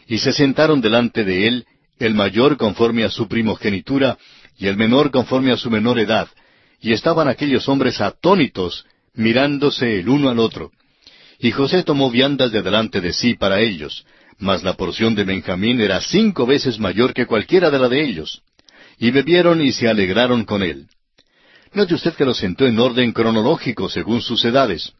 Y 0.06 0.18
se 0.18 0.32
sentaron 0.32 0.80
delante 0.80 1.24
de 1.24 1.46
él, 1.46 1.66
el 1.98 2.14
mayor 2.14 2.58
conforme 2.58 3.04
a 3.04 3.10
su 3.10 3.28
primogenitura, 3.28 4.18
y 4.58 4.66
el 4.66 4.76
menor 4.76 5.10
conforme 5.10 5.52
a 5.52 5.56
su 5.56 5.70
menor 5.70 5.98
edad, 5.98 6.28
y 6.80 6.92
estaban 6.92 7.28
aquellos 7.28 7.68
hombres 7.68 8.00
atónitos, 8.00 8.84
mirándose 9.14 10.00
el 10.00 10.08
uno 10.08 10.28
al 10.28 10.38
otro. 10.38 10.70
Y 11.38 11.50
José 11.50 11.82
tomó 11.82 12.10
viandas 12.10 12.52
de 12.52 12.62
delante 12.62 13.00
de 13.00 13.12
sí 13.12 13.34
para 13.34 13.60
ellos, 13.60 14.06
mas 14.38 14.62
la 14.62 14.74
porción 14.74 15.14
de 15.14 15.24
Benjamín 15.24 15.80
era 15.80 16.00
cinco 16.00 16.46
veces 16.46 16.78
mayor 16.78 17.14
que 17.14 17.26
cualquiera 17.26 17.70
de 17.70 17.78
la 17.78 17.88
de 17.88 18.04
ellos. 18.04 18.42
Y 18.98 19.10
bebieron 19.10 19.62
y 19.62 19.72
se 19.72 19.88
alegraron 19.88 20.44
con 20.44 20.62
él. 20.62 20.86
Note 21.72 21.94
usted 21.94 22.14
que 22.14 22.24
lo 22.24 22.32
sentó 22.32 22.66
en 22.66 22.78
orden 22.78 23.12
cronológico 23.12 23.88
según 23.88 24.22
sus 24.22 24.44
edades. 24.44 24.92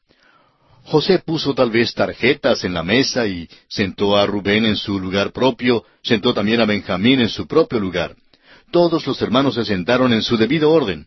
José 0.84 1.18
puso 1.18 1.54
tal 1.54 1.70
vez 1.70 1.94
tarjetas 1.94 2.62
en 2.64 2.74
la 2.74 2.82
mesa 2.82 3.26
y 3.26 3.48
sentó 3.68 4.16
a 4.16 4.26
Rubén 4.26 4.66
en 4.66 4.76
su 4.76 5.00
lugar 5.00 5.32
propio, 5.32 5.84
sentó 6.02 6.32
también 6.32 6.60
a 6.60 6.66
Benjamín 6.66 7.20
en 7.20 7.28
su 7.28 7.46
propio 7.46 7.80
lugar. 7.80 8.14
Todos 8.70 9.06
los 9.06 9.20
hermanos 9.22 9.54
se 9.54 9.64
sentaron 9.64 10.12
en 10.12 10.22
su 10.22 10.36
debido 10.36 10.70
orden 10.70 11.06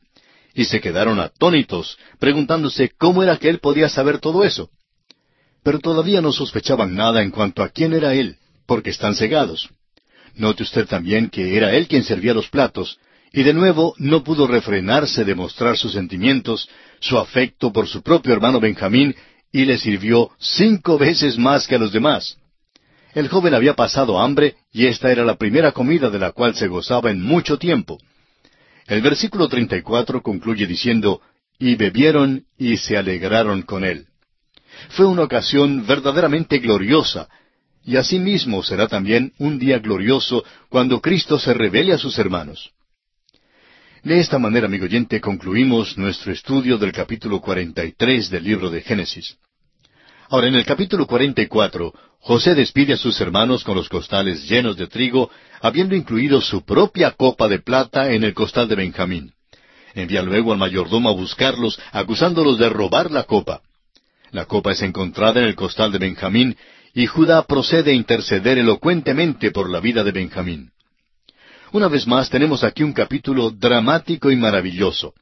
y 0.53 0.65
se 0.65 0.81
quedaron 0.81 1.19
atónitos, 1.19 1.97
preguntándose 2.19 2.91
cómo 2.97 3.23
era 3.23 3.37
que 3.37 3.49
él 3.49 3.59
podía 3.59 3.89
saber 3.89 4.19
todo 4.19 4.43
eso. 4.43 4.69
Pero 5.63 5.79
todavía 5.79 6.21
no 6.21 6.31
sospechaban 6.31 6.95
nada 6.95 7.21
en 7.21 7.31
cuanto 7.31 7.63
a 7.63 7.69
quién 7.69 7.93
era 7.93 8.13
él, 8.13 8.37
porque 8.65 8.89
están 8.89 9.15
cegados. 9.15 9.69
Note 10.35 10.63
usted 10.63 10.87
también 10.87 11.29
que 11.29 11.55
era 11.55 11.73
él 11.75 11.87
quien 11.87 12.03
servía 12.03 12.33
los 12.33 12.49
platos, 12.49 12.97
y 13.31 13.43
de 13.43 13.53
nuevo 13.53 13.93
no 13.97 14.23
pudo 14.23 14.47
refrenarse 14.47 15.23
de 15.23 15.35
mostrar 15.35 15.77
sus 15.77 15.93
sentimientos, 15.93 16.67
su 16.99 17.17
afecto 17.17 17.71
por 17.71 17.87
su 17.87 18.01
propio 18.01 18.33
hermano 18.33 18.59
Benjamín, 18.59 19.15
y 19.51 19.65
le 19.65 19.77
sirvió 19.77 20.31
cinco 20.39 20.97
veces 20.97 21.37
más 21.37 21.67
que 21.67 21.75
a 21.75 21.79
los 21.79 21.91
demás. 21.91 22.37
El 23.13 23.27
joven 23.27 23.53
había 23.53 23.73
pasado 23.73 24.19
hambre 24.19 24.55
y 24.71 24.85
esta 24.85 25.11
era 25.11 25.23
la 25.23 25.35
primera 25.35 25.71
comida 25.71 26.09
de 26.09 26.19
la 26.19 26.31
cual 26.31 26.55
se 26.55 26.67
gozaba 26.67 27.09
en 27.09 27.21
mucho 27.21 27.57
tiempo. 27.57 27.97
El 28.85 29.01
versículo 29.01 29.47
34 29.47 30.21
concluye 30.21 30.67
diciendo, 30.67 31.21
y 31.57 31.75
bebieron 31.75 32.45
y 32.57 32.77
se 32.77 32.97
alegraron 32.97 33.63
con 33.63 33.83
él. 33.83 34.07
Fue 34.89 35.05
una 35.05 35.23
ocasión 35.23 35.85
verdaderamente 35.85 36.59
gloriosa, 36.59 37.27
y 37.83 37.97
asimismo 37.97 38.63
será 38.63 38.87
también 38.87 39.33
un 39.39 39.59
día 39.59 39.79
glorioso 39.79 40.43
cuando 40.69 41.01
Cristo 41.01 41.37
se 41.39 41.53
revele 41.53 41.93
a 41.93 41.97
sus 41.97 42.17
hermanos. 42.17 42.71
De 44.03 44.19
esta 44.19 44.39
manera, 44.39 44.67
amigo 44.67 44.85
oyente, 44.85 45.19
concluimos 45.19 45.97
nuestro 45.97 46.31
estudio 46.31 46.77
del 46.77 46.93
capítulo 46.93 47.41
43 47.41 48.29
del 48.29 48.43
libro 48.43 48.69
de 48.69 48.81
Génesis. 48.81 49.37
Ahora, 50.29 50.47
en 50.47 50.55
el 50.55 50.65
capítulo 50.65 51.05
44, 51.05 51.93
José 52.21 52.53
despide 52.53 52.93
a 52.93 52.97
sus 52.97 53.19
hermanos 53.21 53.63
con 53.63 53.75
los 53.75 53.87
costales 53.87 54.47
llenos 54.47 54.75
de 54.77 54.87
trigo, 54.87 55.31
habiendo 55.61 55.95
incluido 55.95 56.41
su 56.41 56.63
propia 56.63 57.11
copa 57.11 57.47
de 57.47 57.59
plata 57.59 58.11
en 58.11 58.23
el 58.23 58.33
costal 58.33 58.67
de 58.67 58.75
Benjamín. 58.75 59.33
Envía 59.95 60.21
luego 60.21 60.51
al 60.51 60.59
mayordomo 60.59 61.09
a 61.09 61.13
buscarlos, 61.13 61.79
acusándolos 61.91 62.57
de 62.59 62.69
robar 62.69 63.09
la 63.09 63.23
copa. 63.23 63.61
La 64.31 64.45
copa 64.45 64.71
es 64.71 64.81
encontrada 64.81 65.39
en 65.39 65.47
el 65.47 65.55
costal 65.55 65.91
de 65.91 65.97
Benjamín, 65.97 66.55
y 66.93 67.07
Judá 67.07 67.43
procede 67.43 67.91
a 67.91 67.95
interceder 67.95 68.57
elocuentemente 68.57 69.51
por 69.51 69.69
la 69.69 69.79
vida 69.79 70.03
de 70.03 70.11
Benjamín. 70.11 70.71
Una 71.71 71.87
vez 71.87 72.05
más 72.05 72.29
tenemos 72.29 72.63
aquí 72.63 72.83
un 72.83 72.93
capítulo 72.93 73.51
dramático 73.51 74.29
y 74.29 74.35
maravilloso. 74.35 75.13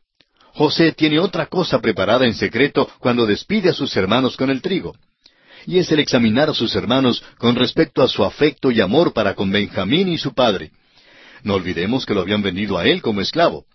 José 0.53 0.93
tiene 0.93 1.19
otra 1.19 1.45
cosa 1.45 1.79
preparada 1.79 2.25
en 2.25 2.33
secreto 2.33 2.89
cuando 2.99 3.25
despide 3.25 3.69
a 3.69 3.73
sus 3.73 3.95
hermanos 3.95 4.35
con 4.35 4.49
el 4.49 4.61
trigo 4.61 4.95
y 5.68 5.80
es 5.80 5.91
el 5.91 5.99
examinar 5.99 6.49
a 6.49 6.53
sus 6.53 6.74
hermanos 6.76 7.22
con 7.38 7.55
respecto 7.55 8.01
a 8.01 8.07
su 8.07 8.24
afecto 8.24 8.72
y 8.72 8.80
amor 8.80 9.11
para 9.11 9.36
con 9.36 9.51
Benjamín 9.51 10.07
y 10.07 10.18
su 10.18 10.34
padre. 10.34 10.72
No 11.43 11.55
olvidemos 11.55 12.05
que 12.05 12.13
lo 12.13 12.22
habían 12.22 12.41
vendido 12.41 12.78
a 12.78 12.86
él 12.86 13.01
como 13.01 13.20
esclavo. 13.20 13.65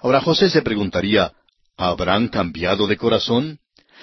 Ahora 0.00 0.20
José 0.20 0.48
se 0.48 0.62
preguntaría, 0.62 1.32
¿habrán 1.76 2.28
cambiado 2.28 2.86
de 2.86 2.96
corazón? 2.96 3.58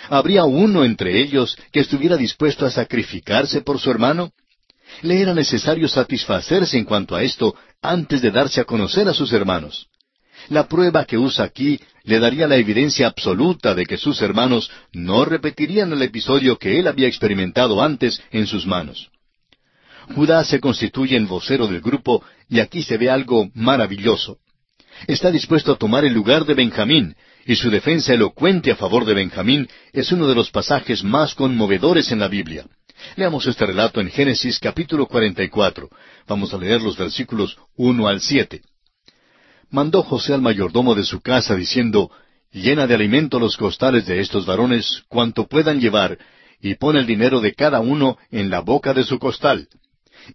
¿Habría 0.09 0.43
uno 0.43 0.84
entre 0.84 1.21
ellos 1.21 1.57
que 1.71 1.80
estuviera 1.80 2.17
dispuesto 2.17 2.65
a 2.65 2.71
sacrificarse 2.71 3.61
por 3.61 3.80
su 3.80 3.89
hermano? 3.89 4.34
Le 5.01 5.21
era 5.21 5.34
necesario 5.34 5.88
satisfacerse 5.88 6.78
en 6.78 6.84
cuanto 6.84 7.15
a 7.15 7.24
esto 7.24 7.55
antes 7.82 8.21
de 8.21 8.32
darse 8.32 8.59
a 8.59 8.65
conocer 8.65 9.07
a 9.07 9.13
sus 9.13 9.32
hermanos. 9.32 9.88
La 10.49 10.67
prueba 10.67 11.05
que 11.05 11.17
usa 11.17 11.45
aquí 11.45 11.79
le 12.03 12.19
daría 12.19 12.47
la 12.47 12.57
evidencia 12.57 13.07
absoluta 13.07 13.73
de 13.73 13.85
que 13.85 13.97
sus 13.97 14.21
hermanos 14.21 14.69
no 14.91 15.23
repetirían 15.25 15.93
el 15.93 16.01
episodio 16.01 16.57
que 16.57 16.79
él 16.79 16.87
había 16.87 17.07
experimentado 17.07 17.81
antes 17.81 18.21
en 18.31 18.45
sus 18.45 18.65
manos. 18.65 19.09
Judá 20.13 20.43
se 20.43 20.59
constituye 20.59 21.15
en 21.15 21.27
vocero 21.27 21.67
del 21.67 21.79
grupo 21.79 22.23
y 22.49 22.59
aquí 22.59 22.83
se 22.83 22.97
ve 22.97 23.09
algo 23.09 23.49
maravilloso. 23.53 24.37
Está 25.07 25.31
dispuesto 25.31 25.71
a 25.71 25.77
tomar 25.77 26.03
el 26.03 26.13
lugar 26.13 26.45
de 26.45 26.53
Benjamín, 26.53 27.15
y 27.45 27.55
su 27.55 27.69
defensa 27.69 28.13
elocuente 28.13 28.71
a 28.71 28.75
favor 28.75 29.05
de 29.05 29.13
Benjamín 29.13 29.67
es 29.91 30.11
uno 30.11 30.27
de 30.27 30.35
los 30.35 30.51
pasajes 30.51 31.03
más 31.03 31.35
conmovedores 31.35 32.11
en 32.11 32.19
la 32.19 32.27
Biblia. 32.27 32.65
Leamos 33.15 33.47
este 33.47 33.65
relato 33.65 34.01
en 34.01 34.09
Génesis 34.09 34.59
capítulo 34.59 35.07
44. 35.07 35.89
Vamos 36.27 36.53
a 36.53 36.57
leer 36.57 36.81
los 36.81 36.97
versículos 36.97 37.57
1 37.75 38.07
al 38.07 38.21
7 38.21 38.61
mandó 39.74 40.03
José 40.03 40.36
al 40.36 40.41
mayordomo 40.41 40.93
de 40.93 41.03
su 41.03 41.19
casa 41.19 41.55
diciendo, 41.55 42.11
Llena 42.51 42.86
de 42.86 42.93
alimento 42.93 43.39
los 43.39 43.57
costales 43.57 44.05
de 44.05 44.19
estos 44.19 44.45
varones 44.45 45.03
cuanto 45.09 45.47
puedan 45.47 45.82
llevar, 45.82 46.19
y 46.61 46.76
pon 46.76 46.95
el 46.95 47.07
dinero 47.07 47.41
de 47.41 47.53
cada 47.53 47.80
uno 47.80 48.17
en 48.30 48.51
la 48.51 48.59
boca 48.59 48.93
de 48.93 49.03
su 49.03 49.17
costal. 49.17 49.67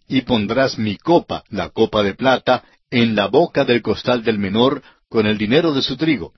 Y 0.09 0.23
pondrás 0.23 0.77
mi 0.77 0.97
copa, 0.97 1.45
la 1.51 1.69
copa 1.69 2.03
de 2.03 2.15
plata, 2.15 2.65
en 2.91 3.15
la 3.15 3.29
boca 3.29 3.65
del 3.65 3.81
costal 3.81 4.25
del 4.25 4.41
menor, 4.41 4.83
con 5.09 5.27
el 5.27 5.39
dinero 5.39 5.73
de 5.73 5.83
su 5.83 5.97
trigo. 5.97 6.33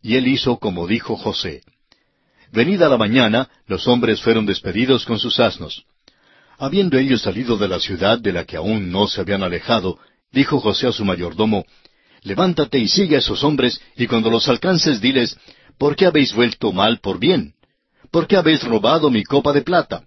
Y 0.00 0.14
él 0.14 0.28
hizo 0.28 0.58
como 0.58 0.86
dijo 0.86 1.16
José. 1.16 1.62
Venida 2.52 2.88
la 2.88 2.96
mañana, 2.98 3.50
los 3.66 3.88
hombres 3.88 4.22
fueron 4.22 4.46
despedidos 4.46 5.04
con 5.04 5.18
sus 5.18 5.40
asnos. 5.40 5.84
Habiendo 6.56 6.96
ellos 6.98 7.22
salido 7.22 7.56
de 7.56 7.66
la 7.66 7.80
ciudad 7.80 8.20
de 8.20 8.32
la 8.32 8.44
que 8.44 8.56
aún 8.56 8.92
no 8.92 9.08
se 9.08 9.20
habían 9.20 9.42
alejado, 9.42 9.98
dijo 10.30 10.60
José 10.60 10.86
a 10.86 10.92
su 10.92 11.04
mayordomo, 11.04 11.64
levántate 12.22 12.78
y 12.78 12.88
sigue 12.88 13.16
a 13.16 13.18
esos 13.18 13.44
hombres, 13.44 13.80
y 13.96 14.06
cuando 14.06 14.30
los 14.30 14.48
alcances 14.48 15.00
diles, 15.00 15.36
¿por 15.78 15.96
qué 15.96 16.06
habéis 16.06 16.32
vuelto 16.32 16.72
mal 16.72 17.00
por 17.00 17.18
bien? 17.18 17.54
¿Por 18.10 18.26
qué 18.26 18.36
habéis 18.36 18.62
robado 18.62 19.10
mi 19.10 19.24
copa 19.24 19.52
de 19.52 19.62
plata? 19.62 20.04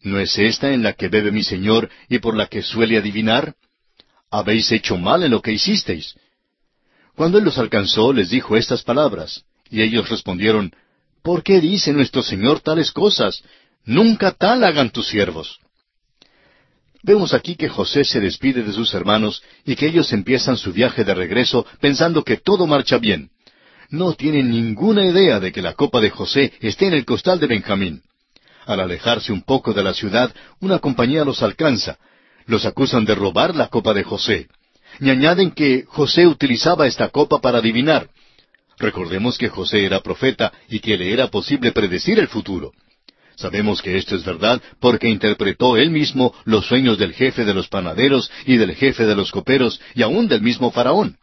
¿No 0.00 0.18
es 0.20 0.38
esta 0.38 0.72
en 0.72 0.82
la 0.82 0.92
que 0.92 1.08
bebe 1.08 1.32
mi 1.32 1.42
señor 1.42 1.90
y 2.08 2.18
por 2.18 2.36
la 2.36 2.46
que 2.46 2.62
suele 2.62 2.96
adivinar? 2.96 3.54
Habéis 4.30 4.70
hecho 4.70 4.96
mal 4.96 5.22
en 5.22 5.32
lo 5.32 5.42
que 5.42 5.52
hicisteis. 5.52 6.14
Cuando 7.16 7.38
él 7.38 7.44
los 7.44 7.58
alcanzó, 7.58 8.12
les 8.12 8.30
dijo 8.30 8.56
estas 8.56 8.82
palabras, 8.82 9.44
y 9.70 9.82
ellos 9.82 10.08
respondieron, 10.08 10.72
¿Por 11.22 11.42
qué 11.42 11.60
dice 11.60 11.92
nuestro 11.92 12.22
Señor 12.22 12.60
tales 12.60 12.92
cosas? 12.92 13.42
Nunca 13.84 14.32
tal 14.32 14.62
hagan 14.62 14.90
tus 14.90 15.08
siervos. 15.08 15.58
Vemos 17.02 17.32
aquí 17.32 17.54
que 17.54 17.68
José 17.68 18.04
se 18.04 18.20
despide 18.20 18.62
de 18.62 18.72
sus 18.72 18.92
hermanos 18.92 19.42
y 19.64 19.76
que 19.76 19.86
ellos 19.86 20.12
empiezan 20.12 20.56
su 20.56 20.72
viaje 20.72 21.04
de 21.04 21.14
regreso 21.14 21.64
pensando 21.80 22.24
que 22.24 22.38
todo 22.38 22.66
marcha 22.66 22.98
bien. 22.98 23.30
No 23.90 24.12
tienen 24.14 24.50
ninguna 24.50 25.06
idea 25.06 25.40
de 25.40 25.52
que 25.52 25.62
la 25.62 25.74
copa 25.74 26.00
de 26.00 26.10
José 26.10 26.52
esté 26.60 26.86
en 26.86 26.94
el 26.94 27.04
costal 27.04 27.38
de 27.38 27.46
Benjamín. 27.46 28.02
Al 28.66 28.80
alejarse 28.80 29.32
un 29.32 29.42
poco 29.42 29.72
de 29.72 29.82
la 29.82 29.94
ciudad, 29.94 30.34
una 30.60 30.78
compañía 30.78 31.24
los 31.24 31.42
alcanza. 31.42 31.98
Los 32.46 32.66
acusan 32.66 33.04
de 33.04 33.14
robar 33.14 33.54
la 33.54 33.68
copa 33.68 33.94
de 33.94 34.02
José. 34.02 34.48
Y 35.00 35.08
añaden 35.08 35.52
que 35.52 35.84
José 35.86 36.26
utilizaba 36.26 36.86
esta 36.86 37.08
copa 37.08 37.40
para 37.40 37.58
adivinar. 37.58 38.10
Recordemos 38.78 39.38
que 39.38 39.48
José 39.48 39.84
era 39.84 40.00
profeta 40.00 40.52
y 40.68 40.80
que 40.80 40.96
le 40.96 41.12
era 41.12 41.28
posible 41.28 41.72
predecir 41.72 42.18
el 42.18 42.28
futuro. 42.28 42.72
Sabemos 43.38 43.80
que 43.80 43.96
esto 43.96 44.16
es 44.16 44.24
verdad 44.24 44.60
porque 44.80 45.08
interpretó 45.08 45.76
él 45.76 45.90
mismo 45.90 46.34
los 46.44 46.66
sueños 46.66 46.98
del 46.98 47.14
jefe 47.14 47.44
de 47.44 47.54
los 47.54 47.68
panaderos 47.68 48.28
y 48.46 48.56
del 48.56 48.74
jefe 48.74 49.06
de 49.06 49.14
los 49.14 49.30
coperos 49.30 49.80
y 49.94 50.02
aún 50.02 50.26
del 50.26 50.42
mismo 50.42 50.72
faraón. 50.72 51.16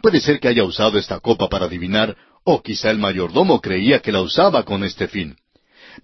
Puede 0.00 0.20
ser 0.20 0.38
que 0.38 0.46
haya 0.46 0.62
usado 0.62 0.98
esta 0.98 1.18
copa 1.18 1.48
para 1.48 1.66
adivinar, 1.66 2.16
o 2.44 2.62
quizá 2.62 2.92
el 2.92 2.98
mayordomo 2.98 3.60
creía 3.60 3.98
que 3.98 4.12
la 4.12 4.20
usaba 4.20 4.62
con 4.62 4.84
este 4.84 5.08
fin. 5.08 5.34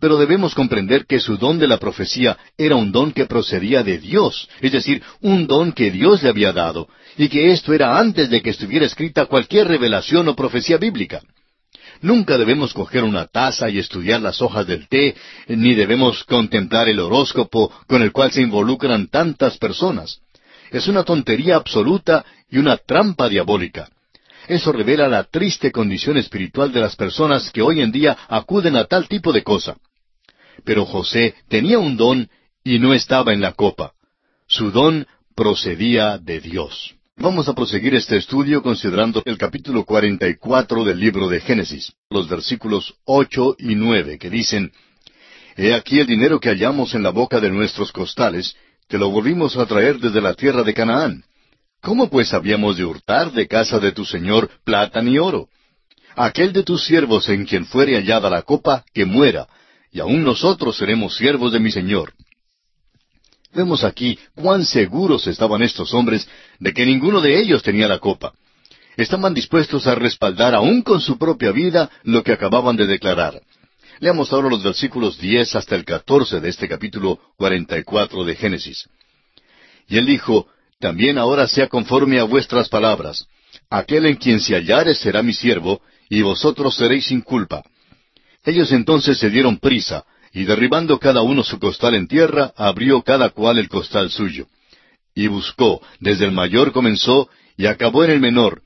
Pero 0.01 0.17
debemos 0.17 0.57
comprender 0.57 1.07
que 1.07 1.21
su 1.21 1.37
don 1.37 1.61
de 1.61 1.69
la 1.69 1.79
profecía 1.79 2.37
era 2.59 2.75
un 2.75 2.91
don 2.91 3.13
que 3.13 3.27
procedía 3.27 3.85
de 3.85 3.99
Dios, 3.99 4.49
es 4.61 4.73
decir, 4.73 5.05
un 5.21 5.47
don 5.47 5.71
que 5.71 5.93
Dios 5.93 6.21
le 6.25 6.31
había 6.31 6.53
dado, 6.53 6.89
y 7.17 7.29
que 7.29 7.53
esto 7.53 7.73
era 7.73 7.97
antes 7.97 8.29
de 8.29 8.43
que 8.43 8.51
estuviera 8.51 8.87
escrita 8.87 9.27
cualquier 9.27 9.69
revelación 9.69 10.27
o 10.27 10.35
profecía 10.35 10.79
bíblica. 10.79 11.21
Nunca 12.03 12.37
debemos 12.37 12.75
coger 12.75 13.05
una 13.05 13.27
taza 13.27 13.71
y 13.71 13.79
estudiar 13.79 14.21
las 14.21 14.43
hojas 14.43 14.67
del 14.67 14.89
té, 14.89 15.15
ni 15.47 15.75
debemos 15.75 16.25
contemplar 16.25 16.89
el 16.89 16.99
horóscopo 16.99 17.73
con 17.87 18.03
el 18.03 18.11
cual 18.11 18.33
se 18.33 18.43
involucran 18.43 19.07
tantas 19.07 19.57
personas. 19.57 20.21
Es 20.73 20.89
una 20.89 21.05
tontería 21.05 21.55
absoluta 21.55 22.25
y 22.51 22.59
una 22.59 22.77
trampa 22.77 23.29
diabólica. 23.29 23.89
Eso 24.49 24.73
revela 24.73 25.07
la 25.07 25.23
triste 25.23 25.71
condición 25.71 26.17
espiritual 26.17 26.73
de 26.73 26.81
las 26.81 26.97
personas 26.97 27.53
que 27.53 27.63
hoy 27.63 27.81
en 27.81 27.93
día 27.93 28.19
acuden 28.29 28.75
a 28.75 28.85
tal 28.87 29.07
tipo 29.07 29.33
de 29.33 29.45
cosa. 29.45 29.77
Pero 30.65 30.85
José 30.85 31.37
tenía 31.49 31.79
un 31.79 31.97
don 31.97 32.29
y 32.65 32.81
no 32.81 32.95
estaba 32.95 33.33
en 33.33 33.41
la 33.41 33.53
copa. 33.53 33.93
Su 34.49 34.73
don 34.73 35.07
procedía 35.37 36.19
de 36.19 36.41
Dios. 36.41 36.97
Vamos 37.17 37.47
a 37.47 37.53
proseguir 37.53 37.95
este 37.95 38.17
estudio 38.17 38.63
considerando 38.63 39.23
el 39.27 39.37
capítulo 39.37 39.85
44 39.85 40.83
del 40.83 40.99
libro 40.99 41.29
de 41.29 41.41
Génesis, 41.41 41.93
los 42.09 42.27
versículos 42.27 42.95
ocho 43.05 43.55
y 43.59 43.75
nueve, 43.75 44.19
que 44.19 44.31
dicen, 44.31 44.73
He 45.57 45.75
aquí 45.75 46.01
el 46.01 46.07
dinero 46.07 46.41
que 46.41 46.49
hallamos 46.49 46.95
en 46.95 47.03
la 47.03 47.11
boca 47.11 47.39
de 47.39 47.51
nuestros 47.51 47.93
costales, 47.93 48.57
te 48.89 48.97
lo 48.97 49.11
volvimos 49.11 49.59
a 49.59 49.67
traer 49.67 49.99
desde 49.99 50.23
la 50.23 50.33
tierra 50.33 50.63
de 50.63 50.73
Canaán. 50.73 51.23
¿Cómo 51.83 52.09
pues 52.09 52.33
habíamos 52.33 52.79
de 52.79 52.87
hurtar 52.87 53.31
de 53.33 53.47
casa 53.47 53.79
de 53.79 53.93
tu 53.93 54.07
señor 54.07 54.49
plata 54.65 55.03
ni 55.03 55.19
oro? 55.19 55.49
Aquel 56.17 56.55
de 56.55 56.63
tus 56.63 56.83
siervos 56.83 57.29
en 57.29 57.45
quien 57.45 57.67
fuere 57.67 57.95
hallada 57.95 58.31
la 58.31 58.41
copa, 58.41 58.85
que 58.95 59.05
muera, 59.05 59.47
y 59.91 60.01
aun 60.01 60.25
nosotros 60.25 60.79
seremos 60.79 61.15
siervos 61.17 61.53
de 61.53 61.61
mi 61.61 61.71
señor. 61.71 62.15
Vemos 63.55 63.85
aquí 63.85 64.19
cuán 64.35 64.65
seguros 64.65 65.27
estaban 65.27 65.63
estos 65.63 65.93
hombres 65.93 66.27
de 66.59 66.73
que 66.73 66.87
ninguno 66.87 67.21
de 67.21 67.39
ellos 67.39 67.63
tenía 67.63 67.87
la 67.87 67.99
copa. 67.99 68.33
Estaban 68.97 69.35
dispuestos 69.35 69.87
a 69.87 69.95
respaldar 69.95 70.55
aún 70.55 70.83
con 70.83 71.01
su 71.01 71.19
propia 71.19 71.53
vida 71.53 71.91
lo 72.03 72.23
que 72.23 72.33
acababan 72.33 72.77
de 72.77 72.87
declarar. 72.87 73.41
Leamos 74.01 74.33
ahora 74.33 74.49
los 74.49 74.63
versículos 74.63 75.19
diez 75.19 75.55
hasta 75.55 75.77
el 75.77 75.85
catorce 75.85 76.41
de 76.41 76.49
este 76.49 76.69
capítulo 76.69 77.21
cuarenta 77.37 77.79
y 77.79 77.85
cuatro 77.85 78.25
de 78.25 78.35
Génesis. 78.35 78.89
Y 79.89 79.99
él 79.99 80.07
dijo, 80.07 80.47
También 80.81 81.19
ahora 81.19 81.47
sea 81.47 81.69
conforme 81.69 82.19
a 82.19 82.25
vuestras 82.25 82.69
palabras. 82.69 83.27
Aquel 83.71 84.07
en 84.07 84.17
quien 84.17 84.41
se 84.41 84.55
hallare 84.55 84.95
será 84.95 85.23
mi 85.23 85.33
siervo, 85.33 85.83
y 86.09 86.23
vosotros 86.23 86.75
seréis 86.77 87.07
sin 87.07 87.21
culpa. 87.21 87.63
Ellos 88.45 88.73
entonces 88.73 89.19
se 89.19 89.31
dieron 89.31 89.59
prisa, 89.59 90.05
y 90.33 90.45
derribando 90.45 90.99
cada 90.99 91.23
uno 91.23 91.45
su 91.45 91.59
costal 91.59 91.95
en 91.95 92.09
tierra, 92.09 92.53
abrió 92.57 93.03
cada 93.03 93.31
cual 93.31 93.59
el 93.59 93.69
costal 93.69 94.11
suyo. 94.11 94.47
Y 95.15 95.27
buscó, 95.27 95.83
desde 96.01 96.25
el 96.25 96.33
mayor 96.33 96.73
comenzó, 96.73 97.29
y 97.57 97.67
acabó 97.67 98.05
en 98.05 98.11
el 98.11 98.21
menor, 98.21 98.63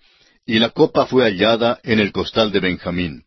y 0.47 0.59
la 0.61 0.71
copa 0.71 1.07
fue 1.07 1.25
hallada 1.25 1.81
en 1.83 1.99
el 1.99 2.12
costal 2.12 2.53
de 2.53 2.61
Benjamín. 2.61 3.25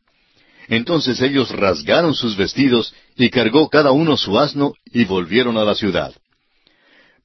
Entonces 0.70 1.20
ellos 1.22 1.50
rasgaron 1.50 2.14
sus 2.14 2.38
vestidos 2.38 2.94
y 3.18 3.30
cargó 3.30 3.70
cada 3.70 3.92
uno 3.92 4.16
su 4.16 4.40
asno 4.40 4.74
y 4.86 5.04
volvieron 5.04 5.58
a 5.58 5.66
la 5.66 5.76
ciudad. 5.76 6.14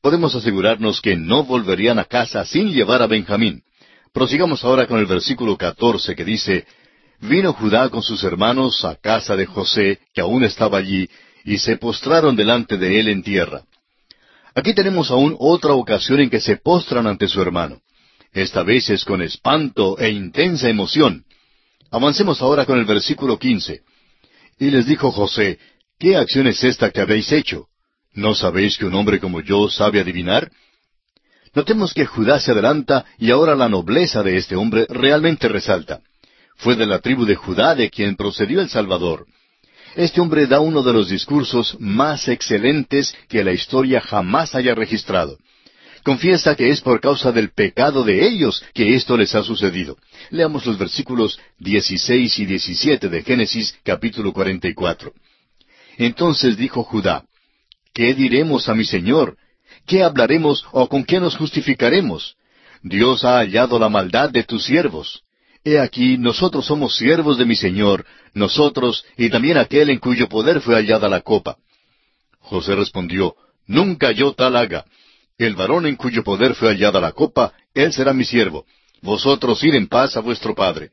Podemos 0.01 0.35
asegurarnos 0.35 1.01
que 1.01 1.17
no 1.17 1.45
volverían 1.45 1.99
a 1.99 2.05
casa 2.05 2.45
sin 2.45 2.73
llevar 2.73 3.03
a 3.03 3.07
Benjamín. 3.07 3.62
Prosigamos 4.12 4.65
ahora 4.65 4.87
con 4.87 4.99
el 4.99 5.07
versículo 5.07 5.57
catorce 5.57 6.15
que 6.17 6.25
dice, 6.25 6.67
Vino 7.27 7.55
Judá 7.55 7.89
con 7.89 8.03
sus 8.03 8.22
hermanos 8.22 8.85
a 8.85 8.97
casa 8.97 9.35
de 9.35 9.47
José, 9.47 9.99
que 10.12 10.20
aún 10.20 10.45
estaba 10.45 10.77
allí, 10.77 11.09
y 11.43 11.57
se 11.57 11.79
postraron 11.79 12.37
delante 12.37 12.77
de 12.77 13.01
él 13.01 13.09
en 13.09 13.22
tierra. 13.22 13.62
Aquí 14.55 14.75
tenemos 14.75 15.11
aún 15.11 15.35
otra 15.39 15.72
ocasión 15.72 16.20
en 16.20 16.29
que 16.29 16.43
se 16.43 16.59
postran 16.59 17.07
ante 17.07 17.27
su 17.27 17.41
hermano. 17.41 17.81
Esta 18.31 18.62
vez 18.62 18.91
es 18.91 19.07
con 19.07 19.22
espanto 19.22 19.99
e 19.99 20.11
intensa 20.11 20.68
emoción. 20.68 21.25
Avancemos 21.91 22.43
ahora 22.43 22.66
con 22.66 22.79
el 22.79 22.85
versículo 22.85 23.39
quince. 23.39 23.81
Y 24.59 24.70
les 24.70 24.85
dijo 24.85 25.11
José, 25.11 25.59
¿qué 25.99 26.18
acción 26.18 26.47
es 26.47 26.62
esta 26.62 26.91
que 26.91 27.01
habéis 27.01 27.33
hecho? 27.33 27.68
¿No 28.12 28.35
sabéis 28.35 28.77
que 28.77 28.85
un 28.85 28.95
hombre 28.95 29.18
como 29.18 29.41
yo 29.41 29.70
sabe 29.70 29.99
adivinar? 29.99 30.51
Notemos 31.55 31.95
que 31.95 32.05
Judá 32.05 32.39
se 32.39 32.51
adelanta 32.51 33.07
y 33.16 33.31
ahora 33.31 33.55
la 33.55 33.70
nobleza 33.70 34.22
de 34.22 34.37
este 34.37 34.57
hombre 34.57 34.87
realmente 34.91 35.49
resalta. 35.49 36.03
Fue 36.57 36.76
de 36.76 36.86
la 36.86 37.00
tribu 37.00 37.24
de 37.24 37.34
Judá 37.34 37.74
de 37.74 37.90
quien 37.90 38.16
procedió 38.16 38.61
el 38.61 38.68
Salvador. 38.68 39.26
Este 39.96 40.20
hombre 40.20 40.46
da 40.46 40.61
uno 40.61 40.82
de 40.82 40.92
los 40.92 41.09
discursos 41.09 41.76
más 41.78 42.28
excelentes 42.28 43.14
que 43.28 43.44
la 43.44 43.52
historia 43.52 44.00
jamás 44.00 44.55
haya 44.55 44.74
registrado 44.74 45.38
confiesa 46.05 46.55
que 46.55 46.68
es 46.68 46.82
por 46.82 47.00
causa 47.00 47.32
del 47.32 47.50
pecado 47.50 48.05
de 48.05 48.28
ellos 48.28 48.62
que 48.74 48.94
esto 48.94 49.16
les 49.16 49.34
ha 49.34 49.42
sucedido. 49.42 49.96
Leamos 50.30 50.66
los 50.66 50.78
versículos 50.78 51.40
16 51.59 52.38
y 52.38 52.46
17 52.46 53.09
de 53.09 53.22
Génesis 53.22 53.74
capítulo 53.82 54.32
44. 54.32 55.12
Entonces 55.96 56.57
dijo 56.57 56.84
Judá, 56.84 57.24
¿qué 57.94 58.14
diremos 58.14 58.68
a 58.68 58.74
mi 58.74 58.84
Señor? 58.84 59.38
¿Qué 59.86 60.02
hablaremos 60.02 60.64
o 60.72 60.88
con 60.88 61.05
qué 61.05 61.18
nos 61.20 61.36
justificaremos? 61.36 62.36
Dios 62.82 63.24
ha 63.24 63.38
hallado 63.38 63.78
la 63.78 63.88
maldad 63.88 64.28
de 64.28 64.44
tus 64.44 64.64
siervos. 64.64 65.24
He 65.65 65.79
aquí, 65.79 66.19
nosotros 66.19 66.67
somos 66.67 66.95
siervos 66.95 67.39
de 67.39 67.47
mi 67.47 67.57
Señor, 67.57 68.05
nosotros 68.35 69.05
y 69.17 69.31
también 69.31 69.57
aquel 69.57 69.89
en 69.89 69.99
cuyo 69.99 70.29
poder 70.29 70.61
fue 70.61 70.75
hallada 70.75 71.09
la 71.09 71.23
copa. 71.23 71.57
José 72.41 72.75
respondió, 72.77 73.35
Nunca 73.67 74.12
yo 74.12 74.35
tal 74.35 74.57
haga. 74.57 74.85
El 75.39 75.55
varón 75.55 75.87
en 75.87 75.97
cuyo 75.97 76.23
poder 76.23 76.55
fue 76.55 76.69
hallada 76.69 77.01
la 77.01 77.12
copa, 77.12 77.55
él 77.73 77.95
será 77.95 78.12
mi 78.12 78.25
siervo. 78.25 78.67
Vosotros 79.01 79.65
id 79.65 79.75
en 79.75 79.89
paz 79.89 80.19
a 80.19 80.21
vuestro 80.21 80.55
padre. 80.55 80.91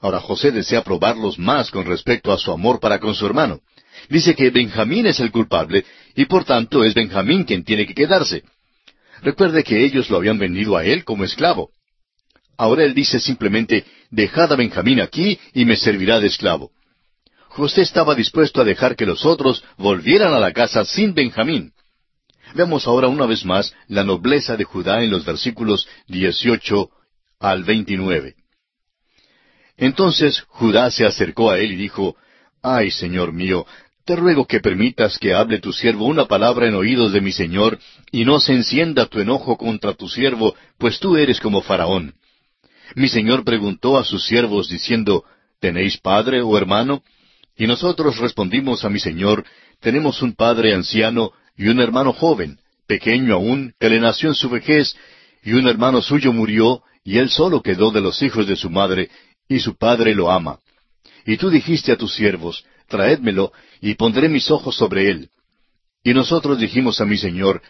Ahora 0.00 0.20
José 0.20 0.50
desea 0.50 0.82
probarlos 0.82 1.38
más 1.38 1.70
con 1.70 1.84
respecto 1.84 2.32
a 2.32 2.38
su 2.38 2.50
amor 2.50 2.80
para 2.80 2.98
con 2.98 3.14
su 3.14 3.26
hermano. 3.26 3.60
Dice 4.08 4.34
que 4.34 4.50
Benjamín 4.50 5.06
es 5.06 5.20
el 5.20 5.30
culpable 5.30 5.84
y 6.14 6.24
por 6.24 6.44
tanto 6.44 6.84
es 6.84 6.94
Benjamín 6.94 7.44
quien 7.44 7.64
tiene 7.64 7.86
que 7.86 7.94
quedarse. 7.94 8.44
Recuerde 9.20 9.62
que 9.62 9.84
ellos 9.84 10.08
lo 10.08 10.16
habían 10.16 10.38
vendido 10.38 10.76
a 10.76 10.84
él 10.84 11.04
como 11.04 11.24
esclavo. 11.24 11.70
Ahora 12.58 12.82
él 12.82 12.92
dice 12.92 13.20
simplemente, 13.20 13.86
dejad 14.10 14.52
a 14.52 14.56
Benjamín 14.56 15.00
aquí 15.00 15.38
y 15.54 15.64
me 15.64 15.76
servirá 15.76 16.18
de 16.18 16.26
esclavo. 16.26 16.72
José 17.46 17.82
estaba 17.82 18.16
dispuesto 18.16 18.60
a 18.60 18.64
dejar 18.64 18.96
que 18.96 19.06
los 19.06 19.24
otros 19.24 19.62
volvieran 19.76 20.34
a 20.34 20.40
la 20.40 20.52
casa 20.52 20.84
sin 20.84 21.14
Benjamín. 21.14 21.72
Veamos 22.54 22.88
ahora 22.88 23.06
una 23.06 23.26
vez 23.26 23.44
más 23.44 23.72
la 23.86 24.02
nobleza 24.02 24.56
de 24.56 24.64
Judá 24.64 25.04
en 25.04 25.10
los 25.10 25.24
versículos 25.24 25.88
18 26.08 26.90
al 27.38 27.62
29. 27.62 28.34
Entonces 29.76 30.40
Judá 30.48 30.90
se 30.90 31.06
acercó 31.06 31.50
a 31.52 31.58
él 31.60 31.72
y 31.72 31.76
dijo, 31.76 32.16
Ay, 32.60 32.90
Señor 32.90 33.32
mío, 33.32 33.66
te 34.04 34.16
ruego 34.16 34.46
que 34.46 34.58
permitas 34.58 35.16
que 35.18 35.32
hable 35.32 35.60
tu 35.60 35.72
siervo 35.72 36.06
una 36.06 36.26
palabra 36.26 36.66
en 36.66 36.74
oídos 36.74 37.12
de 37.12 37.20
mi 37.20 37.30
Señor, 37.30 37.78
y 38.10 38.24
no 38.24 38.40
se 38.40 38.54
encienda 38.54 39.06
tu 39.06 39.20
enojo 39.20 39.56
contra 39.56 39.94
tu 39.94 40.08
siervo, 40.08 40.56
pues 40.76 40.98
tú 40.98 41.16
eres 41.16 41.38
como 41.38 41.62
Faraón. 41.62 42.14
Mi 42.94 43.08
Señor 43.08 43.44
preguntó 43.44 43.98
a 43.98 44.04
sus 44.04 44.24
siervos 44.24 44.68
diciendo, 44.68 45.24
¿Tenéis 45.60 45.98
padre 45.98 46.40
o 46.40 46.56
hermano? 46.56 47.02
Y 47.56 47.66
nosotros 47.66 48.18
respondimos 48.18 48.84
a 48.84 48.88
mi 48.88 49.00
Señor, 49.00 49.44
tenemos 49.80 50.22
un 50.22 50.34
padre 50.34 50.74
anciano 50.74 51.32
y 51.56 51.68
un 51.68 51.80
hermano 51.80 52.12
joven, 52.12 52.60
pequeño 52.86 53.34
aún, 53.34 53.74
que 53.78 53.88
le 53.90 54.00
nació 54.00 54.28
en 54.28 54.34
su 54.34 54.48
vejez, 54.48 54.96
y 55.42 55.52
un 55.52 55.66
hermano 55.66 56.00
suyo 56.00 56.32
murió, 56.32 56.82
y 57.04 57.18
él 57.18 57.30
solo 57.30 57.62
quedó 57.62 57.90
de 57.90 58.00
los 58.00 58.22
hijos 58.22 58.46
de 58.46 58.56
su 58.56 58.70
madre, 58.70 59.10
y 59.48 59.58
su 59.60 59.76
padre 59.76 60.14
lo 60.14 60.30
ama. 60.30 60.60
Y 61.26 61.36
tú 61.36 61.50
dijiste 61.50 61.92
a 61.92 61.96
tus 61.96 62.14
siervos, 62.14 62.64
traédmelo, 62.86 63.52
y 63.80 63.94
pondré 63.94 64.28
mis 64.28 64.50
ojos 64.50 64.76
sobre 64.76 65.10
él. 65.10 65.30
Y 66.04 66.14
nosotros 66.14 66.58
dijimos 66.58 67.00
a 67.00 67.04
mi 67.04 67.18
señor, 67.18 67.60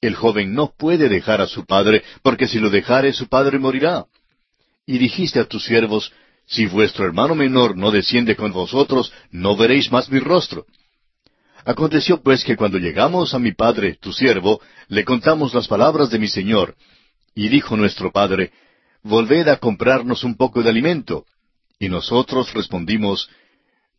el 0.00 0.14
joven 0.14 0.54
no 0.54 0.74
puede 0.76 1.08
dejar 1.08 1.40
a 1.40 1.46
su 1.46 1.64
padre, 1.64 2.02
porque 2.22 2.48
si 2.48 2.58
lo 2.58 2.68
dejare 2.68 3.12
su 3.12 3.28
padre 3.28 3.58
morirá. 3.58 4.06
Y 4.86 4.98
dijiste 4.98 5.40
a 5.40 5.44
tus 5.44 5.64
siervos, 5.64 6.12
si 6.46 6.66
vuestro 6.66 7.04
hermano 7.04 7.34
menor 7.34 7.76
no 7.76 7.90
desciende 7.90 8.36
con 8.36 8.52
vosotros, 8.52 9.12
no 9.32 9.56
veréis 9.56 9.90
más 9.90 10.08
mi 10.08 10.20
rostro. 10.20 10.64
Aconteció 11.64 12.22
pues 12.22 12.44
que 12.44 12.56
cuando 12.56 12.78
llegamos 12.78 13.34
a 13.34 13.40
mi 13.40 13.52
padre, 13.52 13.98
tu 14.00 14.12
siervo, 14.12 14.60
le 14.86 15.04
contamos 15.04 15.52
las 15.52 15.66
palabras 15.66 16.10
de 16.10 16.20
mi 16.20 16.28
señor, 16.28 16.76
y 17.34 17.48
dijo 17.48 17.76
nuestro 17.76 18.12
padre, 18.12 18.52
Volved 19.02 19.48
a 19.48 19.58
comprarnos 19.58 20.24
un 20.24 20.36
poco 20.36 20.62
de 20.62 20.70
alimento. 20.70 21.26
Y 21.78 21.88
nosotros 21.88 22.52
respondimos, 22.54 23.28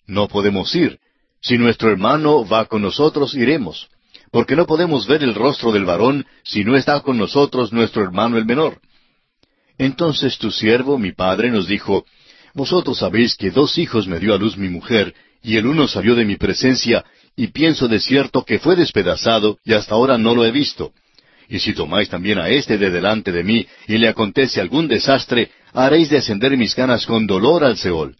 No 0.05 0.27
podemos 0.27 0.73
ir. 0.75 0.99
Si 1.41 1.57
nuestro 1.57 1.91
hermano 1.91 2.45
va 2.45 2.65
con 2.65 2.81
nosotros, 2.81 3.35
iremos, 3.35 3.89
porque 4.31 4.55
no 4.55 4.65
podemos 4.65 5.07
ver 5.07 5.23
el 5.23 5.35
rostro 5.35 5.71
del 5.71 5.85
varón 5.85 6.25
si 6.43 6.63
no 6.63 6.75
está 6.75 6.99
con 7.01 7.17
nosotros 7.17 7.71
nuestro 7.71 8.03
hermano 8.03 8.37
el 8.37 8.45
menor. 8.45 8.81
Entonces 9.77 10.37
tu 10.37 10.51
siervo, 10.51 10.97
mi 10.97 11.11
padre, 11.11 11.49
nos 11.51 11.67
dijo, 11.67 12.05
Vosotros 12.53 12.97
sabéis 12.97 13.35
que 13.35 13.51
dos 13.51 13.77
hijos 13.77 14.07
me 14.07 14.19
dio 14.19 14.33
a 14.33 14.37
luz 14.37 14.57
mi 14.57 14.69
mujer, 14.69 15.13
y 15.43 15.57
el 15.57 15.67
uno 15.67 15.87
salió 15.87 16.15
de 16.15 16.25
mi 16.25 16.37
presencia, 16.37 17.05
y 17.35 17.47
pienso 17.47 17.87
de 17.87 17.99
cierto 17.99 18.43
que 18.43 18.57
fue 18.57 18.75
despedazado, 18.75 19.59
y 19.63 19.73
hasta 19.73 19.93
ahora 19.93 20.17
no 20.17 20.33
lo 20.33 20.43
he 20.43 20.51
visto. 20.51 20.91
Y 21.49 21.59
si 21.59 21.73
tomáis 21.73 22.09
también 22.09 22.39
a 22.39 22.49
éste 22.49 22.77
de 22.77 22.89
delante 22.89 23.31
de 23.31 23.43
mí, 23.43 23.67
y 23.87 23.97
le 23.97 24.07
acontece 24.07 24.59
algún 24.59 24.87
desastre, 24.87 25.51
haréis 25.73 26.09
descender 26.09 26.57
mis 26.57 26.75
ganas 26.75 27.05
con 27.05 27.27
dolor 27.27 27.63
al 27.63 27.77
Seol. 27.77 28.15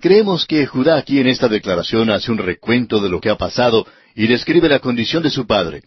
Creemos 0.00 0.46
que 0.46 0.66
Judá 0.66 0.96
aquí 0.96 1.18
en 1.20 1.28
esta 1.28 1.48
declaración 1.48 2.10
hace 2.10 2.30
un 2.30 2.38
recuento 2.38 3.00
de 3.00 3.08
lo 3.08 3.20
que 3.20 3.30
ha 3.30 3.36
pasado 3.36 3.86
y 4.14 4.26
describe 4.26 4.68
la 4.68 4.78
condición 4.78 5.22
de 5.22 5.30
su 5.30 5.46
padre. 5.46 5.82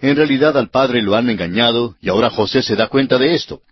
En 0.00 0.16
realidad 0.16 0.56
al 0.56 0.70
padre 0.70 1.02
lo 1.02 1.16
han 1.16 1.28
engañado 1.28 1.96
y 2.00 2.08
ahora 2.08 2.30
José 2.30 2.62
se 2.62 2.76
da 2.76 2.88
cuenta 2.88 3.18
de 3.18 3.34
esto. 3.34 3.62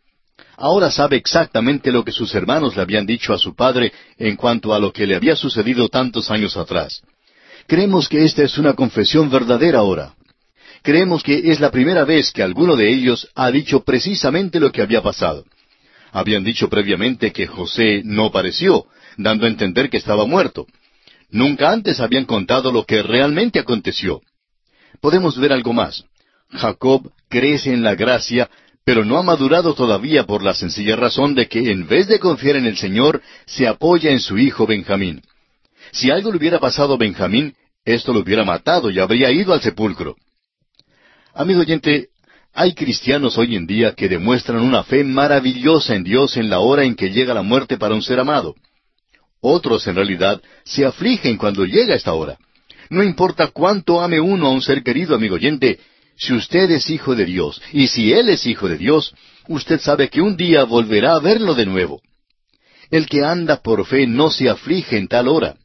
Ahora 0.57 0.91
sabe 0.91 1.17
exactamente 1.17 1.93
lo 1.93 2.05
que 2.05 2.13
sus 2.13 2.35
hermanos 2.35 2.77
le 2.77 2.83
habían 2.83 3.05
dicho 3.05 3.35
a 3.35 3.39
su 3.39 3.55
padre 3.55 3.93
en 4.19 4.37
cuanto 4.37 4.73
a 4.73 4.79
lo 4.79 4.93
que 4.93 5.07
le 5.07 5.15
había 5.15 5.37
sucedido 5.37 5.89
tantos 5.89 6.31
años 6.31 6.57
atrás. 6.57 7.03
Creemos 7.67 8.09
que 8.09 8.25
esta 8.25 8.43
es 8.43 8.57
una 8.57 8.75
confesión 8.75 9.29
verdadera 9.29 9.81
ahora. 9.81 10.15
Creemos 10.83 11.23
que 11.23 11.51
es 11.51 11.61
la 11.61 11.71
primera 11.71 12.05
vez 12.05 12.33
que 12.33 12.43
alguno 12.43 12.77
de 12.77 12.89
ellos 12.89 13.29
ha 13.35 13.51
dicho 13.51 13.81
precisamente 13.81 14.61
lo 14.61 14.71
que 14.73 14.83
había 14.83 15.03
pasado. 15.03 15.45
Habían 16.13 16.45
dicho 16.45 16.69
previamente 16.69 17.33
que 17.33 17.47
José 17.47 18.03
no 18.05 18.31
pareció, 18.31 18.87
dando 19.17 19.47
a 19.47 19.49
entender 19.49 19.91
que 19.91 19.97
estaba 19.99 20.25
muerto. 20.25 20.67
Nunca 21.31 21.71
antes 21.71 22.01
habían 22.01 22.25
contado 22.25 22.73
lo 22.73 22.85
que 22.85 23.03
realmente 23.03 23.59
aconteció. 23.59 24.23
Podemos 25.01 25.39
ver 25.39 25.53
algo 25.53 25.73
más. 25.73 26.05
Jacob 26.51 27.11
crece 27.29 27.73
en 27.73 27.83
la 27.83 27.97
gracia, 27.97 28.49
pero 28.87 29.05
no 29.05 29.19
ha 29.19 29.23
madurado 29.25 29.75
todavía 29.75 30.27
por 30.27 30.45
la 30.45 30.55
sencilla 30.55 30.95
razón 30.95 31.35
de 31.35 31.49
que 31.49 31.73
en 31.73 31.89
vez 31.89 32.07
de 32.07 32.21
confiar 32.21 32.55
en 32.55 32.67
el 32.67 32.77
Señor, 32.77 33.21
se 33.45 33.67
apoya 33.67 34.13
en 34.13 34.21
su 34.21 34.39
hijo 34.39 34.65
Benjamín. 34.65 35.23
Si 35.91 36.09
algo 36.09 36.31
le 36.31 36.39
hubiera 36.39 36.61
pasado 36.61 36.95
a 36.95 36.97
Benjamín, 36.97 37.57
esto 37.85 38.13
lo 38.13 38.21
hubiera 38.21 38.45
matado 38.45 38.89
y 38.89 39.01
habría 39.01 39.33
ido 39.33 39.53
al 39.53 39.61
sepulcro. 39.61 40.15
Amigo 41.35 41.63
oyente, 41.63 42.11
hay 42.55 42.75
cristianos 42.75 43.37
hoy 43.39 43.57
en 43.57 43.67
día 43.67 43.93
que 43.97 44.09
demuestran 44.09 44.63
una 44.63 44.85
fe 44.85 45.03
maravillosa 45.03 45.97
en 45.97 46.05
Dios 46.05 46.37
en 46.37 46.49
la 46.49 46.61
hora 46.61 46.85
en 46.85 46.95
que 46.95 47.11
llega 47.11 47.35
la 47.35 47.43
muerte 47.43 47.79
para 47.79 47.93
un 47.93 48.03
ser 48.03 48.21
amado. 48.21 48.55
Otros, 49.41 49.85
en 49.89 49.97
realidad, 49.97 50.41
se 50.65 50.87
afligen 50.87 51.39
cuando 51.39 51.65
llega 51.65 51.97
esta 51.97 52.13
hora. 52.13 52.39
No 52.89 53.03
importa 53.03 53.49
cuánto 53.49 54.01
ame 54.01 54.21
uno 54.21 54.47
a 54.47 54.51
un 54.51 54.63
ser 54.63 54.85
querido, 54.85 55.17
amigo 55.17 55.35
oyente, 55.35 55.81
si 56.17 56.33
usted 56.33 56.71
es 56.71 56.89
hijo 56.91 57.15
de 57.15 57.25
Dios, 57.25 57.61
y 57.73 57.89
si 57.89 58.13
Él 58.13 58.29
es 58.29 58.47
hijo 58.47 58.69
de 58.69 58.79
Dios, 58.79 59.15
usted 59.49 59.81
sabe 59.81 60.09
que 60.09 60.21
un 60.21 60.37
día 60.37 60.65
volverá 60.65 61.15
a 61.15 61.21
verlo 61.21 61.55
de 61.55 61.67
nuevo. 61.67 62.01
El 62.91 63.07
que 63.07 63.25
anda 63.25 63.63
por 63.63 63.85
fe 63.87 64.07
no 64.07 64.31
se 64.31 64.49
aflige 64.49 64.97
en 64.97 65.09
tal 65.09 65.29
hora. 65.29 65.57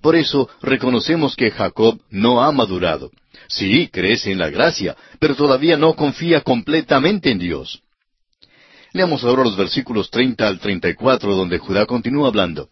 Por 0.00 0.16
eso 0.16 0.48
reconocemos 0.62 1.36
que 1.36 1.50
Jacob 1.50 2.00
no 2.10 2.42
ha 2.42 2.50
madurado. 2.52 3.10
Sí, 3.48 3.88
crece 3.88 4.32
en 4.32 4.38
la 4.38 4.50
gracia, 4.50 4.96
pero 5.18 5.34
todavía 5.34 5.76
no 5.76 5.94
confía 5.94 6.40
completamente 6.40 7.30
en 7.30 7.38
Dios. 7.38 7.82
Leamos 8.92 9.24
ahora 9.24 9.44
los 9.44 9.56
versículos 9.56 10.10
treinta 10.10 10.48
al 10.48 10.58
treinta 10.58 10.88
y 10.88 10.94
cuatro, 10.94 11.34
donde 11.34 11.58
Judá 11.58 11.86
continúa 11.86 12.28
hablando. 12.28 12.68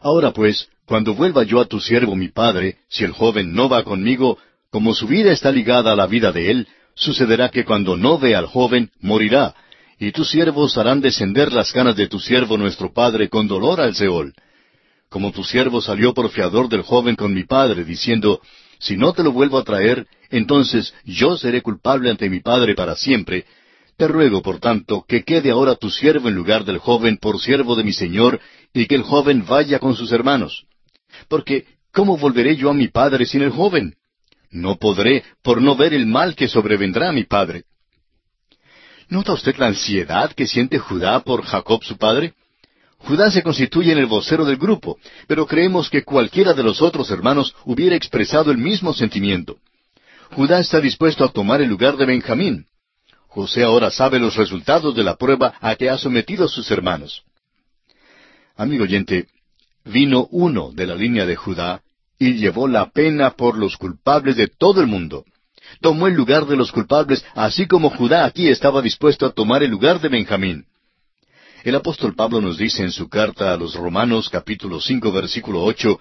Ahora 0.00 0.32
pues, 0.32 0.68
cuando 0.86 1.14
vuelva 1.14 1.42
yo 1.42 1.60
a 1.60 1.66
tu 1.66 1.80
siervo 1.80 2.14
mi 2.14 2.28
padre, 2.28 2.78
si 2.88 3.04
el 3.04 3.12
joven 3.12 3.52
no 3.52 3.68
va 3.68 3.82
conmigo, 3.82 4.38
como 4.70 4.94
su 4.94 5.06
vida 5.06 5.32
está 5.32 5.50
ligada 5.50 5.92
a 5.92 5.96
la 5.96 6.06
vida 6.06 6.32
de 6.32 6.50
él, 6.50 6.68
sucederá 6.94 7.50
que 7.50 7.64
cuando 7.64 7.96
no 7.96 8.18
vea 8.18 8.38
al 8.38 8.46
joven, 8.46 8.90
morirá, 9.00 9.54
y 9.98 10.12
tus 10.12 10.30
siervos 10.30 10.76
harán 10.76 11.00
descender 11.00 11.52
las 11.52 11.72
canas 11.72 11.96
de 11.96 12.08
tu 12.08 12.18
siervo 12.20 12.58
nuestro 12.58 12.92
padre 12.92 13.28
con 13.28 13.46
dolor 13.46 13.80
al 13.80 13.94
Seol. 13.94 14.34
Como 15.08 15.32
tu 15.32 15.44
siervo 15.44 15.80
salió 15.80 16.12
por 16.12 16.30
fiador 16.30 16.68
del 16.68 16.82
joven 16.82 17.16
con 17.16 17.32
mi 17.32 17.44
padre, 17.44 17.84
diciendo, 17.84 18.40
Si 18.78 18.96
no 18.96 19.12
te 19.12 19.22
lo 19.22 19.32
vuelvo 19.32 19.58
a 19.58 19.64
traer, 19.64 20.06
entonces 20.30 20.92
yo 21.04 21.36
seré 21.38 21.62
culpable 21.62 22.10
ante 22.10 22.28
mi 22.28 22.40
padre 22.40 22.74
para 22.74 22.96
siempre, 22.96 23.46
te 23.96 24.08
ruego, 24.08 24.42
por 24.42 24.58
tanto, 24.60 25.04
que 25.08 25.24
quede 25.24 25.50
ahora 25.50 25.74
tu 25.76 25.90
siervo 25.90 26.28
en 26.28 26.34
lugar 26.34 26.64
del 26.64 26.78
joven 26.78 27.16
por 27.16 27.40
siervo 27.40 27.76
de 27.76 27.84
mi 27.84 27.94
señor, 27.94 28.40
y 28.74 28.86
que 28.86 28.94
el 28.94 29.02
joven 29.02 29.46
vaya 29.46 29.78
con 29.78 29.96
sus 29.96 30.12
hermanos. 30.12 30.66
Porque, 31.28 31.64
¿cómo 31.92 32.18
volveré 32.18 32.56
yo 32.56 32.68
a 32.68 32.74
mi 32.74 32.88
padre 32.88 33.24
sin 33.24 33.40
el 33.40 33.50
joven? 33.50 33.94
No 34.50 34.76
podré 34.76 35.24
por 35.42 35.60
no 35.60 35.76
ver 35.76 35.94
el 35.94 36.06
mal 36.06 36.34
que 36.34 36.48
sobrevendrá 36.48 37.08
a 37.08 37.12
mi 37.12 37.24
padre. 37.24 37.64
¿Nota 39.08 39.32
usted 39.32 39.56
la 39.56 39.66
ansiedad 39.66 40.32
que 40.32 40.46
siente 40.46 40.78
Judá 40.78 41.20
por 41.20 41.44
Jacob 41.44 41.84
su 41.84 41.96
padre? 41.96 42.34
Judá 42.98 43.30
se 43.30 43.42
constituye 43.42 43.92
en 43.92 43.98
el 43.98 44.06
vocero 44.06 44.44
del 44.44 44.56
grupo, 44.56 44.98
pero 45.28 45.46
creemos 45.46 45.90
que 45.90 46.02
cualquiera 46.02 46.54
de 46.54 46.62
los 46.62 46.82
otros 46.82 47.10
hermanos 47.10 47.54
hubiera 47.64 47.94
expresado 47.94 48.50
el 48.50 48.58
mismo 48.58 48.92
sentimiento. 48.94 49.58
Judá 50.32 50.58
está 50.58 50.80
dispuesto 50.80 51.24
a 51.24 51.28
tomar 51.28 51.60
el 51.60 51.68
lugar 51.68 51.96
de 51.96 52.06
Benjamín. 52.06 52.66
José 53.28 53.62
ahora 53.62 53.90
sabe 53.90 54.18
los 54.18 54.34
resultados 54.34 54.96
de 54.96 55.04
la 55.04 55.16
prueba 55.16 55.54
a 55.60 55.76
que 55.76 55.90
ha 55.90 55.98
sometido 55.98 56.48
sus 56.48 56.70
hermanos. 56.70 57.22
Amigo 58.56 58.84
oyente, 58.84 59.26
vino 59.84 60.26
uno 60.30 60.72
de 60.72 60.86
la 60.86 60.94
línea 60.94 61.26
de 61.26 61.36
Judá 61.36 61.82
y 62.18 62.34
llevó 62.34 62.68
la 62.68 62.90
pena 62.90 63.30
por 63.30 63.58
los 63.58 63.76
culpables 63.76 64.36
de 64.36 64.48
todo 64.48 64.80
el 64.80 64.86
mundo. 64.86 65.24
Tomó 65.80 66.06
el 66.06 66.14
lugar 66.14 66.46
de 66.46 66.56
los 66.56 66.72
culpables, 66.72 67.24
así 67.34 67.66
como 67.66 67.90
Judá 67.90 68.24
aquí 68.24 68.48
estaba 68.48 68.82
dispuesto 68.82 69.26
a 69.26 69.32
tomar 69.32 69.62
el 69.62 69.70
lugar 69.70 70.00
de 70.00 70.08
Benjamín. 70.08 70.66
El 71.64 71.74
apóstol 71.74 72.14
Pablo 72.14 72.40
nos 72.40 72.58
dice 72.58 72.82
en 72.82 72.92
su 72.92 73.08
carta 73.08 73.52
a 73.52 73.56
los 73.56 73.74
Romanos 73.74 74.28
capítulo 74.30 74.80
cinco 74.80 75.10
versículo 75.10 75.62
ocho, 75.64 75.98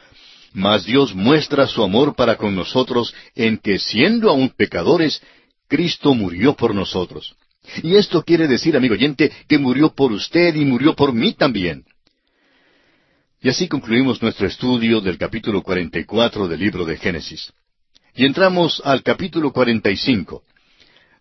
Mas 0.54 0.86
Dios 0.86 1.16
muestra 1.16 1.68
su 1.68 1.84
amor 1.84 2.16
para 2.16 2.38
con 2.38 2.56
nosotros 2.56 3.14
en 3.34 3.58
que 3.58 3.80
siendo 3.80 4.30
aún 4.30 4.50
pecadores, 4.50 5.22
Cristo 5.68 6.14
murió 6.14 6.54
por 6.56 6.76
nosotros. 6.76 7.36
Y 7.82 7.96
esto 7.96 8.24
quiere 8.24 8.48
decir, 8.48 8.78
amigo 8.78 8.94
oyente, 8.94 9.32
que 9.48 9.58
murió 9.58 9.94
por 9.94 10.12
usted 10.12 10.56
y 10.56 10.66
murió 10.66 10.96
por 10.96 11.14
mí 11.14 11.34
también. 11.34 11.84
Y 13.42 13.50
así 13.50 13.68
concluimos 13.68 14.22
nuestro 14.22 14.48
estudio 14.48 15.02
del 15.02 15.18
capítulo 15.18 15.62
44 15.62 16.48
del 16.48 16.60
libro 16.60 16.86
de 16.86 16.98
Génesis. 16.98 17.54
Y 18.16 18.26
entramos 18.26 18.82
al 18.84 19.04
capítulo 19.04 19.52
45. 19.52 20.44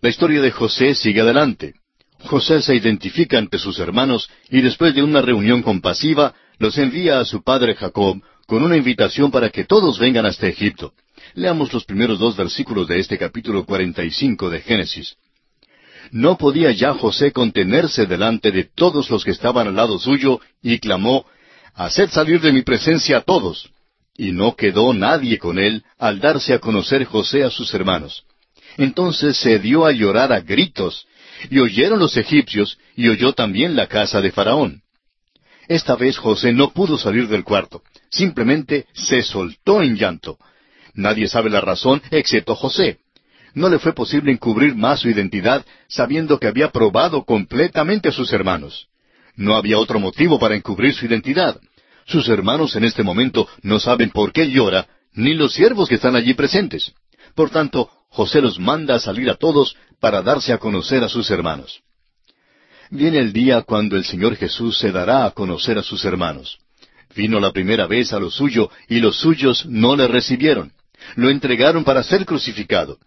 La 0.00 0.08
historia 0.08 0.40
de 0.40 0.50
José 0.50 0.94
sigue 0.94 1.20
adelante. 1.20 1.74
José 2.20 2.62
se 2.62 2.74
identifica 2.74 3.38
ante 3.38 3.58
sus 3.58 3.78
hermanos 3.78 4.30
y 4.48 4.60
después 4.60 4.94
de 4.94 5.02
una 5.02 5.20
reunión 5.20 5.62
compasiva 5.62 6.34
los 6.58 6.78
envía 6.78 7.20
a 7.20 7.24
su 7.24 7.42
padre 7.42 7.74
Jacob 7.74 8.22
con 8.46 8.62
una 8.62 8.76
invitación 8.76 9.30
para 9.30 9.50
que 9.50 9.64
todos 9.64 9.98
vengan 9.98 10.26
hasta 10.26 10.46
Egipto. 10.46 10.92
Leamos 11.34 11.72
los 11.72 11.84
primeros 11.84 12.18
dos 12.18 12.36
versículos 12.36 12.86
de 12.88 13.00
este 13.00 13.18
capítulo 13.18 13.64
45 13.64 14.50
de 14.50 14.60
Génesis. 14.60 15.16
No 16.10 16.36
podía 16.36 16.70
ya 16.70 16.94
José 16.94 17.32
contenerse 17.32 18.06
delante 18.06 18.50
de 18.50 18.64
todos 18.64 19.10
los 19.10 19.24
que 19.24 19.32
estaban 19.32 19.66
al 19.66 19.76
lado 19.76 19.98
suyo 19.98 20.40
y 20.62 20.78
clamó, 20.78 21.26
Haced 21.74 22.10
salir 22.10 22.40
de 22.40 22.52
mi 22.52 22.62
presencia 22.62 23.18
a 23.18 23.20
todos. 23.22 23.70
Y 24.16 24.30
no 24.30 24.54
quedó 24.54 24.94
nadie 24.94 25.38
con 25.38 25.58
él 25.58 25.84
al 25.98 26.20
darse 26.20 26.54
a 26.54 26.60
conocer 26.60 27.04
José 27.04 27.42
a 27.42 27.50
sus 27.50 27.74
hermanos. 27.74 28.24
Entonces 28.76 29.36
se 29.36 29.58
dio 29.58 29.84
a 29.84 29.92
llorar 29.92 30.32
a 30.32 30.40
gritos, 30.40 31.06
y 31.50 31.58
oyeron 31.58 31.98
los 31.98 32.16
egipcios, 32.16 32.78
y 32.96 33.08
oyó 33.08 33.32
también 33.32 33.74
la 33.74 33.88
casa 33.88 34.20
de 34.20 34.30
Faraón. 34.30 34.82
Esta 35.68 35.96
vez 35.96 36.16
José 36.16 36.52
no 36.52 36.72
pudo 36.72 36.98
salir 36.98 37.28
del 37.28 37.42
cuarto, 37.42 37.82
simplemente 38.10 38.86
se 38.92 39.22
soltó 39.22 39.82
en 39.82 39.96
llanto. 39.96 40.38
Nadie 40.94 41.26
sabe 41.26 41.50
la 41.50 41.60
razón 41.60 42.02
excepto 42.10 42.54
José. 42.54 42.98
No 43.54 43.68
le 43.68 43.78
fue 43.78 43.94
posible 43.94 44.32
encubrir 44.32 44.74
más 44.74 45.00
su 45.00 45.08
identidad 45.08 45.64
sabiendo 45.88 46.38
que 46.38 46.48
había 46.48 46.70
probado 46.70 47.24
completamente 47.24 48.08
a 48.08 48.12
sus 48.12 48.32
hermanos. 48.32 48.88
No 49.36 49.56
había 49.56 49.78
otro 49.78 49.98
motivo 49.98 50.38
para 50.38 50.54
encubrir 50.54 50.94
su 50.94 51.06
identidad. 51.06 51.60
Sus 52.06 52.28
hermanos 52.28 52.76
en 52.76 52.84
este 52.84 53.02
momento 53.02 53.48
no 53.62 53.80
saben 53.80 54.10
por 54.10 54.32
qué 54.32 54.50
llora, 54.50 54.86
ni 55.14 55.34
los 55.34 55.54
siervos 55.54 55.88
que 55.88 55.96
están 55.96 56.16
allí 56.16 56.34
presentes. 56.34 56.92
Por 57.34 57.50
tanto, 57.50 57.90
José 58.10 58.40
los 58.40 58.58
manda 58.60 58.94
a 58.94 59.00
salir 59.00 59.28
a 59.30 59.34
todos 59.34 59.76
para 60.00 60.22
darse 60.22 60.52
a 60.52 60.58
conocer 60.58 61.02
a 61.02 61.08
sus 61.08 61.30
hermanos. 61.30 61.80
Viene 62.90 63.18
el 63.18 63.32
día 63.32 63.62
cuando 63.62 63.96
el 63.96 64.04
Señor 64.04 64.36
Jesús 64.36 64.78
se 64.78 64.92
dará 64.92 65.24
a 65.24 65.30
conocer 65.32 65.78
a 65.78 65.82
sus 65.82 66.04
hermanos. 66.04 66.58
Vino 67.16 67.40
la 67.40 67.52
primera 67.52 67.86
vez 67.86 68.12
a 68.12 68.20
lo 68.20 68.30
suyo 68.30 68.70
y 68.88 69.00
los 69.00 69.16
suyos 69.16 69.66
no 69.66 69.96
le 69.96 70.06
recibieron. 70.06 70.72
Lo 71.16 71.30
entregaron 71.30 71.84
para 71.84 72.02
ser 72.02 72.24
crucificado. 72.24 72.98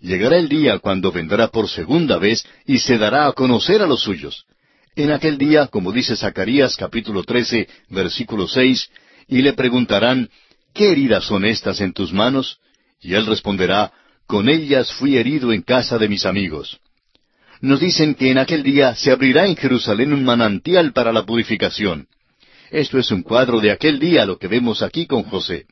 Llegará 0.00 0.36
el 0.36 0.48
día 0.48 0.78
cuando 0.80 1.12
vendrá 1.12 1.48
por 1.48 1.68
segunda 1.68 2.18
vez 2.18 2.44
y 2.66 2.78
se 2.78 2.98
dará 2.98 3.26
a 3.26 3.32
conocer 3.32 3.82
a 3.82 3.86
los 3.86 4.02
suyos. 4.02 4.46
En 4.94 5.10
aquel 5.10 5.38
día, 5.38 5.68
como 5.68 5.90
dice 5.90 6.16
Zacarías 6.16 6.76
capítulo 6.76 7.24
13, 7.24 7.66
versículo 7.88 8.46
6, 8.46 8.90
y 9.26 9.40
le 9.40 9.54
preguntarán, 9.54 10.28
¿qué 10.74 10.92
heridas 10.92 11.24
son 11.24 11.46
estas 11.46 11.80
en 11.80 11.94
tus 11.94 12.12
manos? 12.12 12.58
Y 13.00 13.14
él 13.14 13.24
responderá, 13.24 13.92
con 14.26 14.50
ellas 14.50 14.92
fui 14.92 15.16
herido 15.16 15.50
en 15.52 15.62
casa 15.62 15.96
de 15.96 16.10
mis 16.10 16.26
amigos. 16.26 16.78
Nos 17.62 17.80
dicen 17.80 18.14
que 18.14 18.30
en 18.30 18.36
aquel 18.36 18.62
día 18.62 18.94
se 18.94 19.10
abrirá 19.10 19.46
en 19.46 19.56
Jerusalén 19.56 20.12
un 20.12 20.24
manantial 20.24 20.92
para 20.92 21.10
la 21.10 21.24
purificación. 21.24 22.06
Esto 22.70 22.98
es 22.98 23.10
un 23.10 23.22
cuadro 23.22 23.60
de 23.60 23.70
aquel 23.70 23.98
día 23.98 24.26
lo 24.26 24.38
que 24.38 24.48
vemos 24.48 24.82
aquí 24.82 25.06
con 25.06 25.22
José. 25.22 25.66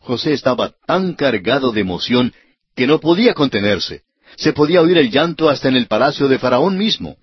José 0.00 0.32
estaba 0.32 0.72
tan 0.86 1.14
cargado 1.14 1.70
de 1.70 1.82
emoción 1.82 2.32
que 2.74 2.86
no 2.86 2.98
podía 2.98 3.34
contenerse. 3.34 4.04
Se 4.36 4.54
podía 4.54 4.80
oír 4.80 4.96
el 4.96 5.10
llanto 5.10 5.50
hasta 5.50 5.68
en 5.68 5.76
el 5.76 5.86
palacio 5.86 6.28
de 6.28 6.38
Faraón 6.38 6.78
mismo 6.78 7.18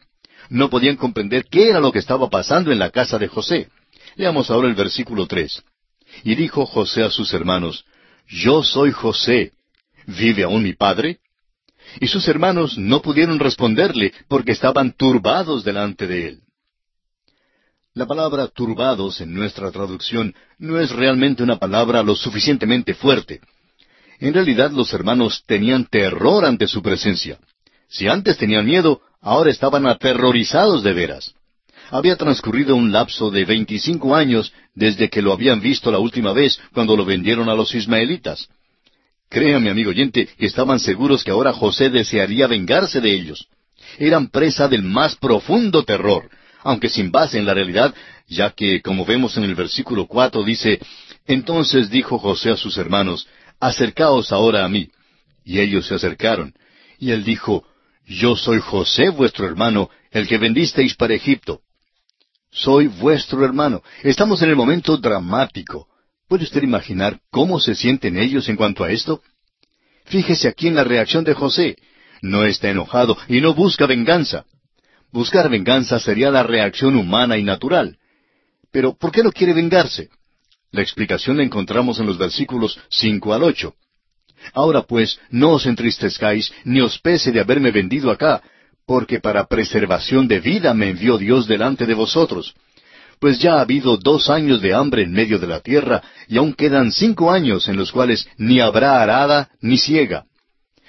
no 0.50 0.70
podían 0.70 0.96
comprender 0.96 1.46
qué 1.46 1.70
era 1.70 1.80
lo 1.80 1.92
que 1.92 2.00
estaba 2.00 2.30
pasando 2.30 2.72
en 2.72 2.80
la 2.80 2.90
casa 2.90 3.18
de 3.18 3.28
José. 3.28 3.70
Leamos 4.16 4.50
ahora 4.50 4.68
el 4.68 4.76
versículo 4.76 5.28
tres. 5.28 5.64
Y 6.24 6.36
dijo 6.36 6.66
José 6.66 7.04
a 7.04 7.10
sus 7.10 7.34
hermanos, 7.34 7.86
Yo 8.28 8.64
soy 8.64 8.92
José. 8.92 9.54
¿Vive 10.06 10.44
aún 10.44 10.64
mi 10.64 10.74
padre? 10.74 11.20
y 12.00 12.08
sus 12.08 12.28
hermanos 12.28 12.78
no 12.78 13.02
pudieron 13.02 13.40
responderle 13.40 14.14
porque 14.28 14.52
estaban 14.52 14.94
turbados 14.94 15.64
delante 15.64 16.08
de 16.08 16.28
él. 16.28 16.40
La 17.94 18.06
palabra 18.06 18.48
turbados 18.48 19.20
en 19.22 19.34
nuestra 19.34 19.72
traducción 19.72 20.36
no 20.58 20.80
es 20.80 20.92
realmente 20.92 21.44
una 21.44 21.58
palabra 21.58 22.04
lo 22.04 22.16
suficientemente 22.16 22.94
fuerte. 22.94 23.42
En 24.20 24.34
realidad 24.34 24.72
los 24.72 24.94
hermanos 24.94 25.44
tenían 25.46 25.86
terror 25.86 26.46
ante 26.46 26.68
su 26.68 26.82
presencia. 26.82 27.40
Si 27.88 28.08
antes 28.08 28.38
tenían 28.38 28.66
miedo, 28.66 29.02
ahora 29.22 29.52
estaban 29.52 29.86
aterrorizados 29.86 30.84
de 30.84 30.94
veras. 30.94 31.34
Había 31.92 32.16
transcurrido 32.16 32.76
un 32.76 32.92
lapso 32.92 33.32
de 33.32 33.46
veinticinco 33.46 34.16
años 34.16 34.54
desde 34.76 35.10
que 35.10 35.22
lo 35.22 35.34
habían 35.34 35.60
visto 35.60 35.92
la 35.92 36.00
última 36.00 36.34
vez 36.34 36.60
cuando 36.74 36.96
lo 36.96 37.04
vendieron 37.04 37.50
a 37.50 37.56
los 37.56 37.74
ismaelitas. 37.74 38.48
Créame, 39.30 39.70
amigo 39.70 39.90
oyente, 39.90 40.28
que 40.38 40.46
estaban 40.46 40.80
seguros 40.80 41.24
que 41.24 41.32
ahora 41.32 41.54
José 41.54 41.90
desearía 41.90 42.48
vengarse 42.48 43.02
de 43.02 43.14
ellos. 43.14 43.48
Eran 43.98 44.30
presa 44.30 44.68
del 44.68 44.84
más 44.84 45.16
profundo 45.16 45.84
terror, 45.84 46.30
aunque 46.64 46.90
sin 46.90 47.12
base 47.12 47.38
en 47.38 47.46
la 47.46 47.54
realidad, 47.54 47.94
ya 48.28 48.52
que, 48.52 48.82
como 48.82 49.06
vemos 49.06 49.38
en 49.38 49.44
el 49.44 49.56
versículo 49.56 50.06
cuatro, 50.08 50.44
dice, 50.44 50.80
Entonces 51.26 51.90
dijo 51.90 52.20
José 52.20 52.52
a 52.52 52.58
sus 52.58 52.78
hermanos, 52.78 53.28
Acercaos 53.60 54.32
ahora 54.32 54.64
a 54.64 54.70
mí. 54.70 54.90
Y 55.44 55.60
ellos 55.60 55.88
se 55.88 55.96
acercaron. 55.96 56.54
Y 56.98 57.12
él 57.12 57.24
dijo, 57.24 57.66
Yo 58.10 58.36
soy 58.36 58.60
José 58.60 59.10
vuestro 59.10 59.46
hermano, 59.46 59.92
el 60.10 60.28
que 60.28 60.40
vendisteis 60.40 60.96
para 60.96 61.14
Egipto. 61.14 61.62
Soy 62.52 62.88
vuestro 62.88 63.46
hermano. 63.46 63.84
Estamos 64.02 64.42
en 64.42 64.50
el 64.50 64.56
momento 64.56 64.98
dramático. 64.98 65.88
¿Puede 66.28 66.44
usted 66.44 66.64
imaginar 66.64 67.20
cómo 67.30 67.60
se 67.60 67.76
sienten 67.76 68.18
ellos 68.18 68.50
en 68.50 68.56
cuanto 68.56 68.84
a 68.84 68.92
esto? 68.92 69.22
Fíjese 70.06 70.48
aquí 70.48 70.68
en 70.68 70.74
la 70.74 70.84
reacción 70.84 71.24
de 71.24 71.36
José. 71.36 71.76
No 72.24 72.46
está 72.46 72.72
enojado 72.72 73.16
y 73.28 73.42
no 73.42 73.54
busca 73.54 73.86
venganza. 73.86 74.44
Buscar 75.12 75.48
venganza 75.48 76.00
sería 76.00 76.32
la 76.32 76.42
reacción 76.42 76.96
humana 76.96 77.38
y 77.38 77.44
natural. 77.44 78.00
Pero 78.72 78.98
¿por 78.98 79.12
qué 79.12 79.22
no 79.22 79.32
quiere 79.32 79.54
vengarse? 79.54 80.10
La 80.72 80.82
explicación 80.82 81.38
la 81.38 81.44
encontramos 81.44 82.00
en 82.00 82.08
los 82.08 82.18
versículos 82.18 82.80
cinco 82.90 83.36
al 83.36 83.44
ocho. 83.44 83.76
Ahora 84.54 84.84
pues, 84.84 85.20
no 85.30 85.52
os 85.52 85.66
entristezcáis, 85.66 86.52
ni 86.64 86.82
os 86.82 86.98
pese 87.00 87.32
de 87.32 87.40
haberme 87.40 87.72
vendido 87.72 88.12
acá, 88.12 88.42
porque 88.86 89.20
para 89.20 89.46
preservación 89.46 90.28
de 90.28 90.40
vida 90.40 90.74
me 90.74 90.90
envió 90.90 91.18
Dios 91.18 91.48
delante 91.48 91.86
de 91.86 91.94
vosotros 91.94 92.56
pues 93.20 93.40
ya 93.40 93.56
ha 93.56 93.62
habido 93.62 93.98
dos 93.98 94.30
años 94.30 94.62
de 94.62 94.74
hambre 94.74 95.04
en 95.04 95.12
medio 95.12 95.40
de 95.40 95.48
la 95.48 95.60
tierra, 95.60 96.02
y 96.28 96.38
aún 96.38 96.54
quedan 96.54 96.92
cinco 96.92 97.32
años 97.32 97.68
en 97.68 97.76
los 97.76 97.92
cuales 97.92 98.28
ni 98.38 98.62
habrá 98.62 99.02
arada 99.02 99.50
ni 99.62 99.78
ciega. 99.78 100.26